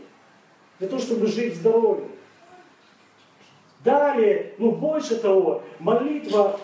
для 0.79 0.89
того, 0.89 1.01
чтобы 1.01 1.27
жить 1.27 1.55
в 1.55 1.57
здоровье. 1.57 2.09
Далее, 3.85 4.55
ну 4.59 4.73
больше 4.73 5.17
того, 5.17 5.63
молитва 5.79 6.59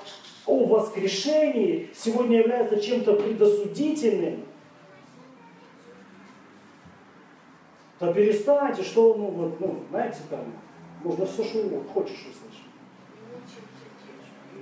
о 0.47 0.65
воскрешении 0.65 1.91
сегодня 1.95 2.39
является 2.39 2.81
чем-то 2.81 3.15
предосудительным. 3.15 4.45
То 7.99 8.15
перестаньте, 8.15 8.83
что, 8.83 9.15
ну, 9.15 9.27
вот, 9.27 9.61
ну, 9.61 9.81
знаете, 9.91 10.21
там, 10.31 10.41
можно 11.05 11.27
все, 11.27 11.45
что 11.45 11.83
хочешь 11.93 12.21
услышать. 12.21 12.65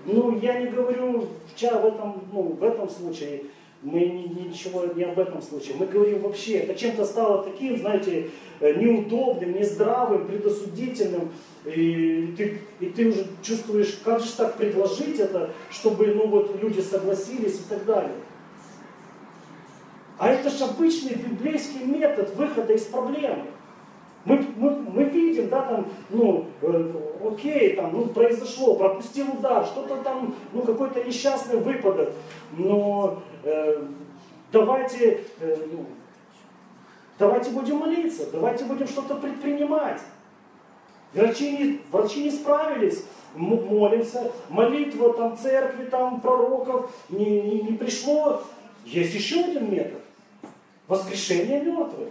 Ну, 0.04 0.36
я 0.40 0.60
не 0.60 0.66
говорю 0.66 1.20
в, 1.20 1.56
в 1.56 1.62
этом, 1.62 2.24
ну, 2.32 2.42
в 2.42 2.64
этом 2.64 2.88
случае, 2.88 3.44
мы 3.82 4.00
ничего 4.00 4.86
не 4.86 5.04
об 5.04 5.18
этом 5.18 5.40
случае. 5.40 5.76
Мы 5.78 5.86
говорим 5.86 6.22
вообще, 6.22 6.58
это 6.58 6.74
чем-то 6.74 7.04
стало 7.04 7.44
таким, 7.44 7.78
знаете, 7.78 8.30
э, 8.60 8.74
неудобным, 8.74 9.52
нездравым, 9.52 10.26
предосудительным. 10.26 11.30
И 11.64 12.34
ты, 12.36 12.60
и 12.80 12.86
ты 12.86 13.08
уже 13.08 13.26
чувствуешь, 13.42 14.00
как 14.04 14.20
же 14.20 14.32
так 14.32 14.56
предложить 14.56 15.20
это, 15.20 15.50
чтобы 15.70 16.06
ну, 16.06 16.26
вот, 16.26 16.60
люди 16.60 16.80
согласились 16.80 17.60
и 17.60 17.68
так 17.68 17.84
далее. 17.84 18.16
А 20.18 20.28
это 20.28 20.50
же 20.50 20.64
обычный 20.64 21.14
библейский 21.14 21.84
метод 21.84 22.34
выхода 22.34 22.72
из 22.72 22.82
проблемы. 22.82 23.44
Мы, 24.24 24.44
мы, 24.56 24.70
мы 24.70 25.04
видим, 25.04 25.48
да, 25.48 25.62
там, 25.62 25.86
ну, 26.10 26.46
э, 26.60 26.92
окей, 27.24 27.76
там, 27.76 27.92
ну, 27.92 28.06
произошло, 28.06 28.74
пропустил 28.74 29.26
удар, 29.38 29.64
что-то 29.64 29.96
там, 29.98 30.34
ну, 30.52 30.62
какой-то 30.62 31.02
несчастный 31.04 31.58
выпадок, 31.60 32.10
но 32.56 33.22
давайте, 34.52 35.24
э, 35.40 35.66
ну, 35.72 35.86
давайте 37.18 37.50
будем 37.50 37.76
молиться, 37.76 38.30
давайте 38.30 38.64
будем 38.64 38.86
что-то 38.86 39.16
предпринимать. 39.16 40.00
Врачи 41.14 41.50
не, 41.52 41.80
врачи 41.90 42.24
не 42.24 42.30
справились, 42.30 43.04
молимся, 43.34 44.30
молитва 44.48 45.14
там 45.14 45.36
церкви, 45.36 45.84
там 45.84 46.20
пророков 46.20 46.90
не, 47.08 47.40
не, 47.40 47.62
не 47.62 47.72
пришло. 47.76 48.42
Есть 48.84 49.14
еще 49.14 49.44
один 49.44 49.70
метод. 49.70 50.00
Воскрешение 50.86 51.60
мертвых. 51.62 52.08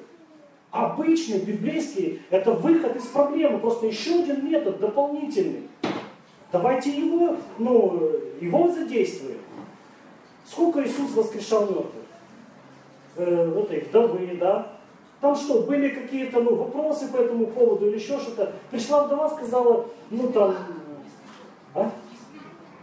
Обычный, 0.71 1.39
библейский, 1.39 2.21
это 2.29 2.51
выход 2.51 2.95
из 2.95 3.05
проблемы, 3.05 3.59
просто 3.59 3.87
еще 3.87 4.19
один 4.19 4.47
метод 4.49 4.79
дополнительный. 4.79 5.63
Давайте 6.51 6.91
его, 6.91 7.37
ну, 7.57 8.11
его 8.39 8.71
задействуем. 8.71 9.37
Сколько 10.47 10.81
Иисус 10.85 11.11
воскрешал 11.13 11.65
мертвых? 11.65 12.05
Э, 13.17 13.61
этой 13.63 13.81
вдовы, 13.81 14.37
да? 14.39 14.73
Там 15.19 15.35
что, 15.35 15.63
были 15.63 15.89
какие-то 15.89 16.39
ну, 16.39 16.55
вопросы 16.55 17.11
по 17.11 17.17
этому 17.17 17.47
поводу 17.47 17.87
или 17.87 17.97
еще 17.97 18.17
что-то? 18.19 18.53
Пришла 18.71 19.03
вдова, 19.03 19.29
сказала, 19.29 19.87
ну 20.09 20.31
там, 20.31 20.55
а? 21.73 21.91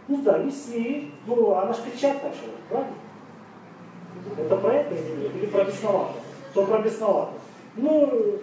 Ну 0.07 0.21
да, 0.21 0.37
неси. 0.39 1.11
Ну, 1.25 1.53
она 1.55 1.73
же 1.73 1.81
кричать 1.81 2.21
начала, 2.23 2.53
правильно? 2.69 2.93
Это 4.37 4.57
про 4.57 4.73
это 4.73 4.95
или, 4.95 5.37
или 5.37 5.45
про 5.47 5.63
бесновато? 5.63 6.13
То 6.53 6.65
про 6.65 6.79
бесновато. 6.79 7.33
Ну, 7.77 8.39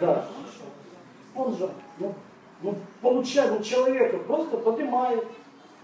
да. 0.00 0.26
Он 1.34 1.56
же, 1.56 1.70
ну, 1.98 2.14
ну 2.62 2.74
получает, 3.00 3.58
ну, 3.58 3.64
человека 3.64 4.18
просто 4.18 4.58
поднимает. 4.58 5.26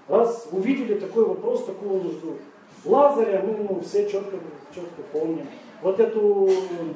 Раз 0.09 0.49
увидели 0.51 0.99
такой 0.99 1.25
вопрос, 1.25 1.65
такую 1.65 2.03
нужду. 2.03 2.37
Лазаря 2.85 3.43
мы 3.47 3.57
ну, 3.59 3.81
все 3.81 4.09
четко, 4.11 4.37
четко 4.75 5.03
помним. 5.13 5.47
Вот 5.83 6.01
эту 6.01 6.51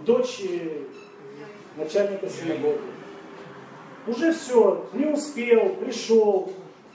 дочь 0.04 0.42
начальника 1.76 2.28
синагоги. 2.28 2.80
Уже 4.06 4.32
все, 4.32 4.86
не 4.92 5.06
успел, 5.06 5.70
пришел. 5.80 6.50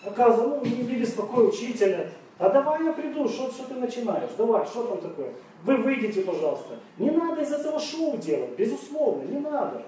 Оказывается, 0.05 0.65
ну, 0.65 0.65
не, 0.65 0.83
не 0.83 0.95
беспокой 0.99 1.49
учителя. 1.49 2.09
А 2.39 2.49
давай 2.49 2.83
я 2.83 2.91
приду, 2.91 3.27
что, 3.27 3.51
что 3.51 3.65
ты 3.65 3.75
начинаешь? 3.75 4.31
Давай, 4.37 4.65
что 4.65 4.83
там 4.83 4.97
такое? 4.97 5.29
Вы 5.63 5.77
выйдете, 5.77 6.21
пожалуйста. 6.21 6.79
Не 6.97 7.11
надо 7.11 7.41
из 7.43 7.51
этого 7.51 7.79
шоу 7.79 8.17
делать, 8.17 8.55
безусловно, 8.57 9.23
не 9.23 9.39
надо. 9.39 9.83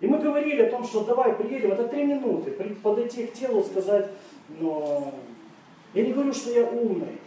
И 0.00 0.06
мы 0.06 0.18
говорили 0.18 0.62
о 0.62 0.70
том, 0.70 0.84
что 0.84 1.04
давай 1.04 1.34
приедем, 1.34 1.72
это 1.72 1.86
три 1.88 2.04
минуты, 2.04 2.50
подойти 2.82 3.26
к 3.26 3.32
телу, 3.34 3.62
сказать, 3.62 4.10
но 4.58 5.14
я 5.94 6.04
не 6.04 6.12
говорю, 6.12 6.32
что 6.32 6.50
я 6.50 6.64
умный. 6.64 7.18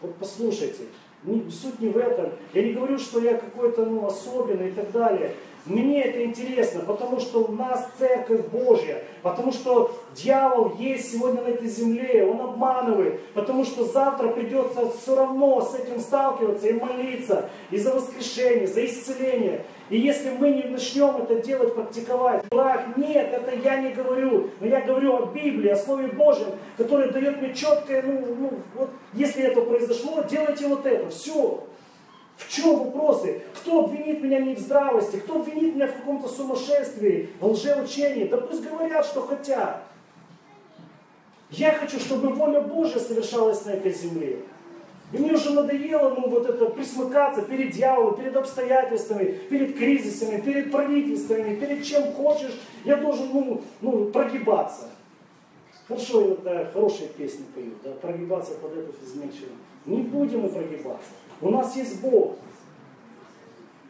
Вот 0.00 0.16
послушайте, 0.16 0.84
суть 1.24 1.80
не 1.80 1.88
в 1.88 1.96
этом. 1.96 2.30
Я 2.52 2.62
не 2.62 2.72
говорю, 2.72 2.98
что 2.98 3.20
я 3.20 3.36
какой-то 3.36 3.84
ну, 3.84 4.06
особенный 4.06 4.68
и 4.68 4.72
так 4.72 4.90
далее. 4.90 5.34
Мне 5.64 6.02
это 6.02 6.24
интересно, 6.24 6.80
потому 6.80 7.20
что 7.20 7.44
у 7.44 7.52
нас 7.52 7.88
церковь 7.96 8.46
Божья, 8.46 9.04
потому 9.22 9.52
что 9.52 9.96
дьявол 10.12 10.72
есть 10.76 11.12
сегодня 11.12 11.40
на 11.42 11.48
этой 11.48 11.68
земле, 11.68 12.26
он 12.26 12.40
обманывает, 12.40 13.20
потому 13.32 13.64
что 13.64 13.84
завтра 13.84 14.28
придется 14.28 14.90
все 14.90 15.14
равно 15.14 15.60
с 15.60 15.78
этим 15.78 16.00
сталкиваться 16.00 16.66
и 16.66 16.72
молиться 16.72 17.48
и 17.70 17.78
за 17.78 17.94
воскрешение, 17.94 18.66
за 18.66 18.84
исцеление. 18.84 19.64
И 19.88 19.98
если 19.98 20.30
мы 20.30 20.50
не 20.50 20.64
начнем 20.64 21.16
это 21.18 21.36
делать, 21.36 21.76
практиковать, 21.76 22.42
враг, 22.50 22.96
нет, 22.96 23.32
это 23.32 23.54
я 23.62 23.76
не 23.76 23.92
говорю, 23.92 24.50
но 24.58 24.66
я 24.66 24.80
говорю 24.80 25.14
о 25.16 25.26
Библии, 25.26 25.68
о 25.68 25.76
Слове 25.76 26.08
Божьем, 26.08 26.48
которое 26.76 27.10
дает 27.10 27.40
мне 27.40 27.54
четкое, 27.54 28.02
ну, 28.02 28.26
ну 28.36 28.50
вот, 28.74 28.90
если 29.12 29.44
это 29.44 29.60
произошло, 29.60 30.24
делайте 30.28 30.66
вот 30.66 30.86
это, 30.86 31.08
все. 31.08 31.62
В 32.46 32.52
чем 32.52 32.78
вопросы? 32.78 33.42
Кто 33.54 33.84
обвинит 33.84 34.22
меня 34.22 34.40
не 34.40 34.54
в 34.54 34.58
здравости? 34.58 35.16
Кто 35.16 35.40
обвинит 35.40 35.74
меня 35.74 35.86
в 35.86 35.94
каком-то 35.94 36.28
сумасшествии, 36.28 37.30
в 37.40 37.46
лжеучении? 37.46 38.24
Да 38.24 38.38
пусть 38.38 38.62
говорят, 38.62 39.06
что 39.06 39.22
хотят. 39.22 39.82
Я 41.50 41.72
хочу, 41.72 42.00
чтобы 42.00 42.28
воля 42.28 42.60
Божья 42.60 42.98
совершалась 42.98 43.64
на 43.64 43.70
этой 43.70 43.92
земле. 43.92 44.38
И 45.12 45.18
мне 45.18 45.32
уже 45.34 45.50
надоело 45.50 46.14
ну, 46.16 46.28
вот 46.28 46.48
это 46.48 46.66
присмыкаться 46.66 47.42
перед 47.42 47.72
дьяволом, 47.72 48.16
перед 48.16 48.34
обстоятельствами, 48.34 49.38
перед 49.50 49.76
кризисами, 49.76 50.40
перед 50.40 50.72
правительствами, 50.72 51.54
перед 51.54 51.84
чем 51.84 52.14
хочешь. 52.14 52.58
Я 52.84 52.96
должен 52.96 53.28
ну, 53.32 53.62
ну, 53.82 54.06
прогибаться. 54.06 54.88
Хорошо, 55.86 56.38
да, 56.42 56.64
хорошие 56.72 57.08
песни 57.08 57.44
поют, 57.54 57.74
да, 57.84 57.90
прогибаться 57.90 58.54
под 58.54 58.72
эту 58.72 58.94
изменчивую. 59.04 59.52
Не 59.84 60.02
будем 60.02 60.40
мы 60.40 60.48
прогибаться. 60.48 61.10
У 61.42 61.50
нас 61.50 61.76
есть 61.76 62.00
Бог. 62.00 62.36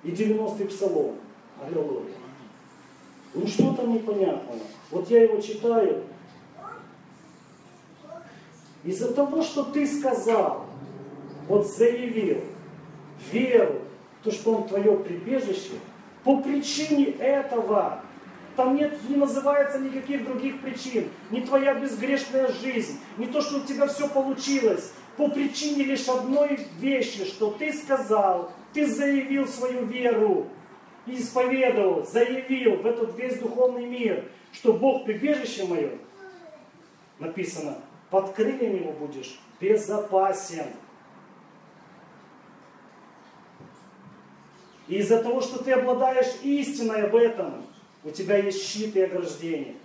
И 0.03 0.11
90-й 0.11 0.66
псалом. 0.66 1.16
Аллилуйя. 1.64 2.14
Ну 3.34 3.46
что 3.46 3.72
там 3.74 3.94
непонятного? 3.94 4.59
Вот 4.90 5.09
я 5.11 5.22
его 5.22 5.40
читаю. 5.40 6.03
Из-за 8.84 9.12
того, 9.12 9.42
что 9.42 9.64
ты 9.64 9.86
сказал, 9.86 10.66
вот 11.46 11.66
заявил 11.68 12.40
веру, 13.30 13.82
то, 14.24 14.32
что 14.32 14.55
Он 14.57 14.66
твое 14.66 14.96
прибежище, 14.96 15.74
по 16.24 16.40
причине 16.40 17.07
этого, 17.18 18.00
там 18.57 18.76
нет, 18.76 18.98
не 19.09 19.16
называется 19.16 19.78
никаких 19.78 20.24
других 20.24 20.61
причин, 20.61 21.09
не 21.30 21.42
твоя 21.42 21.74
безгрешная 21.74 22.48
жизнь, 22.48 22.98
не 23.18 23.26
то, 23.26 23.40
что 23.40 23.59
у 23.59 23.61
тебя 23.61 23.86
все 23.86 24.09
получилось, 24.09 24.92
по 25.17 25.29
причине 25.29 25.85
лишь 25.85 26.09
одной 26.09 26.59
вещи, 26.79 27.25
что 27.25 27.51
ты 27.51 27.73
сказал, 27.73 28.53
ты 28.73 28.87
заявил 28.87 29.47
свою 29.47 29.85
веру, 29.85 30.49
исповедовал, 31.07 32.07
заявил 32.07 32.77
в 32.77 32.87
этот 32.87 33.19
весь 33.19 33.39
духовный 33.39 33.87
мир, 33.87 34.25
что 34.53 34.73
Бог 34.73 35.05
прибежище 35.05 35.65
мое, 35.65 35.99
написано, 37.19 37.79
под 38.11 38.33
крыльями 38.33 38.81
его 38.81 38.93
будешь 38.93 39.39
безопасен. 39.61 40.67
И 44.89 44.97
из-за 44.97 45.23
того, 45.23 45.41
что 45.41 45.63
ты 45.63 45.73
обладаешь 45.73 46.35
истиной 46.43 47.05
об 47.05 47.15
этом, 47.15 47.65
у 48.05 48.11
тебя 48.11 48.37
есть 48.39 48.67
щит 48.67 48.97
и 48.97 49.03
ограждение. 49.03 49.77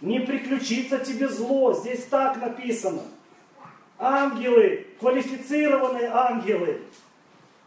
Не 0.00 0.20
приключится 0.20 0.98
тебе 0.98 1.28
зло, 1.28 1.72
здесь 1.72 2.04
так 2.04 2.36
написано. 2.40 3.02
Ангелы, 3.98 4.86
квалифицированные 4.98 6.08
ангелы, 6.08 6.80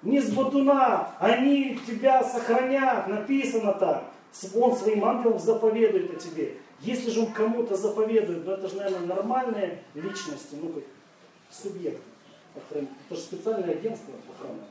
не 0.01 0.21
с 0.21 0.31
батуна, 0.31 1.15
они 1.19 1.79
тебя 1.87 2.23
сохранят, 2.23 3.07
написано 3.07 3.73
так. 3.73 4.05
Он 4.53 4.75
своим 4.75 5.05
ангелам 5.05 5.39
заповедует 5.39 6.15
о 6.15 6.19
тебе. 6.19 6.57
Если 6.81 7.09
же 7.09 7.21
он 7.21 7.31
кому-то 7.31 7.75
заповедует, 7.75 8.45
ну 8.45 8.51
это 8.51 8.67
же, 8.67 8.75
наверное, 8.75 9.07
нормальные 9.07 9.79
личности, 9.95 10.57
ну 10.61 10.69
как 10.69 10.83
субъект. 11.49 12.01
Это 12.69 12.85
же 13.09 13.21
специальное 13.21 13.71
агентство 13.71 14.13
охраны. 14.35 14.61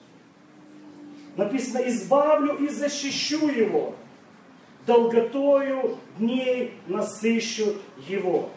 Написано, 1.36 1.78
избавлю 1.88 2.57
и 2.57 2.68
защищу 2.68 3.48
его. 3.48 3.94
Долготою 4.86 5.98
дней 6.18 6.74
насыщу 6.86 7.74
его. 8.07 8.50